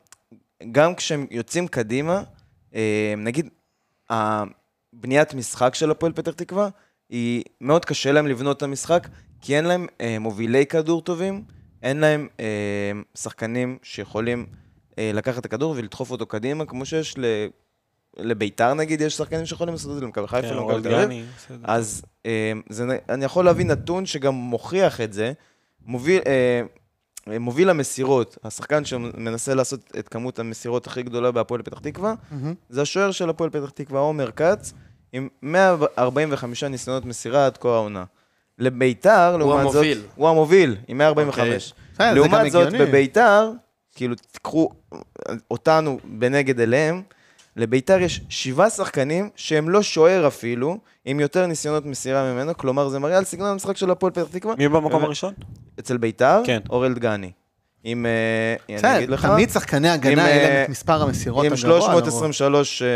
גם 0.73 0.95
כשהם 0.95 1.27
יוצאים 1.31 1.69
קדימה, 1.69 2.23
אה, 2.75 3.15
נגיד, 3.17 3.49
הבניית 4.11 5.35
משחק 5.35 5.75
של 5.75 5.91
הפועל 5.91 6.13
פתח 6.13 6.33
תקווה, 6.33 6.69
היא 7.11 7.43
מאוד 7.61 7.85
קשה 7.85 8.13
להם 8.13 8.27
לבנות 8.27 8.57
את 8.57 8.63
המשחק, 8.63 9.09
כי 9.41 9.57
אין 9.57 9.65
להם 9.65 9.87
אה, 10.01 10.19
מובילי 10.19 10.67
כדור 10.67 11.03
טובים, 11.03 11.43
אין 11.85 12.01
להם 12.01 12.29
אה, 12.41 12.93
שחקנים 13.15 13.79
שיכולים 13.83 14.47
אה, 14.99 15.11
לקחת 15.15 15.39
את 15.39 15.45
הכדור 15.45 15.75
ולדחוף 15.77 16.11
אותו 16.11 16.27
קדימה, 16.27 16.67
כמו 16.67 16.87
שיש 16.87 17.19
ל... 17.19 17.25
לביתר 18.19 18.75
נגיד, 18.75 19.01
יש 19.01 19.17
שחקנים 19.17 19.47
שיכולים 19.47 19.75
לעשות 19.75 19.91
את 19.91 19.97
זה, 19.97 20.01
למכבי 20.05 20.27
חיפה, 20.27 20.49
כן, 20.49 20.57
למכבי 20.57 20.83
תל 20.83 20.95
אביב. 20.95 21.27
אז 21.65 22.03
אה, 22.27 22.53
זה, 22.69 22.99
אני 23.09 23.25
יכול 23.25 23.45
להביא 23.45 23.65
נתון 23.65 24.07
שגם 24.07 24.35
מוכיח 24.35 25.01
את 25.01 25.13
זה. 25.13 25.33
מוביל, 25.87 26.21
אה, 26.27 26.63
אה, 27.33 27.39
מוביל 27.39 27.71
המסירות, 27.71 28.39
השחקן 28.45 28.85
שמנסה 28.85 29.55
לעשות 29.55 29.93
את 29.99 30.09
כמות 30.09 30.39
המסירות 30.39 30.87
הכי 30.87 31.03
גדולה 31.03 31.31
בהפועל 31.31 31.63
פתח 31.63 31.79
תקווה, 31.79 32.15
מהמם. 32.31 32.55
זה 32.69 32.83
השוער 32.83 33.11
של 33.11 33.31
הפועל 33.31 33.51
פתח 33.51 33.71
תקווה, 33.71 34.01
עומר 34.01 34.31
כץ, 34.31 34.73
עם 35.13 35.29
145 35.43 36.65
ניסיונות 36.65 37.05
מסירה 37.05 37.47
עד 37.47 37.57
כה 37.57 37.69
העונה. 37.69 38.05
לביתר, 38.59 39.37
לעומת 39.37 39.63
זאת... 39.63 39.75
המוביל. 39.75 40.03
הוא 40.15 40.29
המוביל, 40.29 40.77
עם 40.89 40.99
145. 40.99 41.75
בסדר, 41.95 41.97
זה 41.99 42.05
גם 42.05 42.15
לעומת 42.15 42.53
זאת, 42.53 42.67
הגיוני. 42.67 42.87
בביתר, 42.87 43.51
כאילו, 43.95 44.15
תיקחו 44.33 44.69
אותנו 45.51 45.99
בנגד 46.05 46.61
אליהם, 46.61 47.03
לביתר 47.57 48.01
יש 48.01 48.21
שבעה 48.29 48.71
שחקנים 48.71 49.31
שהם 49.37 49.71
לא 49.71 49.83
שוער 49.83 50.27
אפילו, 50.27 50.79
עם 51.05 51.21
יותר 51.21 51.47
ניסיונות 51.47 51.87
מסירה 51.87 52.33
ממנו, 52.33 52.57
כלומר 52.57 52.89
זה 52.89 52.99
מראה 52.99 53.19
על 53.19 53.25
סגנון 53.25 53.49
המשחק 53.49 53.77
של 53.77 53.91
הפועל 53.91 54.13
פתח 54.13 54.27
תקווה. 54.31 54.55
מי 54.59 54.69
במקום 54.69 55.05
הראשון? 55.05 55.35
אצל 55.81 55.97
ביתר, 55.97 56.41
כן. 56.47 56.61
אורל 56.71 56.95
דגני. 56.95 57.31
עם, 57.85 58.07
אה, 58.71 58.77
בסדר, 58.77 59.17
תמיד 59.17 59.51
שחקני 59.51 59.89
עם, 59.89 59.95
הגנה, 59.95 60.15
להם 60.15 60.27
אה, 60.39 60.65
את 60.65 60.69
מספר 60.69 61.03
המסירות 61.03 61.45
עם 61.47 61.53
הגבוה. 61.53 61.69
לרוב. 61.71 61.83
323 61.91 62.83
אה, 62.83 62.87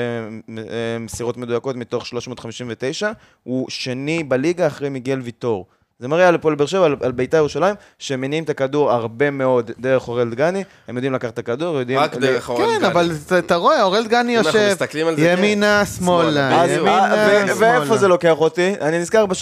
מ- 0.48 0.58
אה, 0.58 0.64
מסירות 1.00 1.36
מדויקות 1.36 1.76
מתוך 1.76 2.06
359, 2.06 3.10
הוא 3.42 3.66
שני 3.70 4.24
בליגה 4.24 4.66
אחרי 4.66 4.88
מיגל 4.88 5.20
ויטור. 5.24 5.66
זה 6.00 6.08
מראה 6.08 6.28
על 6.28 6.34
הפועל 6.34 6.54
באר 6.54 6.66
שבע, 6.66 6.84
על, 6.84 6.96
על 7.02 7.12
ביתר 7.12 7.36
ירושלים, 7.36 7.74
שמניעים 7.98 8.44
את 8.44 8.50
הכדור 8.50 8.90
הרבה 8.92 9.30
מאוד 9.30 9.70
דרך 9.78 10.08
אורל 10.08 10.30
דגני, 10.30 10.64
הם 10.88 10.96
יודעים 10.96 11.12
לקחת 11.12 11.32
את 11.34 11.38
הכדור, 11.38 11.78
יודעים... 11.78 11.98
רק 11.98 12.14
דרך 12.16 12.48
אורל 12.48 12.64
כן, 12.66 12.78
גני. 12.78 12.86
אבל 12.86 13.10
אתה- 13.38 13.54
רואה, 13.54 13.82
אורל 13.82 14.04
דגני 14.04 14.32
יושב 14.32 14.52
זה, 14.78 14.86
כן. 14.86 15.04
ימינה, 15.18 15.82
שמאלה, 15.86 16.22
שמאלה, 16.30 16.62
אז, 16.62 16.70
בדיוק. 16.70 16.86
אה, 16.88 17.34
ימינה, 17.38 17.54
ו- 17.54 17.58
ואיפה 17.58 17.84
שמאלה. 17.84 18.00
זה 18.00 18.08
לוקח 18.08 18.36
אותי? 18.40 18.72
אני 18.80 18.98
נזכר 18.98 19.26
ב-3-0 19.26 19.34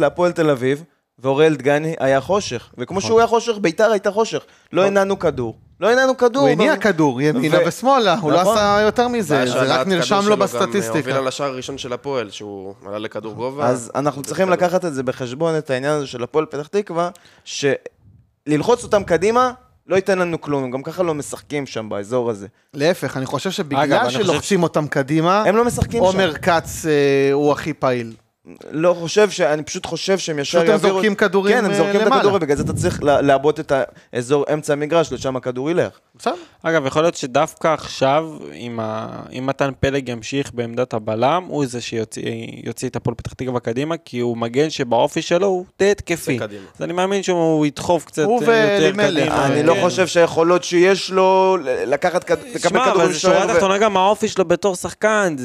להפועל 0.00 0.32
תל 0.32 0.50
אביב, 0.50 0.82
ואוראל 1.18 1.54
דגני 1.54 1.94
היה 1.98 2.20
חושך. 2.20 2.68
וכמו 2.78 3.00
שהוא 3.00 3.18
היה 3.18 3.26
חושך, 3.26 3.52
ביתר 3.60 3.90
הייתה 3.90 4.10
חושך. 4.10 4.42
לא 4.72 4.86
הנענו 4.86 5.18
כדור. 5.18 5.56
לא 5.80 5.90
הנענו 5.90 6.16
כדור. 6.16 6.42
הוא 6.42 6.48
הניע 6.48 6.76
כדור, 6.76 7.22
ימינה 7.22 7.58
ושמאלה, 7.66 8.18
הוא 8.18 8.32
לא 8.32 8.40
נכון. 8.40 8.56
עשה 8.56 8.80
יותר 8.82 9.08
מזה, 9.08 9.46
זה 9.46 9.62
רק 9.62 9.86
נרשם 9.86 10.16
לו 10.16 10.22
שלו 10.22 10.36
גם, 10.36 10.42
אה, 10.42 10.46
הוביל 10.46 10.66
בסטטיסטיקה. 10.66 11.18
על 11.18 11.28
השער 11.28 11.46
הראשון 11.46 11.78
של 11.78 11.92
הפועל, 11.92 12.30
שהוא 12.30 12.74
עלה 12.86 12.98
לכדור 12.98 13.32
גובה. 13.34 13.66
אז 13.66 13.90
אנחנו 13.94 14.22
צריכים. 14.22 14.50
לקחת 14.50 14.84
את 14.84 14.94
זה 14.94 15.02
בחשבון, 15.02 15.58
את 15.58 15.70
העניין 15.70 15.92
הזה 15.92 16.06
של 16.06 16.22
הפועל 16.22 16.46
פתח 16.46 16.66
תקווה, 16.66 17.10
שללחוץ 17.44 18.84
אותם 18.84 19.04
קדימה, 19.04 19.52
לא 19.86 19.96
ייתן 19.96 20.18
לנו 20.18 20.40
כלום, 20.40 20.64
הם 20.64 20.70
גם 20.70 20.82
ככה 20.82 21.02
לא 21.02 21.14
משחקים 21.14 21.66
שם 21.66 21.88
באזור 21.88 22.30
הזה. 22.30 22.46
להפך, 22.74 23.16
אני 23.16 23.26
חושב 23.26 23.50
שבגלל 23.50 24.10
שלוחצים 24.10 24.62
אותם 24.62 24.86
קדימה, 24.86 25.42
הם 25.42 25.56
לא 25.56 25.64
משחקים 25.64 26.00
שם. 26.00 26.06
עומר 26.06 26.34
כץ 26.34 26.86
אה, 26.86 27.32
הוא 27.32 27.52
הכי 27.52 27.72
פעיל. 27.72 28.12
לא 28.70 28.94
חושב, 28.98 29.30
ש... 29.30 29.40
אני 29.40 29.62
פשוט 29.62 29.86
חושב 29.86 30.18
שהם 30.18 30.38
ישר 30.38 30.58
פשוט 30.60 30.70
הם 30.70 30.78
זורקים 30.78 31.14
כדורים, 31.14 31.54
כן, 31.58 31.64
הם 31.64 31.70
אה, 31.70 31.76
זורקים 31.76 32.00
את 32.00 32.06
למעלה. 32.06 32.16
הכדור, 32.16 32.34
ובגלל 32.34 32.56
זה 32.56 32.62
אתה 32.62 32.72
צריך 32.72 32.98
לעבות 33.02 33.60
את 33.60 33.72
האזור 34.12 34.44
אמצע 34.52 34.72
המגרש, 34.72 35.12
לשם 35.12 35.36
הכדור 35.36 35.70
ילך. 35.70 35.92
בסדר. 36.18 36.34
אגב, 36.62 36.86
יכול 36.86 37.02
להיות 37.02 37.14
שדווקא 37.14 37.68
עכשיו, 37.68 38.26
אם, 38.54 38.80
ה... 38.82 39.08
אם 39.38 39.46
מתן 39.46 39.70
פלג 39.80 40.08
ימשיך 40.08 40.50
בעמדת 40.54 40.94
הבלם, 40.94 41.44
הוא 41.48 41.66
זה 41.66 41.80
שיוציא 41.80 42.22
יוציא 42.64 42.88
את 42.88 42.96
הפועל 42.96 43.14
פתח 43.14 43.32
תקווה 43.32 43.60
קדימה, 43.60 43.94
כי 44.04 44.18
הוא 44.20 44.36
מגן 44.36 44.70
שבאופי 44.70 45.22
שלו 45.22 45.46
הוא 45.46 45.64
די 45.78 45.90
התקפי. 45.90 46.38
אז 46.76 46.82
אני 46.82 46.92
מאמין 46.92 47.22
שהוא 47.22 47.66
ידחוף 47.66 48.04
קצת 48.04 48.22
אה, 48.22 48.34
יותר. 48.34 48.92
קדימה. 48.92 49.46
אני 49.46 49.60
כן. 49.60 49.66
לא 49.66 49.76
חושב 49.80 50.06
שהיכולות 50.06 50.64
שיש 50.64 51.10
לו 51.10 51.56
ל- 51.56 51.92
לקחת, 51.92 52.24
כד- 52.24 52.36
לקבל 52.54 52.70
שמע, 52.70 52.92
אבל 52.92 53.12
זה 53.12 53.18
שורה 53.20 53.46
תחתונה 53.54 53.78
גם 53.78 53.96
האופי 53.96 54.28
שלו 54.28 54.44
בתור 54.44 54.76
שחקן. 54.76 55.36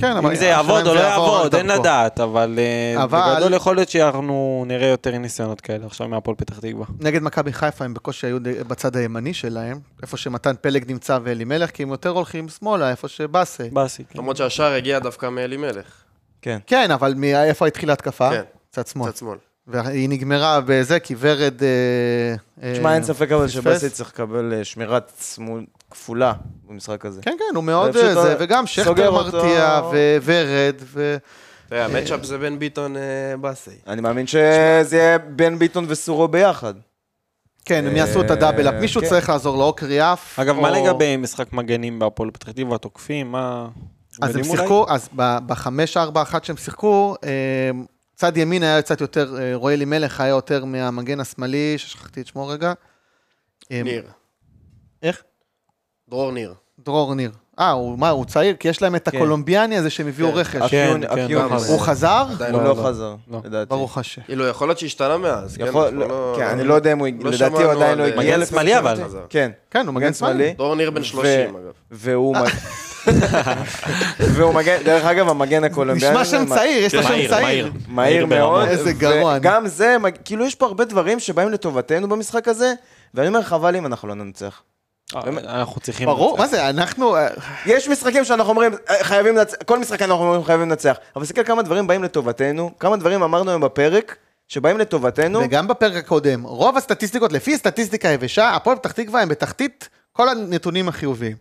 כן, 0.00 0.16
אבל 0.16 0.30
אם 0.30 0.36
זה 0.36 0.44
יעבוד 0.46 0.86
או 0.86 0.94
לא 0.94 1.00
יעבוד, 1.00 1.54
אין 1.54 1.66
דרכו. 1.66 1.82
לדעת, 2.12 2.20
אבל 2.20 2.58
אה, 2.58 3.04
אבל- 3.04 3.34
בגדול 3.36 3.54
יכול 3.54 3.76
להיות 3.76 3.88
שאנחנו 3.88 4.64
נראה 4.68 4.86
יותר 4.86 5.18
ניסיונות 5.18 5.60
כאלה 5.60 5.86
עכשיו 5.86 6.08
מהפועל 6.08 6.36
פתח 6.36 6.58
תקווה. 6.58 6.86
נגד 7.00 7.22
מכבי 7.22 7.52
חיפה 7.52 7.84
הם 7.84 7.94
בקושי 7.94 8.26
היו 8.26 8.38
בצד 8.68 8.96
הימני 8.96 9.34
שלהם, 9.34 9.78
איפה 10.02 10.16
שמתן 10.16 10.54
פלג 10.60 10.90
נמצא 10.90 11.18
ואלימלך, 11.22 11.70
כי 11.70 11.82
הם 11.82 11.88
יותר 11.90 12.08
הולכים 12.10 12.48
שמאלה, 12.48 12.90
איפה 12.90 13.08
שבאסה. 13.08 13.64
באסי, 13.72 14.04
כן. 14.04 14.18
למרות 14.18 14.36
שהשער 14.36 14.72
הגיע 14.72 14.98
דווקא 14.98 15.28
מאלימלך, 15.28 15.86
כן. 16.42 16.58
כן, 16.66 16.90
אבל 16.90 17.14
מאיפה 17.16 17.66
התחילה 17.66 17.92
התקפה? 17.92 18.30
כן. 18.30 18.42
צד 18.70 18.86
שמאל. 18.86 19.10
צד 19.10 19.16
שמאל. 19.16 19.38
והיא 19.66 20.08
נגמרה 20.08 20.60
בזה, 20.66 21.00
כי 21.00 21.14
ורד... 21.18 21.62
אה, 21.62 21.68
אה, 22.62 22.72
תשמע, 22.74 22.94
אין 22.94 23.04
ספק 23.04 23.32
אבל. 23.32 23.48
שבאסי 23.48 23.90
צריך 23.90 24.08
לקבל 24.08 24.52
אה, 24.56 24.64
שמירת 24.64 25.12
צמוד 25.16 25.64
כפולה 25.90 26.32
במשחק 26.68 27.06
הזה. 27.06 27.22
כן, 27.22 27.36
כן, 27.38 27.56
הוא 27.56 27.64
מאוד 27.64 27.96
אה, 27.96 28.14
זה, 28.14 28.30
אה, 28.30 28.36
וגם 28.38 28.66
שכטר. 28.66 29.10
מרתיע, 29.10 29.80
וורד, 30.24 30.76
ו... 30.80 31.16
תראה, 31.72 31.84
המצ'אפ 31.84 32.24
זה 32.24 32.38
בן 32.38 32.58
ביטון 32.58 32.96
אה, 32.96 33.36
באסי. 33.40 33.70
אני 33.86 34.00
מאמין 34.00 34.26
שזה 34.26 34.96
יהיה 34.96 35.18
בן 35.18 35.58
ביטון 35.58 35.84
וסורו 35.88 36.28
ביחד. 36.28 36.74
כן, 37.64 37.86
הם 37.86 37.96
יעשו 37.96 38.20
את 38.20 38.30
הדאבל-אפ. 38.30 38.74
אה, 38.74 38.80
מישהו 38.80 39.00
כן. 39.00 39.08
צריך 39.08 39.28
לעזור 39.28 39.56
לו, 39.56 39.64
או 39.64 39.72
קריאף. 39.72 40.38
אגב, 40.38 40.60
מה 40.60 40.70
לגבי 40.70 41.16
משחק 41.16 41.52
מגנים 41.52 41.98
בהפועל 41.98 42.30
פתח 42.30 42.52
תקווה, 42.52 42.74
התוקפים, 42.74 43.32
מה... 43.32 43.68
אז 44.22 44.36
הם? 44.36 44.44
שיחקו, 44.44 44.86
אז 44.88 45.08
בחמש, 45.16 45.96
ארבע, 45.96 46.22
אחת 46.22 46.44
שהם 46.44 46.56
שיחקו, 46.56 47.14
אה, 47.24 47.70
צד 48.14 48.36
ימין 48.36 48.62
היה 48.62 48.82
קצת 48.82 49.00
יותר, 49.00 49.36
רועי 49.54 49.74
אלימלך 49.74 50.20
היה 50.20 50.30
יותר 50.30 50.64
מהמגן 50.64 51.20
השמאלי, 51.20 51.74
ששכחתי 51.78 52.20
את 52.20 52.26
שמו 52.26 52.48
רגע. 52.48 52.72
ניר. 53.70 54.04
איך? 55.02 55.22
דרור 56.10 56.32
ניר. 56.32 56.54
דרור 56.78 57.14
ניר. 57.14 57.30
אה, 57.62 57.70
הוא 57.70 57.98
מה, 57.98 58.08
הוא 58.10 58.24
צעיר? 58.24 58.54
כי 58.56 58.68
יש 58.68 58.82
להם 58.82 58.94
את 58.96 59.08
כן. 59.08 59.16
הקולומביאני 59.16 59.76
הזה 59.78 59.90
שהם 59.90 60.08
הביאו 60.08 60.32
כן. 60.32 60.38
רכש. 60.38 60.70
כן, 60.70 61.00
כן, 61.14 61.48
חזר. 61.50 61.72
הוא 61.72 61.80
חזר? 61.80 62.24
עדיין 62.34 62.54
הוא 62.54 62.62
לא, 62.62 62.68
לא 62.68 62.76
לא. 62.82 62.88
חזר, 62.88 63.14
לא. 63.30 63.40
לדעתי. 63.44 63.68
ברוך 63.68 63.98
השם. 63.98 64.22
כאילו, 64.22 64.46
יכול 64.46 64.68
להיות 64.68 64.78
שהשתנה 64.78 65.16
מאז. 65.18 65.56
כן? 65.56 65.66
יכול, 65.66 65.84
אנחנו 65.84 65.98
לא- 66.00 66.08
לא- 66.08 66.34
כן, 66.38 66.46
אני 66.46 66.64
לא 66.64 66.74
יודע 66.74 66.92
אם 66.92 66.98
הוא, 66.98 67.08
לא 67.20 67.30
לדעתי 67.30 67.62
הוא 67.62 67.72
עדיין 67.72 67.98
לא 67.98 68.04
על- 68.04 68.12
הגיע. 68.18 68.36
מגן 68.36 68.46
שמאלי, 68.46 68.78
אבל. 68.78 68.96
כן, 69.28 69.50
כן, 69.70 69.86
הוא 69.86 69.94
מגן 69.94 70.12
שמאלי. 70.12 70.54
דרור 70.58 70.74
ניר 70.76 70.90
בן 70.90 71.02
30, 71.02 71.50
אגב. 71.56 71.72
והוא 71.90 72.36
והוא 74.34 74.54
מגן, 74.54 74.76
דרך 74.84 75.04
אגב, 75.04 75.28
המגן 75.28 75.64
הקולומביאני. 75.64 76.20
נשמע 76.20 76.24
שם 76.24 76.44
צעיר, 76.54 76.84
יש 76.84 76.94
לו 76.94 77.02
שם 77.02 77.08
מהיר, 77.08 77.30
צעיר. 77.30 77.72
מהיר. 77.88 78.26
מאוד. 78.26 78.68
איזה 78.68 78.92
גרוע. 78.92 79.34
וגם 79.38 79.66
זה, 79.66 79.96
כאילו 80.24 80.44
יש 80.46 80.54
פה 80.54 80.66
הרבה 80.66 80.84
דברים 80.84 81.20
שבאים 81.20 81.48
לטובתנו 81.50 82.08
במשחק 82.08 82.48
הזה, 82.48 82.72
ואני 83.14 83.28
אומר, 83.28 83.42
חבל 83.42 83.76
אם 83.76 83.86
אנחנו 83.86 84.08
לא 84.08 84.14
ננצח. 84.14 84.62
באמת. 85.20 85.44
אנחנו 85.44 85.80
צריכים... 85.80 86.06
ברור. 86.06 86.38
מה 86.38 86.46
זה, 86.46 86.68
אנחנו... 86.68 87.16
אה, 87.16 87.28
יש 87.66 87.88
משחקים 87.88 88.24
שאנחנו 88.24 88.50
אומרים, 88.50 88.72
"אה, 88.90 89.04
חייבים 89.04 89.36
לנצח, 89.36 89.56
כל 89.64 89.78
משחק 89.78 90.02
אנחנו 90.02 90.24
אומרים 90.24 90.44
חייבים 90.44 90.68
לנצח. 90.68 90.96
אבל 91.16 91.24
תסתכל 91.24 91.44
כמה 91.44 91.62
דברים 91.62 91.86
באים 91.86 92.02
לטובתנו, 92.04 92.70
כמה 92.78 92.96
דברים 92.96 93.22
אמרנו 93.22 93.50
היום 93.50 93.60
בפרק, 93.62 94.16
שבאים 94.48 94.78
לטובתנו. 94.78 95.40
וגם 95.44 95.68
בפרק 95.68 95.96
הקודם, 96.04 96.42
רוב 96.42 96.76
הסטטיסטיקות, 96.76 97.32
לפי 97.32 97.54
הסטטיסטיקה 97.54 98.08
היבשה, 98.08 98.50
הפועל 98.50 98.76
פתח 98.76 98.92
תקווה 98.92 99.22
הם 99.22 99.28
בתחתית 99.28 99.88
כל 100.12 100.28
הנתונים 100.28 100.88
החיוביים. 100.88 101.36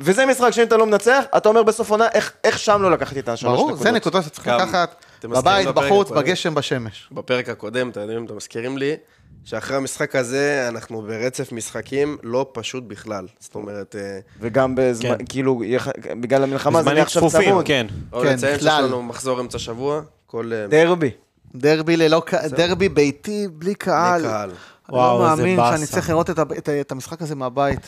וזה 0.00 0.26
משחק 0.26 0.50
שאם 0.50 0.62
אתה 0.62 0.76
לא 0.76 0.86
מנצח, 0.86 1.24
אתה 1.36 1.48
אומר 1.48 1.62
בסוף 1.62 1.90
עונה, 1.90 2.08
איך, 2.14 2.32
איך 2.44 2.58
שם 2.58 2.82
לא 2.82 2.90
לקחתי 2.90 3.20
את 3.20 3.28
השלוש 3.28 3.52
ברור, 3.52 3.66
נקודות. 3.68 3.82
זה 3.82 3.90
נקודות 3.90 4.24
שצריך 4.24 4.46
לקחת 4.46 4.94
בבית, 5.30 5.68
בחוץ, 5.68 6.06
הקודם? 6.10 6.22
בגשם, 6.26 6.54
בשמש. 6.54 7.08
בפרק 7.12 7.48
הקודם, 7.48 7.88
אתם 7.88 8.00
יודעים, 8.00 8.24
אתם 8.24 8.36
מזכירים 8.36 8.78
לי, 8.78 8.94
שאחרי 9.44 9.76
המשחק 9.76 10.16
הזה, 10.16 10.64
אנחנו 10.68 11.02
ברצף 11.02 11.52
משחקים 11.52 12.16
לא 12.22 12.50
פשוט 12.52 12.84
בכלל. 12.86 13.26
זאת 13.38 13.54
אומרת, 13.54 13.96
אה, 13.98 14.18
וגם 14.40 14.74
בזמן, 14.76 15.18
כן. 15.18 15.24
כאילו, 15.28 15.62
בגלל 16.20 16.42
המלחמה 16.42 16.82
זה 16.82 16.90
נהיה 16.90 17.02
עכשיו 17.02 17.30
צמוד. 17.30 17.66
כן. 17.66 17.86
עוד 18.10 18.26
כן, 18.26 18.32
לציין 18.34 18.58
שיש. 18.58 18.66
לנו 18.66 19.02
מחזור 19.02 19.40
אמצע 19.40 19.58
שבוע, 19.58 20.00
כל... 20.26 20.50
אה, 20.54 20.66
דרבי. 20.66 21.10
דרבי 21.54 21.96
ללא 21.96 22.22
קהל, 22.26 22.48
דרבי 22.50 22.88
ביתי, 22.88 23.46
בלי 23.52 23.74
קהל. 23.74 24.20
בלי 24.22 24.30
קהל. 24.30 24.50
אני 24.50 24.58
וואו, 24.98 25.18
לא 25.22 25.28
מאמין. 25.28 25.58
שאני 25.76 25.86
צריך 25.86 26.10
לראות 26.10 26.30
את 26.30 26.38
את 26.58 26.68
ה- 26.68 26.80
את 26.80 26.92
המשחק 26.92 27.22
הזה 27.22 27.34
מהבית. 27.34 27.80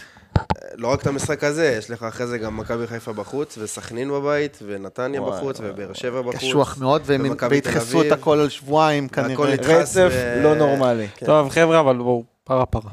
לא 0.76 0.89
רק 0.89 1.03
את 1.03 1.07
המשחק 1.07 1.45
הזה, 1.45 1.74
יש 1.78 1.91
לך 1.91 2.03
אחרי 2.03 2.26
זה 2.26 2.39
גם 2.39 2.57
מכבי 2.57 2.87
חיפה 2.87 3.12
בחוץ, 3.12 3.59
וסכנין 3.62 4.11
בבית, 4.11 4.59
ונתניה 4.66 5.22
וואי, 5.22 5.37
בחוץ, 5.39 5.61
ובאר 5.62 5.93
שבע 5.93 6.22
בחוץ. 6.22 6.35
קשוח 6.37 6.76
מאוד, 6.80 7.03
והם 7.05 7.26
וידחסו 7.51 8.03
את. 8.03 8.12
הכל 8.12 8.39
על 8.41 8.49
שבועיים 8.49 9.09
כנראה. 9.09 9.55
רצף 9.62 10.09
ו- 10.12 10.41
לא 10.43 10.55
נורמלי. 10.55 11.07
כן. 11.16 11.26
טוב, 11.26 11.49
חבר'ה, 11.49 11.80
אבל 11.80 11.97
בואו, 11.97 12.24
פרה 12.45 12.66
פרה. 12.66 12.91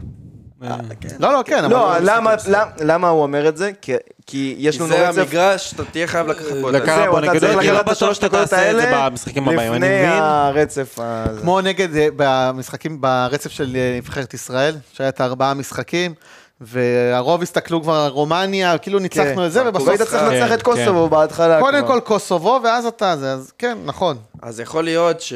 אה, 0.64 0.78
לא, 1.20 1.34
לא, 1.34 1.42
כן, 1.46 1.70
לא, 1.70 1.96
אבל... 1.98 2.00
למה- 2.04 2.36
למה- 2.48 2.72
למה 2.82 3.10
הוא 3.10 3.24
אומר 3.24 3.48
את 3.50 3.58
זה? 3.58 3.72
כי- 3.82 3.94
כי 4.28 4.56
יש 4.58 4.76
כי 4.78 4.84
לנו 4.84 4.92
זה 4.94 5.10
רצף... 5.10 5.18
המגרש, 5.18 5.74
אתה 5.74 5.84
תהיה 5.86 6.08
חייב 6.08 6.28
לקחת 6.28 6.46
בו 6.62 6.70
את 6.70 6.74
לקחת 6.74 6.86
זה. 6.88 7.04
זהו, 7.04 7.18
אתה 7.18 7.39
צריך 7.39 7.56
לא 7.56 7.62
לקחת 7.64 7.86
את 7.86 7.89
השלוש 7.92 8.24
את 8.24 8.32
זה 8.50 8.58
האלה 8.58 9.10
לפני 9.10 9.42
מבין. 9.78 10.10
הרצף 10.22 10.96
הזה. 11.02 11.42
כמו 11.42 11.62
נגד, 11.62 11.96
אה, 11.96 12.08
במשחקים, 12.16 13.02
ברצף 13.02 13.52
של 13.52 13.76
אה, 13.76 13.96
נבחרת 13.98 14.34
ישראל, 14.34 14.76
שהיה 14.94 15.10
את 15.10 15.22
הארבעה 15.22 15.54
משחקים, 15.54 16.14
והרוב 16.62 17.41
הסתכלו 17.41 17.82
כבר 17.82 17.93
על 17.93 18.12
רומניה, 18.12 18.78
כאילו 18.78 18.99
ניצחנו 18.99 19.45
את 19.45 19.51
זה, 19.51 19.70
ובסוף... 19.70 19.88
והיית 19.88 20.01
צריך 20.01 20.24
כן, 20.24 20.34
לנצח 20.34 20.53
את 20.53 20.57
כן. 20.57 20.64
קוסובו 20.64 21.09
בהתחלה. 21.09 21.59
קודם. 21.59 21.88
כל 21.88 21.99
קוסובו, 21.99 22.59
ואז 22.64 22.86
אתה 22.86 23.18
זה, 23.18 23.34
אז 23.34 23.51
כן, 23.57 23.78
נכון. 23.86 24.18
אז 24.41 24.59
יכול 24.59 24.84
להיות 24.84 25.22
ש... 25.22 25.34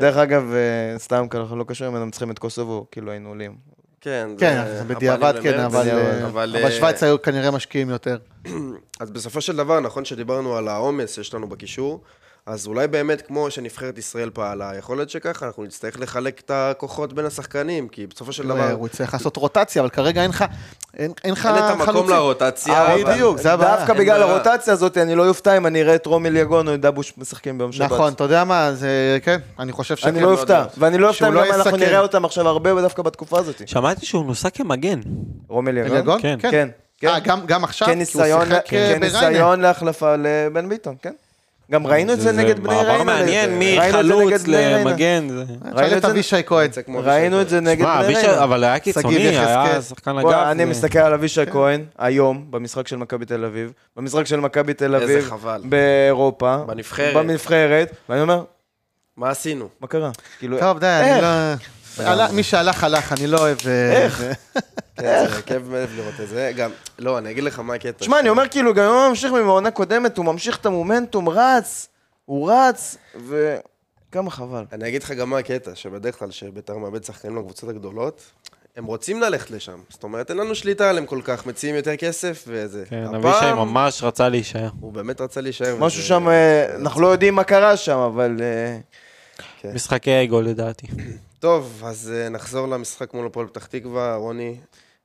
דרך 0.00 0.16
אגב, 0.16 0.52
אה, 0.52 0.98
סתם 0.98 1.26
ככה 1.30 1.54
לא 1.54 1.64
קשור, 1.68 1.88
אם 1.88 1.94
היינו 1.94 2.10
צריכים 2.10 2.30
את 2.30 2.38
קוסובו, 2.38 2.86
כאילו 2.90 3.10
היינו 3.10 3.28
עולים. 3.28 3.56
כן, 4.00 4.28
כן, 4.38 4.64
זה 4.78 4.84
בדיעבד 4.84 5.34
כן, 5.42 5.60
אבל 5.60 5.88
אה, 5.88 6.26
אבל, 6.26 6.56
אבל 6.56 6.64
אה, 6.64 6.70
שווייץ 6.70 7.02
היו 7.02 7.22
כנראה 7.22 7.50
משקיעים 7.50 7.90
יותר. 7.90 8.18
אז 9.00 9.10
בסופו 9.10 9.40
של 9.40 9.56
דבר, 9.56 9.80
נכון 9.80 10.04
שדיברנו 10.04 10.56
על 10.56 10.68
העומס 10.68 11.14
שיש 11.14 11.34
לנו 11.34 11.48
בקישור, 11.48 12.00
אז 12.46 12.66
אולי 12.66 12.88
באמת 12.88 13.22
כמו 13.26 13.50
שנבחרת 13.50 13.98
ישראל 13.98 14.30
פעלה, 14.30 14.72
יכול 14.78 14.96
להיות 14.96 15.10
שככה, 15.10 15.46
אנחנו 15.46 15.64
נצטרך 15.64 16.00
לחלק 16.00 16.40
את 16.44 16.50
הכוחות 16.54 17.12
בין 17.12 17.26
השחקנים, 17.26 17.88
כי 17.88 18.06
בסופו 18.06 18.32
של 18.32 18.48
דבר, 18.48 18.70
הוא 18.72 18.86
יצטרך 18.86 19.12
לעשות 19.14 19.36
רוטציה, 19.36 19.82
אבל 19.82 19.90
כרגע 19.90 20.22
אין 20.22 20.30
לך... 20.30 20.44
אין 20.96 21.12
אין 21.24 21.32
לך 21.32 21.46
אין 21.46 21.54
את 21.56 21.70
המקום. 21.70 22.08
לרוטציה, 22.10 22.74
אה, 22.86 23.04
בדיוק, 23.04 23.38
זה 23.38 23.52
הבעיה. 23.52 23.76
דווקא 23.76 23.92
בגלל. 23.94 24.22
הרוטציה 24.22 24.72
הזאת, 24.72 24.98
אני 24.98 25.14
לא 25.14 25.22
יופתע 25.22 25.56
אם 25.56 25.66
אני 25.66 25.82
אראה 25.82 25.94
את 25.94 26.06
רומי 26.06 26.30
ליגון 26.30 26.68
או 26.68 26.74
את 26.74 26.80
דבוש 26.80 27.12
משחקים 27.18 27.58
ביום 27.58 27.72
שבת. 27.72 27.92
נכון, 27.92 28.12
אתה 28.12 28.24
יודע 28.24 28.44
מה, 28.44 28.72
זה... 28.74 29.18
כן, 29.22 29.38
אני 29.58 29.72
חושב 29.72 29.96
שכן. 29.96 30.08
אני 30.08 30.20
לא 30.22 30.32
אופתע. 30.32 30.64
ואני 30.78 30.98
לא 30.98 31.08
אופתע 31.08 31.28
אם 31.28 31.34
לא 31.34 31.54
אנחנו. 31.54 31.76
נראה 31.76 32.00
אותם 32.00 32.24
עכשיו 32.24 32.48
הרבה 32.48 32.80
דווקא 32.82 33.02
בתקופה 33.02 33.38
הזאת. 33.38 33.68
שמעתי 33.68 34.06
שהוא 34.06 34.24
נוסע 34.26 34.50
כמגן. 34.50 35.00
רומי 35.48 35.72
ליגון? 35.72 36.22
כן. 36.22 36.38
כן, 36.40 36.50
כן. 36.50 37.08
אה, 37.08 37.18
גם- 37.20 37.46
גם 37.46 37.64
עכשיו? 37.64 37.88
כניסיון 37.88 38.52
אה, 38.52 38.58
בריינה. 38.70 38.98
כניסיון 39.00 39.60
להחלפה 39.60 40.14
לבן 40.16 40.68
ביטון, 40.68 40.94
כן. 41.02 41.12
גם 41.70 41.86
ראינו 41.86 42.12
את 42.12 42.20
זה 42.20 42.32
נגד 42.32 42.60
בני 42.60 42.74
ריינה. 42.74 42.92
מעבר 42.92 43.02
מעניין, 43.04 43.58
מחלוץ. 43.78 44.42
למגן. 44.46 45.28
זה- 45.28 45.44
ראינו 45.72 45.96
את 45.96 46.04
אבישי 46.04 46.36
כהן. 46.46 46.70
ראינו 46.94 47.40
את 47.40 47.48
זה 47.48 47.60
נגד 47.60 47.84
בני 47.86 48.14
ריינה. 48.14 48.44
אבל 48.44 48.64
היה 48.64 48.78
קיצוני, 48.78 49.16
היה. 49.16 49.82
שחקן 49.82 50.18
אגף. 50.18 50.28
אני 50.50 50.64
מסתכל 50.64 50.98
על 50.98 51.12
אבישי 51.14 51.46
כהן 51.52 51.84
היום, 51.98 52.46
במשחק 52.50 52.88
של 52.88 52.96
מכבי 52.96 53.24
תל 53.26 53.44
אביב, 53.44 53.72
במשחק 53.96 54.26
של 54.26 54.40
מכבי 54.40 54.74
תל 54.74 54.94
אביב. 54.94 55.30
באירופה, 55.64 56.56
בנבחרת. 56.66 57.14
בנבחרת, 57.14 57.96
ואני 58.08 58.20
אומר, 58.20 58.44
מה 59.16 59.30
עשינו? 59.30 59.68
מה 59.80 59.86
קרה? 59.86 60.10
כאילו, 60.38 60.58
טוב, 60.58 60.78
די, 60.78 60.86
איך? 60.86 61.12
אני 61.12 61.22
לא... 61.22 61.28
מי 62.32 62.42
שהלך, 62.42 62.84
הלך, 62.84 63.12
אני 63.12 63.26
לא 63.26 63.38
אוהב... 63.38 63.58
אה, 63.66 64.02
איך? 64.02 64.18
זה- 64.18 64.32
כן, 64.96 65.24
זה 65.34 65.42
כיף 65.42 65.62
באמת 65.62 65.88
לראות 65.96 66.14
את 66.22 66.28
זה. 66.28 66.52
גם, 66.56 66.70
לא, 66.98 67.18
אני 67.18 67.30
אגיד 67.30 67.44
לך 67.44 67.58
מה 67.58 67.74
הקטע. 67.74 67.90
תשמע, 67.98 68.20
אני 68.20 68.28
אומר 68.28 68.48
כאילו, 68.48 68.74
גם 68.74 68.84
אם 68.84 69.00
הוא 69.00 69.08
ממשיך 69.08 69.32
ממעונה 69.32 69.70
קודמת, 69.70 70.16
הוא 70.18 70.24
ממשיך 70.26 70.56
את 70.56 70.66
המומנטום, 70.66 71.28
רץ, 71.28 71.88
הוא 72.24 72.52
רץ, 72.52 72.96
וכמה 73.28 74.30
חבל. 74.30 74.64
אני 74.72 74.88
אגיד 74.88 75.02
לך 75.02 75.10
גם 75.10 75.30
מה 75.30 75.38
הקטע, 75.38 75.70
שבדרך 75.74 76.18
כלל 76.18 76.30
שביתר 76.30 76.76
מאבד 76.76 77.04
שחקנים 77.04 77.36
לקבוצות 77.38 77.70
הגדולות, 77.70 78.20
הם 78.76 78.84
רוצים 78.84 79.20
ללכת 79.20 79.50
לשם. 79.50 79.78
זאת 79.88 80.02
אומרת, 80.02 80.30
אין 80.30 80.38
לנו 80.38 80.54
שליטה 80.54 80.90
עליהם 80.90 81.06
כל 81.06 81.20
כך, 81.24 81.46
מציעים 81.46 81.76
יותר 81.76 81.96
כסף 81.96 82.44
וזה. 82.46 82.84
כן, 82.88 83.04
הפעם, 83.04 83.14
אבישי 83.26 83.52
ממש 83.52 84.02
רצה 84.02 84.28
להישאר. 84.28 84.68
הוא 84.80 84.92
באמת 84.92 85.20
רצה 85.20 85.40
להישאר. 85.40 85.76
משהו 85.80 85.98
וזה- 85.98 86.08
שם, 86.08 86.28
אה, 86.28 86.76
אנחנו 86.76 87.00
לא 87.00 87.06
יודעים 87.08 87.34
מה 87.34 87.44
קרה 87.44 87.76
שם, 87.76 87.98
אבל... 87.98 88.36
אה, 88.40 88.78
כן. 89.60 89.72
משחקי 89.74 90.24
אגו 90.24 90.40
לדעתי. 90.42 90.86
טוב, 91.44 91.82
אז 91.84 92.12
אה, 92.14 92.28
נחזור 92.28 92.68
למשחק 92.68 93.14
מול 93.14 93.26
הפועל 93.26 93.46
פתח 93.46 93.66
תקווה. 93.66 94.16
רוני, 94.16 94.56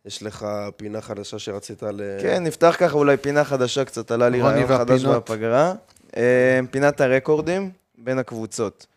יש 0.05 0.23
לך 0.23 0.47
פינה 0.77 1.01
חדשה 1.01 1.39
שרצית 1.39 1.83
ל... 1.83 2.01
כן, 2.21 2.43
נפתח 2.43 2.75
ככה 2.79 2.95
אולי 2.95 3.17
פינה 3.17 3.43
חדשה 3.43 3.85
קצת, 3.85 4.11
עלה 4.11 4.29
לי 4.29 4.41
רוני 4.41 4.53
רעיון 4.53 4.77
חדש. 4.77 5.05
בפגרה. 5.05 5.73
אה, 6.17 6.59
פינת 6.71 7.01
הרקורדים 7.01 7.71
בין 7.97 8.19
הקבוצות. 8.19 8.87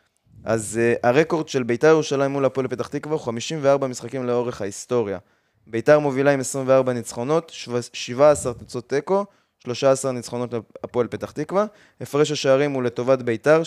אז 0.44 0.80
אה, 0.82 1.10
הרקורד 1.10 1.48
של 1.48 1.62
ביתר 1.62 1.86
ירושלים 1.88 2.30
מול 2.30 2.44
הפועל 2.44 2.68
פתח 2.68 2.86
תקווה 2.86 3.14
הוא 3.14 3.24
54 3.24 3.86
משחקים 3.86 4.26
לאורך 4.26 4.60
ההיסטוריה. 4.60 5.18
ביתר 5.66 5.98
מובילה 5.98 6.30
עם 6.30 6.40
24 6.40 6.92
ניצחונות, 6.92 7.50
שו- 7.50 7.82
17 7.92 8.54
תוצאות 8.54 8.88
תיקו, 8.88 9.24
13 9.58 10.12
ניצחונות 10.12 10.54
להפועל 10.82 11.06
פתח 11.06 11.30
תקווה. 11.30 11.66
הפרש 12.00 12.30
השערים 12.30 12.72
הוא 12.72 12.82
לטובת 12.82 13.22
ביתר, 13.22 13.62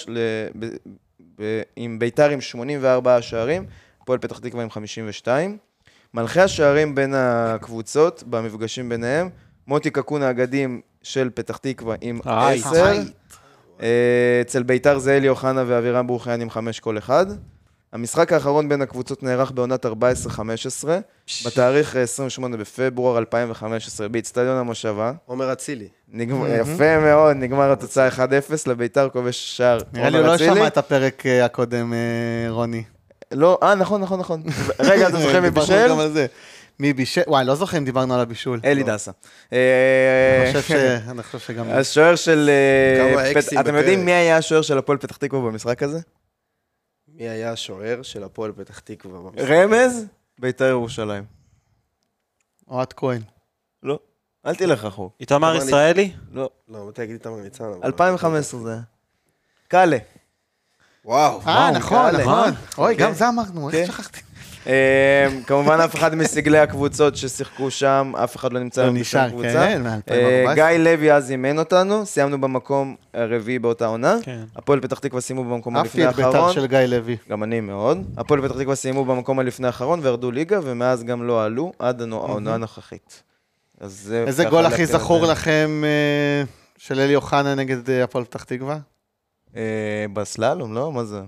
ב- 1.39 1.61
עם 1.75 1.99
ביתר 1.99 2.29
עם 2.29 2.41
84 2.41 3.21
שערים, 3.21 3.65
הפועל 4.01 4.19
פתח 4.19 4.39
תקווה 4.39 4.63
עם 4.63 4.69
52. 4.69 5.57
מלכי 6.13 6.41
השערים 6.41 6.95
בין 6.95 7.13
הקבוצות, 7.17 8.23
במפגשים 8.27 8.89
ביניהם, 8.89 9.29
מוטי 9.67 9.89
קקון 9.89 10.23
האגדים 10.23 10.81
של 11.03 11.29
פתח 11.33 11.57
תקווה 11.57 11.95
עם 12.01 12.19
היי. 12.25 12.59
10. 12.59 12.85
אה, 13.81 13.87
אצל 14.41 14.63
ביתר 14.63 14.97
זה 14.99 15.17
אלי 15.17 15.29
אוחנה 15.29 15.63
ואבירם 15.67 16.07
ברוכיאן 16.07 16.41
עם 16.41 16.49
5 16.49 16.79
כל 16.79 16.97
אחד. 16.97 17.25
המשחק 17.95 18.33
האחרון 18.33 18.69
בין 18.69 18.81
הקבוצות 18.81 19.23
נערך 19.23 19.51
בעונת 19.51 19.85
14-15, 19.85 19.89
בתאריך 21.45 21.95
28 21.95 22.57
בפברואר 22.57 23.17
2015, 23.17 24.07
באיצטדיון 24.07 24.57
המושבה. 24.57 25.11
עומר 25.25 25.53
אצילי. 25.53 25.87
יפה 26.47 26.99
מאוד, 26.99 27.35
נגמר 27.35 27.71
התוצאה 27.71 28.09
1-0 28.09 28.19
לביתר 28.67 29.09
כובש 29.09 29.57
שער. 29.57 29.79
נראה 29.93 30.09
לי 30.09 30.17
עומר 30.17 30.29
הוא 30.29 30.37
לא 30.37 30.43
אצילי. 30.43 30.55
שמע 30.55 30.67
את 30.67 30.77
הפרק 30.77 31.25
אה, 31.25 31.45
הקודם, 31.45 31.93
אה, 31.93 31.97
רוני. 32.49 32.83
לא, 33.31 33.59
אה, 33.63 33.75
נכון, 33.75 34.01
נכון, 34.01 34.19
נכון. 34.19 34.43
רגע, 34.79 35.07
אתה 35.07 35.17
זוכר 35.17 35.41
מי 35.41 35.49
בישל? 35.49 35.93
מי 36.79 36.93
בישל, 36.93 37.21
וואי, 37.27 37.45
לא 37.45 37.55
זוכר 37.55 37.77
אם 37.77 37.85
דיברנו 37.85 38.13
על 38.13 38.19
הבישול. 38.19 38.59
אלי 38.65 38.83
דסה. 38.83 39.11
אני 39.51 39.59
אה, 41.17 41.23
חושב 41.23 41.39
שגם... 41.39 41.69
השוער 41.69 42.15
של... 42.15 42.49
אה, 43.17 43.59
אתם. 43.59 43.75
יודעים 43.75 44.05
מי 44.05 44.11
היה 44.11 44.37
השוער 44.37 44.61
של 44.61 44.77
הפועל 44.77 44.97
פתח 44.97 45.17
תקווה 45.17 45.51
במשחק 45.51 45.83
הזה? 45.83 45.99
מי 47.17 47.29
היה 47.29 47.51
השוער 47.51 48.01
של 48.01 48.23
הפועל 48.23 48.51
פתח 48.51 48.79
תקווה? 48.79 49.19
במשחק? 49.19 49.49
רמז? 49.49 50.05
בית"ר 50.39 50.65
ירושלים. 50.65 51.23
אוהד 52.67 52.93
כהן. 52.93 53.21
לא. 53.83 53.99
אל 54.45 54.55
תלך 54.55 54.83
רחוק. 54.83 55.13
איתמר 55.19 55.55
ישראלי? 55.55 56.11
לא. 56.31 56.49
לא, 56.67 56.85
מתי 56.87 57.03
אגיד 57.03 57.13
איתמר 57.13 57.35
ניצן? 57.35 57.63
אבל- 57.63 57.79
2015 57.83 58.59
זה 58.59 58.71
היה. 58.71 58.81
קאלה. 59.67 59.97
וואו. 61.05 61.41
אה, 61.47 61.71
נכון. 61.71 62.15
נכון. 62.15 62.49
אוי, 62.77 62.95
כן. 62.97 63.03
גם 63.03 63.13
זה 63.13 63.29
אמרנו, 63.29 63.69
כן. 63.71 63.77
איך 63.77 63.91
שכחתי? 63.91 64.19
אה, 64.67 65.27
כמובן 65.47 65.79
אף 65.79 65.95
אחד 65.95 66.15
מסגלי 66.15 66.59
הקבוצות 66.59 67.15
ששיחקו 67.15 67.71
שם, 67.71 68.11
אף 68.23 68.35
אחד 68.35 68.53
לא 68.53 68.59
נמצא 68.59 68.81
לא 68.81 68.85
היום 68.85 68.97
נשאר, 68.97 69.25
בשום 69.27 69.31
קבוצה. 69.31 69.53
כן, 69.67 69.81
מ-2014. 69.83 70.53
גיא 70.55 70.63
לוי 70.63 71.11
אז 71.13 71.31
אימן 71.31 71.59
אותנו, 71.59 72.05
סיימנו 72.05 72.41
במקום 72.41 72.95
הרביעי 73.13 73.59
באותה 73.59 73.85
עונה. 73.85 74.15
כן. 74.23 74.43
הפועל 74.55 74.79
פתח 74.79 74.99
תקווה 74.99 75.21
סיימו 75.21 75.43
במקום 75.43 75.77
הלפני 75.77 76.09
את 76.09 76.15
בית"ר 76.15 76.27
האחרון. 76.27 76.53
של 76.53 76.65
גיא 76.65 76.77
לוי. 76.79 77.17
גם 77.29 77.43
אני 77.43 77.59
מאוד. 77.61 77.97
הפועל 78.17 78.41
פתח 78.47 78.57
תקווה 78.59 78.75
סיימו 78.75 79.05
במקום 79.05 79.39
הלפני 79.39 79.67
האחרון 79.67 79.99
וירדו 80.03 80.31
ליגה, 80.31 80.59
ומאז 80.63 81.03
גם 81.03 81.23
לא 81.27 81.43
עלו 81.43 81.71
עד 81.79 82.01
העונה 82.01 82.53
הנוכחית. 82.53 83.23
אז 83.79 83.91
זה 84.03 84.23
איזה 84.27 84.45
גול 84.45 84.65
הכי 84.65 84.85
זכור. 84.85 85.25
לכם 85.25 85.83
אה, 85.83 86.43
של 86.77 86.99
אלי 86.99 87.15
אוחנה 87.15 87.55
נגד 87.55 87.89
אה, 87.89 88.03
הפועל 88.03 88.23
פתח 88.23 88.43
תקווה? 88.43 88.77
אה, 89.55 89.61
בסללום, 90.13 90.73
לא? 90.73 90.91
מה 90.91 91.03
זה? 91.03 91.21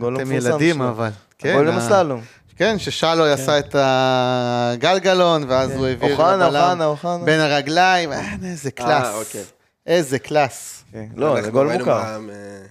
לא 0.00 0.16
אתם 0.16 0.32
ילדים. 0.32 0.82
אבל. 0.82 1.08
כן, 1.38 1.54
גול 1.56 1.68
ה- 1.68 1.72
למסללום. 1.72 2.20
כן, 2.56 2.78
ששלוי 2.78 3.32
עשה 3.32 3.58
את 3.58 3.76
הגלגלון, 3.78 5.44
ואז 5.48 5.70
הוא 5.70 5.86
העביר 5.86 6.12
לבלם 6.12 6.42
אוחנה, 6.42 6.84
אוחנה. 6.84 7.24
בין 7.24 7.40
הרגליים, 7.40 8.12
אה, 8.12 8.32
איזה 8.44 8.68
אה, 8.68 8.84
קלאס. 8.84 9.14
אוקיי. 9.14 9.42
איזה 9.86 10.18
קלאס. 10.18 10.84
כן. 10.92 11.06
לא, 11.16 11.42
זה 11.42 11.50
גול 11.50 11.72
מוכר. 11.72 12.18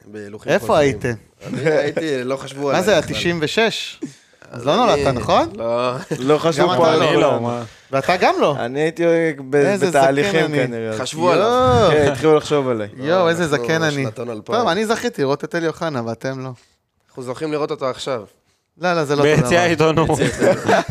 בהילוכים 0.06 0.52
איפה. 0.52 0.78
הייתם? 0.78 1.14
אני 1.48 1.62
הייתי, 1.70 2.24
לא 2.24 2.38
חשבו 2.38 2.70
עליי. 2.70 2.82
מה 2.82 2.86
זה 2.86 2.92
היה, 2.92 3.02
בכלל. 3.02 3.16
96? 3.16 4.00
אז 4.52 4.66
לא 4.66 4.76
נולדת, 4.76 5.08
נכון? 5.08 5.50
לא. 5.56 5.94
לא 6.20 6.38
חשוב 6.38 6.72
גם 6.72 6.78
פה 6.78 6.92
לא. 6.96 7.10
אני. 7.10 7.22
לא, 7.22 7.42
מה? 7.42 7.64
ואתה 7.92 8.18
גם 8.18 8.34
לא. 8.42 8.56
אני 8.60 8.80
הייתי 8.80 9.04
בתהליכים. 9.50 10.48
כנראה. 10.48 10.98
חשבו 10.98 11.32
עליו. 11.32 11.90
כן, 11.92 12.12
התחילו 12.12 12.36
לחשוב 12.36 12.70
עליי. 12.70 12.88
יואו, 12.98 13.30
איזה 13.30 13.48
זקן 13.48 13.84
אני. 13.84 14.06
טוב, 14.44 14.68
אני 14.68 14.86
זכיתי 14.86 15.22
לראות 15.22 15.44
את 15.44 15.56
אלי 15.56 15.68
אוחנה, 15.68 16.02
ואתם 16.06 16.44
לא. 16.44 16.50
אנחנו 17.10 17.24
זוכים 17.24 17.52
לראות 17.52 17.72
אותו 17.72 17.90
עכשיו. 17.90 18.24
לא, 18.82 18.94
לא, 18.94 19.04
זה 19.06 19.16
לא 19.16 19.24
אותו 19.28 19.36
ביציע 19.42 19.50
דבר. 19.50 19.60
העיתונות. 19.60 20.10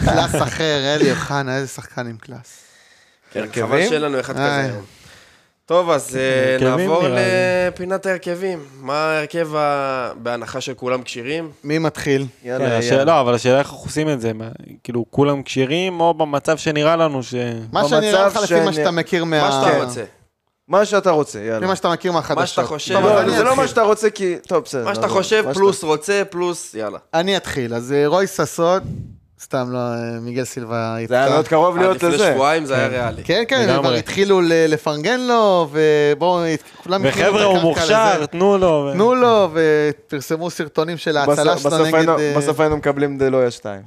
קלאס 0.05 0.35
אחר, 0.43 0.95
אלי 0.97 1.11
אוחנה, 1.11 1.57
איזה 1.57 1.68
שחקן 1.68 2.07
עם 2.07 2.16
קלאס. 2.16 2.61
חבל 3.32 3.43
הרכבים? 3.43 3.89
שאין 3.89 4.03
לנו 4.03 4.20
אחד. 4.20 4.32
כזה 4.35 4.57
היום. 4.57 4.82
טוב, 5.66 5.91
אז 5.91 6.16
אה, 6.16 6.57
נעבור. 6.76 7.03
לפינת 7.68 8.07
ההרכבים. 8.07 8.59
מה 8.80 8.95
ההרכב 9.11 9.55
ה- 9.57 10.11
בהנחה 10.16 10.61
שכולם 10.61 11.03
כשירים? 11.03 11.51
מי 11.64 11.78
מתחיל? 11.78 12.26
כן, 12.43 12.49
יאללה, 12.49 12.78
השאלה- 12.78 12.93
יאללה. 12.99 13.05
לא, 13.05 13.20
אבל 13.20 13.35
השאלה 13.35 13.59
איך 13.59 13.66
אנחנו 13.70 13.85
עושים 13.85 14.11
את 14.11 14.20
זה, 14.20 14.32
כאילו 14.85 15.05
כולם 15.11 15.43
כשירים 15.43 16.01
או 16.01 16.14
במצב 16.14 16.57
שנראה 16.57 16.97
לנו 16.97 17.22
ש... 17.22 17.35
מה 17.72 17.89
שנראה 17.89 18.26
לך 18.26 18.37
לפי 18.43 18.61
מה 18.61 18.72
שאתה 18.72 18.91
מכיר 18.91 19.24
מה... 19.24 19.41
מה 19.41 19.53
שאתה 19.53 19.72
כן. 19.78 19.85
רוצה. 19.85 20.05
מה 20.68 20.84
שאתה 20.84 21.10
רוצה, 21.10 21.38
יאללה. 21.40 21.66
מה 21.66 21.76
שאתה 21.76 21.88
מכיר 21.92 22.12
מהחדשות. 22.12 22.38
מה 22.38 22.46
שאתה 22.46 22.64
חושב. 22.64 22.94
טוב, 22.94 23.04
לא, 23.04 23.20
אני 23.20 23.30
זה 23.30 23.42
לא. 23.42 23.56
מה 23.56 23.68
שאתה 23.68 23.82
רוצה, 23.82 24.10
כי... 24.10 24.36
טוב, 24.48 24.62
בסדר. 24.64 24.84
מה 24.84 24.94
שאתה. 24.94 25.08
חושב, 25.08 25.44
מה 25.46 25.54
פלוס 25.54 25.84
רוצה, 25.84 26.22
פלוס, 26.30 26.74
יאללה. 26.74 26.98
אני 27.14 27.36
אתחיל. 27.36 27.74
אז 27.74 27.92
אה, 27.92 28.06
רוי 28.06 28.26
ששון, 28.26 28.80
סתם 29.40 29.66
לא, 29.72 29.78
אה, 29.78 30.20
מיגל 30.20 30.44
סילבה 30.44 30.96
זה 31.08 31.14
היה 31.14 31.30
מאוד 31.30 31.48
קרוב 31.48 31.78
להיות 31.78 31.96
לפני 31.96 32.08
לזה. 32.08 32.32
שבועיים 32.34 32.64
זה 32.64 32.74
היה 32.76 32.86
ריאלי. 32.86 33.24
כן, 33.24 33.44
כן, 33.48 33.68
הם. 33.68 33.80
כבר 33.80 33.92
התחילו 33.92 34.40
לפרגן 34.44 35.20
לו, 35.20 35.68
ובואו, 35.72 36.40
כולם 36.82 37.06
הכינו 37.06 37.28
את 37.28 37.32
וחבר'ה, 37.34 37.44
הוא 37.44 37.58
מוכשר. 37.58 38.26
תנו 38.26 38.58
לו. 38.58 38.90
תנו 38.92 39.14
לו, 39.14 39.48
ופרסמו 39.52 40.50
סרטונים 40.50 40.96
של 40.96 41.16
ההצלה 41.16 41.58
שלו 41.58 41.84
נגד... 41.84 42.08
אה, 42.08 42.34
בסוף 42.36 42.60
היינו 42.60 42.76
מקבלים 42.76 43.18
דלויה 43.18 43.50
שתיים. 43.50 43.82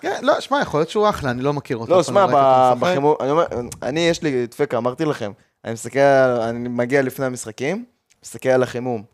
כן, 0.00 0.18
לא, 0.22 0.40
שמע, 0.40 0.60
יכול 0.62 0.80
להיות 0.80 0.90
שהוא 0.90 1.08
אחלה, 1.08 1.30
אני 1.30 1.42
לא 1.42 1.52
מכיר 1.52 1.76
אותו. 1.76 1.90
לא, 1.90 1.96
אבל 1.96 2.02
שמע, 2.04 2.24
ראיתי 2.24 2.36
אותו 2.36 2.44
ב- 2.70 2.74
משחק. 2.76 2.90
בחימום, 2.90 3.14
אני 3.20 3.30
אומר, 3.30 3.44
אני, 3.82 4.00
יש 4.00 4.22
לי 4.22 4.46
דפקה, 4.46 4.76
אמרתי 4.76 5.04
לכם, 5.04 5.32
אני 5.66 5.72
מסתכל, 5.72 5.98
אני 5.98 6.68
מגיע 6.68 7.02
לפני 7.02 7.26
המשחקים, 7.26 7.84
מסתכל 8.24 8.48
על 8.48 8.62
החימום. 8.62 9.04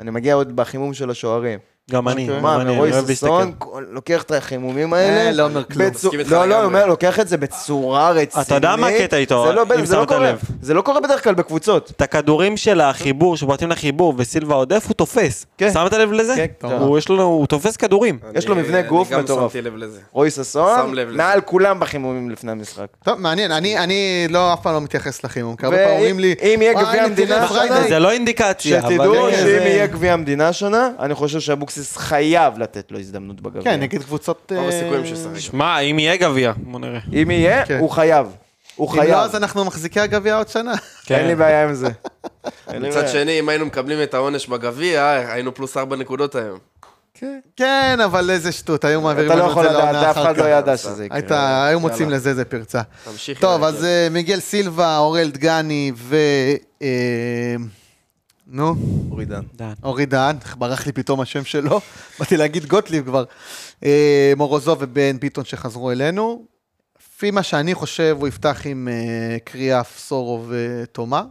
אני 0.00 0.10
מגיע 0.10 0.34
עוד 0.34 0.56
בחימום 0.56 0.94
של 0.94 1.10
השוערים. 1.10 1.58
גם 1.90 2.08
אני, 2.08 2.22
אוקיי. 2.28 2.40
גם 2.40 2.46
אני, 2.46 2.62
אני 2.62 2.76
רוי 2.78 2.92
אוהב 2.92 3.12
ששון, 3.12 3.40
להסתכל. 3.48 3.58
כל- 3.58 3.84
לוקח 3.90 4.22
את 4.22 4.30
החימומים 4.32 4.94
אה, 4.94 4.98
האלה, 4.98 5.30
לא 5.32 5.42
אומר 5.44 5.64
כלום. 5.64 5.82
לא, 6.14 6.38
לא, 6.38 6.44
לגמרי. 6.44 6.56
אני 6.56 6.64
אומר, 6.64 6.86
לוקח 6.86 7.20
את 7.20 7.28
זה 7.28 7.36
בצורה 7.36 8.10
רצינית. 8.10 8.46
אתה 8.46 8.54
יודע 8.54 8.76
מה 8.76 8.86
הקטע 8.88 9.16
איתו, 9.16 9.44
זה 9.48 9.52
לא- 9.52 9.62
אם 9.62 9.80
לא 9.80 9.86
שמת 9.86 10.10
לב. 10.10 10.38
זה 10.62 10.74
לא 10.74 10.82
קורה 10.82 11.00
בדרך 11.00 11.24
כלל 11.24 11.34
בקבוצות. 11.34 11.92
את 11.96 12.02
הכדורים 12.02 12.56
של 12.56 12.80
החיבור, 12.80 13.36
שבועטים 13.36 13.70
לחיבור 13.70 14.14
וסילבה 14.16 14.54
עודף, 14.54 14.84
הוא 14.86 14.94
תופס. 14.94 15.46
כן. 15.58 15.72
שמת 15.72 15.92
לב 15.92 16.12
לזה? 16.12 16.34
כן, 16.60 16.68
הוא 16.78 16.98
יש 16.98 17.08
לו, 17.08 17.22
הוא 17.22 17.46
תופס 17.46 17.76
כדורים. 17.76 18.18
יש 18.34 18.48
לו 18.48 18.54
מבנה 18.56 18.82
גוף 18.82 19.12
אני 19.12 19.22
מטורף. 19.22 19.42
גם 19.42 19.48
שמתי 19.48 19.62
לב 19.62 19.76
לזה. 19.76 20.00
רוי 20.12 20.30
ששון. 20.30 20.94
מעל 21.12 21.40
כולם 21.40 21.80
בחימומים 21.80 22.30
לפני 22.30 22.52
המשחק. 22.52 22.86
טוב, 23.04 23.20
מעניין, 23.20 23.52
אני, 23.52 23.78
אני 23.78 23.94
לא, 24.30 24.52
אף 24.52 24.60
פעם 24.62 24.74
לא 24.74 24.80
מתייחס 24.80 25.24
לחימום, 25.24 25.56
כי 25.56 25.66
הרבה 25.66 25.76
ואם- 25.78 25.84
פעמים 25.84 25.98
אומרים 25.98 26.18
לי... 26.18 26.34
אם 26.42 26.62
יהיה 26.62 26.74
לא 27.98 28.10
אינדיקציה. 28.10 28.82
שתדעו 28.82 29.14
כן, 29.14 29.36
שאם 29.36 29.44
זה- 29.44 29.50
יהיה 29.64 29.86
גביע 29.86 30.12
המדינה 30.12 30.48
השנה, 30.48 30.88
אני 30.98 31.14
חושב 31.14 31.40
שאבוקסיס 31.40 31.73
חייב 31.96 32.58
לתת 32.58 32.92
לו 32.92 32.98
הזדמנות 32.98 33.40
בגביע. 33.40 33.62
כן, 33.62 33.80
נגד 33.80 34.02
קבוצות... 34.02 34.52
רוב 34.56 34.64
אה, 34.64 34.68
הסיכויים 34.68 35.06
שישחק. 35.06 35.38
שמע, 35.38 35.78
אם 35.78 35.98
יהיה 35.98 36.16
גביע, 36.16 36.52
בוא 36.56 36.80
נראה. 36.80 37.00
אם 37.22 37.30
יהיה, 37.30 37.66
כן. 37.66 37.78
הוא 37.78 37.90
חייב. 37.90 38.26
הוא 38.76 38.90
אם 38.90 38.96
לא, 38.96 39.02
חייב. 39.02 39.14
אז 39.14 39.36
אנחנו 39.36 39.64
מחזיקי 39.64 40.00
הגביע 40.00 40.36
עוד 40.36 40.48
שנה. 40.48 40.74
אין 41.10 41.26
לי 41.26 41.34
בעיה 41.34 41.64
עם 41.64 41.74
זה. 41.74 41.88
מצד. 42.80 43.08
שני, 43.08 43.38
אם 43.38 43.48
היינו 43.48 43.66
מקבלים 43.66 44.02
את 44.02 44.14
העונש 44.14 44.46
בגביע, 44.46 45.10
היינו 45.10 45.54
פלוס 45.54 45.76
ארבע 45.76 45.96
נקודות 45.96 46.34
היום. 46.34 46.58
כן, 47.56 47.98
אבל 48.04 48.30
איזה 48.30 48.52
שטות, 48.52 48.84
היו 48.84 49.00
מעבירים 49.00 49.32
אתה 49.32 49.38
לא 49.38 49.42
לנו 49.42 49.48
את 49.48 49.52
יכול 49.52 49.68
זה 49.68 49.72
לעונה 49.72 49.92
לדעת, 49.92 50.04
אף 50.04 50.12
אחר 50.12 50.22
אחד 50.22 50.36
לא 50.36 50.42
כך. 50.42 50.48
ידע 50.48 50.76
שזה 50.76 51.04
יקרה. 51.04 51.66
היו 51.66 51.80
מוצאים. 51.80 52.10
לזה 52.10 52.30
איזה 52.30 52.44
פרצה. 52.44 52.80
תמשיך. 53.04 53.40
טוב, 53.40 53.64
אז. 53.64 53.84
אה, 53.84 54.08
מיגל 54.10 54.40
סילבה, 54.40 54.98
אורל 54.98 55.30
דגני 55.30 55.92
ו... 55.96 56.16
אה, 58.48 58.54
נו, 58.56 58.74
אורידן. 59.10 59.42
דן. 59.54 59.72
אורי 59.82 60.06
דהן, 60.06 60.36
ברח 60.58 60.86
לי 60.86 60.92
פתאום 60.92 61.20
השם 61.20 61.44
שלו, 61.44 61.80
באתי 62.18 62.36
להגיד 62.36 62.66
גוטליב 62.66 63.04
כבר. 63.04 63.24
אה, 63.84 64.32
מורוזוב 64.36 64.78
ובן 64.80 65.20
ביטון 65.20 65.44
שחזרו 65.44 65.90
אלינו. 65.90 66.46
לפי 66.98 67.30
מה 67.30 67.42
שאני 67.42 67.74
חושב, 67.74 68.16
הוא 68.20 68.28
יפתח 68.28 68.62
עם 68.64 68.88
אה, 68.88 69.36
קריאף, 69.44 69.98
סורו 69.98 70.46
ותומה. 70.48 71.24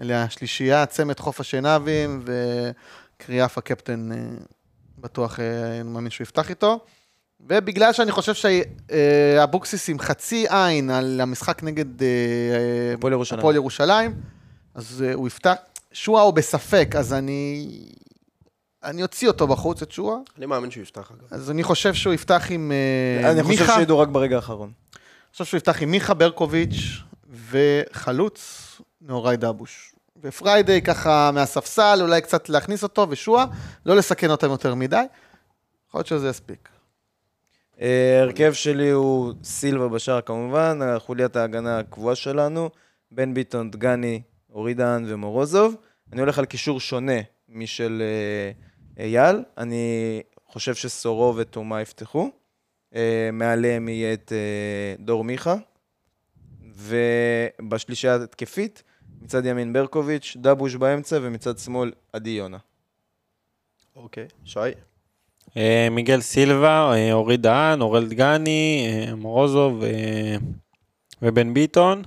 אלה 0.00 0.22
השלישייה, 0.22 0.86
צמד 0.86 1.20
חוף 1.20 1.40
השנהבים, 1.40 2.24
וקריאף 2.24 3.58
הקפטן, 3.58 4.12
אה, 4.12 4.16
בטוח, 4.98 5.40
אה, 5.40 5.80
אני 5.80 5.90
מאמין 5.90 6.10
שהוא 6.10 6.24
יפתח 6.24 6.50
איתו. 6.50 6.80
ובגלל 7.40 7.92
שאני 7.92 8.12
חושב 8.12 8.32
שאבוקסיס 8.34 9.88
עם 9.88 9.98
חצי 9.98 10.46
עין 10.48 10.90
על 10.90 11.20
המשחק 11.20 11.62
נגד 11.62 12.02
אה, 12.02 12.08
הפועל 13.38 13.54
ירושלים. 13.54 14.14
אז 14.74 15.04
אה, 15.06 15.14
הוא 15.14 15.26
יפתח. 15.26 15.54
שועה 15.92 16.22
הוא 16.22 16.34
בספק, 16.34 16.94
אז 16.98 17.12
אני... 17.12 17.68
אני 18.84 19.02
אוציא 19.02 19.28
אותו 19.28 19.46
בחוץ, 19.46 19.82
את 19.82 19.92
שועה. 19.92 20.18
אני 20.38 20.46
מאמין 20.46 20.70
שהוא 20.70 20.82
יפתח, 20.82 21.10
אגב. 21.10 21.26
אז 21.30 21.50
אני 21.50 21.62
חושב 21.62 21.94
שהוא 21.94 22.14
יפתח 22.14 22.46
עם 22.50 22.72
אה, 22.72 23.30
אני 23.30 23.42
חושב 23.42 23.62
מיכה. 23.62 23.76
שידעו 23.78 23.98
רק 23.98 24.08
ברגע 24.08 24.36
האחרון. 24.36 24.72
אני 24.94 25.32
חושב 25.32 25.44
שהוא 25.44 25.58
יפתח 25.58 25.82
עם 25.82 25.90
מיכה 25.90 26.14
ברקוביץ' 26.14 26.76
וחלוץ 27.50 28.66
נאורי 29.00 29.36
דבוש. 29.36 29.94
ופריידי 30.22 30.82
ככה 30.82 31.30
מהספסל, 31.34 31.98
אולי 32.02 32.20
קצת 32.20 32.48
להכניס 32.48 32.82
אותו, 32.82 33.06
ושועה, 33.10 33.46
לא 33.86 33.96
לסכן 33.96 34.30
אותם 34.30 34.50
יותר 34.50 34.74
מדי. 34.74 35.04
יכול 35.88 35.98
להיות 35.98 36.06
שזה 36.06 36.28
יספיק. 36.28 36.68
אה, 37.80 38.20
הרכב 38.20 38.52
שלי 38.52 38.90
הוא 38.90 39.32
סילבה 39.44 39.88
בשער 39.88 40.20
כמובן, 40.20 40.78
חוליית 40.98 41.36
ההגנה 41.36 41.78
הקבועה 41.78 42.14
שלנו, 42.14 42.70
בן 43.10 43.34
ביטון, 43.34 43.70
דגני, 43.70 44.22
אורידן 44.58 45.04
ומורוזוב. 45.06 45.74
אני 46.12 46.20
הולך 46.20 46.38
על 46.38 46.44
קישור 46.44 46.80
שונה 46.80 47.20
משל 47.48 48.02
אה, 48.02 49.04
אייל. 49.04 49.42
אני 49.58 50.20
חושב 50.46 50.74
שסורו 50.74 51.36
ותומה 51.36 51.80
יפתחו. 51.80 52.30
אה, 52.94 53.30
מעליהם 53.32 53.88
יהיה 53.88 54.12
את 54.12 54.32
אה, 54.32 55.04
דור 55.04 55.24
מיכה. 55.24 55.54
ובשלישייה 56.74 58.14
התקפית, 58.14 58.82
מצד 59.22 59.46
ימין 59.46 59.72
ברקוביץ', 59.72 60.36
דבוש 60.40 60.74
באמצע, 60.74 61.18
ומצד 61.22 61.58
שמאל 61.58 61.92
עדי 62.12 62.30
יונה. 62.30 62.58
אוקיי. 63.96 64.26
שי? 64.44 64.58
אה, 65.56 65.88
מיגל 65.90 66.20
סילבה, 66.20 66.92
אה, 66.94 67.12
אורי 67.12 67.36
דהן, 67.36 67.80
אורל 67.80 68.08
דגני, 68.08 68.88
אה, 68.88 69.14
מורוזוב 69.14 69.82
אה, 69.82 70.36
ובן 71.22 71.54
ביטון. 71.54 72.02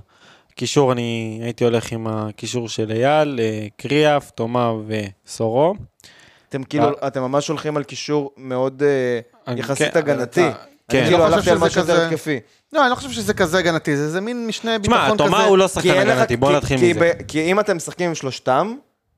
קישור, 0.54 0.92
אני 0.92 1.40
הייתי 1.42 1.64
הולך 1.64 1.92
עם 1.92 2.06
הקישור 2.06 2.68
של 2.68 2.90
אייל, 2.90 3.40
אה, 3.42 3.66
קריאף, 3.76 4.30
תומה 4.30 4.72
וסורו. 4.86 5.74
אתם 6.48 6.62
כאילו, 6.64 6.88
אתם 7.06 7.22
ממש 7.22 7.48
הולכים 7.48 7.76
על 7.76 7.84
קישור 7.84 8.30
מאוד 8.36 8.82
אה, 8.82 9.20
אני- 9.52 9.60
יחסית 9.60 9.92
כן, 9.92 9.98
הגנתי. 9.98 10.48
אתה- 10.48 10.58
כן. 10.88 10.98
אני 10.98 11.06
כאילו 11.06 11.18
לא 11.18 11.24
חושב 11.24 11.34
הלכתי 11.34 11.50
על 11.50 11.56
שזה 11.56 11.66
משהו 11.66 11.80
יותר 11.80 11.92
כזה- 11.94 12.06
התקפי. 12.06 12.40
לא, 12.72 12.82
אני 12.82 12.90
לא 12.90 12.94
חושב 12.94 13.10
שזה 13.10 13.34
כזה 13.34 13.58
הגנתי, 13.58 13.96
זה 13.96 14.10
זה 14.10 14.20
מין 14.20 14.46
משנה 14.46 14.78
ביטחון 14.78 14.98
תשמע, 14.98 15.14
כזה. 15.14 15.24
תומה 15.24 15.44
הוא 15.44 15.58
לא 15.58 15.68
שחקן 15.68 15.90
הגנתי, 15.90 16.36
בוא 16.36 16.50
כי- 16.50 16.56
נתחיל 16.56 16.76
מזה. 16.90 17.00
ב- 17.00 17.22
כי 17.28 17.40
אם 17.52 17.60
אתם 17.60 17.76
משחקים 17.76 18.08
עם 18.08 18.14
שלושתם, 18.14 18.74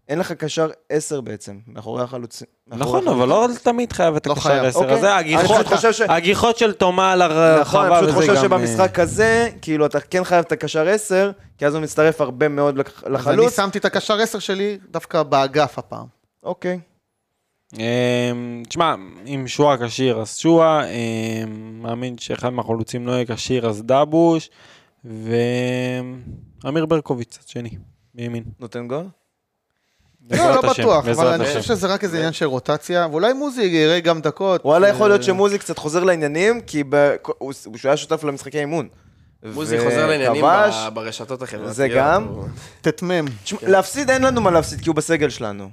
אין 0.08 0.18
לך 0.18 0.32
קשר 0.32 0.68
עשר 0.90 1.20
בעצם, 1.20 1.58
מאחורי 1.66 2.02
החלוצים. 2.02 2.46
נכון, 2.66 3.08
אבל 3.08 3.28
לא 3.28 3.48
תמיד 3.62 3.92
חייב 3.92 4.16
את 4.16 4.26
לא 4.26 4.32
הקשר 4.32 4.48
חייב. 4.48 4.64
עשר 4.64 4.78
אוקיי. 4.78 4.92
הזה, 4.94 5.18
אני 5.18 5.36
הגיחות- 5.36 5.66
פשוט 5.66 6.56
של 6.56 6.72
תומה 6.72 7.12
על 7.12 7.22
נכון, 7.22 7.36
הרחבה 7.36 7.98
אני 7.98 8.06
וזה 8.06 8.16
פשוט 8.18 8.30
גם... 8.30 8.34
חושב 8.36 8.52
אה, 8.52 8.58
שבמשחק 8.66 8.98
הזה, 8.98 9.48
כאילו, 9.62 9.86
אתה 9.86 10.00
כן 10.00 10.24
חייב 10.24 10.44
את 10.46 10.52
הקשר 10.52 10.88
עשר, 10.88 11.30
כי 11.58 11.66
אז 11.66 11.74
הוא 11.74 11.82
מצטרף 11.82 12.20
הרבה 12.20 12.48
מאוד 12.48 12.78
לח- 12.78 13.02
אז 13.02 13.04
אני 13.06 13.14
לחלוץ. 13.14 13.56
שמתי 13.56 13.78
את 13.78 13.84
הקשר 13.84 14.20
10 14.20 14.38
שלי 14.38 14.78
דווקא 14.90 15.22
באגף 15.22 15.78
הפעם. 15.78 16.06
אוקיי. 16.42 16.80
אמ, 17.78 18.62
תשמע, 18.68 18.94
אם 19.26 19.44
שועה 19.46 19.76
כשיר 19.86 20.20
אז 20.20 20.36
שועה, 20.36 20.84
אמ, 20.86 20.92
מאמין 21.82 22.18
שאחד 22.18 22.48
מהחלוצים 22.48 23.06
לא 23.06 23.12
יהיה 23.12 23.24
כשיר 23.26 23.68
אז 23.68 23.82
דבוש, 23.82 24.50
ואמיר 25.04 26.86
ברקוביץ, 26.86 27.38
צד 27.38 27.48
שני, 27.48 27.70
בימין. 28.14 28.44
נותן 28.60 28.88
גול? 28.88 29.06
לא, 30.30 30.50
לא 30.54 30.72
בטוח, 30.72 31.08
אבל 31.08 31.26
אני. 31.26 31.44
חושב 31.44 31.62
שזה 31.62 31.86
רק 31.86 32.04
איזה 32.04 32.16
עניין 32.16 32.32
של 32.32 32.44
רוטציה, 32.46 33.06
ואולי 33.10 33.32
מוזי 33.32 33.62
יראה 33.62 34.00
גם 34.00 34.20
דקות. 34.20 34.64
וואלה, 34.64 34.88
יכול 34.88 35.08
להיות 35.08 35.20
אה, 35.20 35.26
שמוזי 35.26 35.58
קצת 35.58 35.78
חוזר 35.78 36.04
לעניינים, 36.04 36.60
כי 36.60 36.82
ב- 36.88 37.14
הוא 37.38 37.52
היה 37.84 37.96
שותף 37.96 38.24
למשחקי 38.24 38.58
אימון. 38.60 38.88
מוזי 39.54 39.78
חוזר 39.78 40.06
לעניינים 40.06 40.44
ברשתות 40.94 41.42
החברתיות. 41.42 41.74
זה 41.74 41.88
גם. 41.88 42.24
הוא- 42.24 42.44
ט"מ. 42.80 43.10
תשמע, 43.44 43.58
להפסיד 43.62 44.10
אין 44.10 44.22
לנו 44.22 44.40
מה 44.40 44.50
להפסיד, 44.50 44.80
כי 44.80 44.88
הוא 44.88 44.96
בסגל 44.96 45.28
שלנו. 45.30 45.68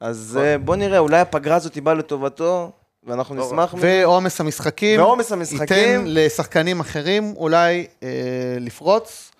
אז 0.00 0.38
אה, 0.42 0.58
בוא 0.58 0.76
נראה, 0.76 0.98
אולי 0.98 1.20
הפגרה 1.20 1.56
הזאת 1.56 1.78
באה 1.78 1.94
לטובתו, 1.94 2.70
ואנחנו 3.06 3.34
לא 3.34 3.46
נשמח. 3.46 3.74
ועומס 3.80 4.40
המשחקים. 4.40 5.00
ועומס 5.00 5.32
המשחקים. 5.32 5.60
ייתן 5.78 6.04
לשחקנים 6.06 6.80
אחרים 6.80 7.34
אולי 7.36 7.86
אה, 8.02 8.08
לפרוץ, 8.60 9.31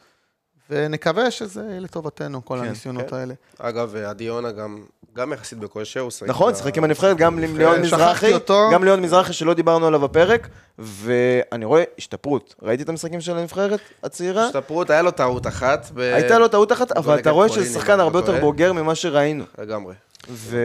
ונקווה 0.73 1.31
שזה 1.31 1.63
יהיה 1.69 1.81
לטובתנו, 1.81 2.45
כל 2.45 2.59
כן, 2.59 2.65
הניסיונות 2.67 3.11
כן. 3.11 3.17
האלה. 3.17 3.35
אגב, 3.59 3.97
עדי 3.97 4.25
יונה 4.25 4.53
גם, 4.53 4.83
גם 5.17 5.33
יחסית 5.33 5.59
בכושר, 5.59 6.01
הוא 6.01 6.11
שיחק... 6.11 6.29
נכון, 6.31 6.55
שיחק 6.55 6.79
עם 6.79 6.85
הנבחרת, 6.85 7.17
גם 7.17 7.39
עם 7.39 7.59
ליאון 7.59 7.81
מזרחי, 7.81 8.35
אותו. 8.35 8.69
גם 8.73 8.85
ליאון 8.85 9.01
מזרחי 9.01 9.33
שלא 9.33 9.55
דיברנו 9.55 9.87
עליו 9.87 10.01
בפרק, 10.01 10.49
ואני 10.79 11.65
רואה 11.65 11.83
השתפרות. 11.99 12.55
ראיתי 12.63 12.83
את 12.83 12.89
המשחקים 12.89 13.21
של 13.21 13.37
הנבחרת 13.37 13.81
הצעירה? 14.03 14.47
השתפרות, 14.47 14.91
היה 14.91 15.03
לו 15.03 15.11
טעות 15.11 15.47
אחת. 15.47 15.91
ב- 15.95 15.99
הייתה 15.99 16.39
לו 16.39 16.49
טעות 16.49 16.73
אחת, 16.73 16.93
אבל 16.93 17.19
אתה 17.19 17.31
רואה 17.31 17.49
שזה 17.49 17.75
שחקן 17.75 17.99
לא 17.99 18.03
הרבה 18.03 18.19
יותר 18.19 18.27
טועה. 18.29 18.41
בוגר 18.41 18.73
ממה 18.73 18.95
שראינו. 18.95 19.45
לגמרי. 19.59 19.95
ו... 20.31 20.59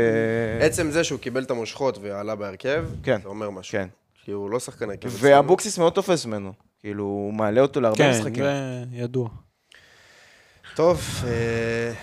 עצם 0.62 0.92
זה 0.92 1.04
שהוא 1.04 1.20
קיבל 1.20 1.44
את 1.44 1.52
המושכות 1.52 1.98
ועלה 2.02 2.36
בהרכב, 2.36 2.86
כן. 3.04 3.20
זה 3.24 3.30
אומר 3.30 3.50
משהו. 3.50 3.72
כן. 3.72 3.88
כי 4.26 4.32
הוא 4.32 4.50
לא 4.50 4.60
שחקן 4.60 4.90
הרכב. 4.90 5.10
ואבוקסיס 5.20 5.78
מאוד 5.78 5.94
תופס 5.94 6.26
ממנו. 6.26 6.54
כאילו, 6.82 7.04
הוא 7.04 7.34
מעלה 7.34 7.62
אותו 7.62 7.82
להרבה 7.82 7.98
כן, 7.98 8.12
משחקים. 8.12 8.44
זה 8.44 8.84
ידוע. 8.92 9.30
טוב, 10.78 11.02
אה, 11.28 11.94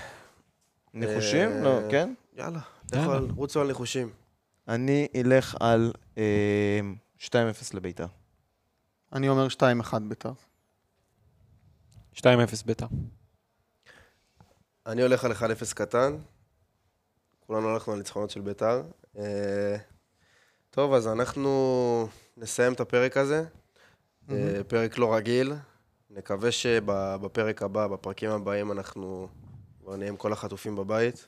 ניחושים? 0.94 1.50
אה, 1.50 1.60
לא, 1.60 1.80
כן? 1.90 2.14
יאללה, 2.36 2.58
יאללה. 2.92 3.20
רוצו 3.36 3.60
על 3.60 3.66
ניחושים. 3.66 4.10
אני 4.68 5.08
אלך 5.14 5.56
על 5.60 5.92
אה, 6.18 6.80
2-0 7.18 7.30
לביתר. 7.74 8.06
אני 9.12 9.28
אומר 9.28 9.46
2-1 9.50 9.98
בית"ר. 10.08 10.32
2-0 12.14 12.24
ביתר. 12.66 12.86
אני 14.86 15.02
הולך 15.02 15.24
על 15.24 15.32
1-0 15.32 15.74
קטן. 15.74 16.16
כולנו 17.46 17.68
הלכנו 17.68 17.92
על 17.92 17.98
ניצחונות 17.98 18.30
של 18.30 18.40
ביתר. 18.40 18.82
אה, 19.18 19.76
טוב, 20.70 20.92
אז 20.92 21.08
אנחנו 21.08 22.08
נסיים 22.36 22.72
את 22.72 22.80
הפרק 22.80 23.16
הזה. 23.16 23.44
אה, 24.30 24.60
פרק 24.68 24.98
לא 24.98 25.14
רגיל. 25.14 25.52
נקווה 26.16 26.52
שבפרק 26.52 27.62
הבא, 27.62 27.86
בפרקים 27.86 28.30
הבאים, 28.30 28.72
אנחנו 28.72 29.28
כבר 29.80 29.96
נהיה 29.96 30.08
עם 30.08 30.16
כל 30.16 30.32
החטופים 30.32 30.76
בבית. 30.76 31.26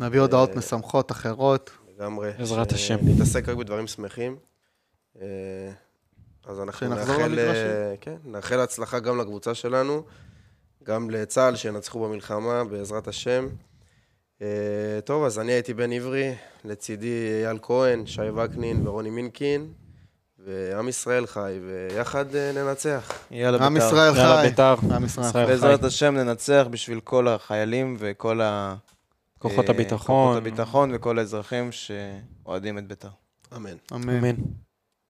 נביא 0.00 0.20
הודעות 0.20 0.50
אה, 0.50 0.56
משמחות 0.56 1.12
אחרות. 1.12 1.70
לגמרי. 1.94 2.30
בעזרת 2.38 2.72
השם. 2.72 2.96
נתעסק 3.02 3.48
רק 3.48 3.56
בדברים 3.56 3.86
שמחים. 3.86 4.36
אה, 5.20 5.26
אז 6.46 6.60
אנחנו 6.60 6.88
נאחל. 6.88 7.38
אה, 7.38 7.94
כן, 8.00 8.16
נאחל 8.24 8.60
הצלחה 8.60 8.98
גם 8.98 9.18
לקבוצה 9.18 9.54
שלנו, 9.54 10.02
גם 10.84 11.10
לצה"ל 11.10 11.56
שינצחו 11.56 12.04
במלחמה, 12.04 12.64
בעזרת 12.64 13.08
השם. 13.08 13.48
טוב, 15.04 15.24
אז 15.24 15.38
אני 15.38 15.52
הייתי 15.52 15.74
בן 15.74 15.92
עברי, 15.92 16.34
לצידי 16.64 17.44
אייל 17.44 17.58
כהן, 17.62 18.06
שי 18.06 18.30
וקנין 18.30 18.86
ורוני 18.86 19.10
מינקין, 19.10 19.72
ועם 20.44 20.88
ישראל 20.88 21.26
חי, 21.26 21.58
ויחד 21.66 22.34
אה, 22.34 22.52
ננצח. 22.52 23.12
יאללה, 23.30 23.66
עם 23.66 23.74
ביתר. 23.74 23.86
ישראל 23.86 24.16
יאללה, 24.16 24.42
חי. 24.42 24.48
ביתר. 24.48 24.74
עם 24.94 25.04
ישראל 25.04 25.24
חי. 25.24 25.28
ישראל 25.28 25.46
בעזרת. 25.46 25.84
השם 25.84 26.14
ננצח 26.14 26.66
בשביל 26.70 27.00
כל 27.00 27.28
החיילים 27.28 27.96
וכל 27.98 28.40
ה... 28.40 28.74
כוחות 29.38 29.70
אה, 29.70 29.74
הביטחון. 29.74 30.26
כוחות 30.26 30.36
הביטחון 30.36 30.90
וכל 30.94 31.18
האזרחים 31.18 31.70
שאוהדים 31.72 32.78
את 32.78 32.86
ביתר. 32.86 33.08
אמן. 33.56 33.70
אמן. 33.94 34.08
אמן. 34.18 34.34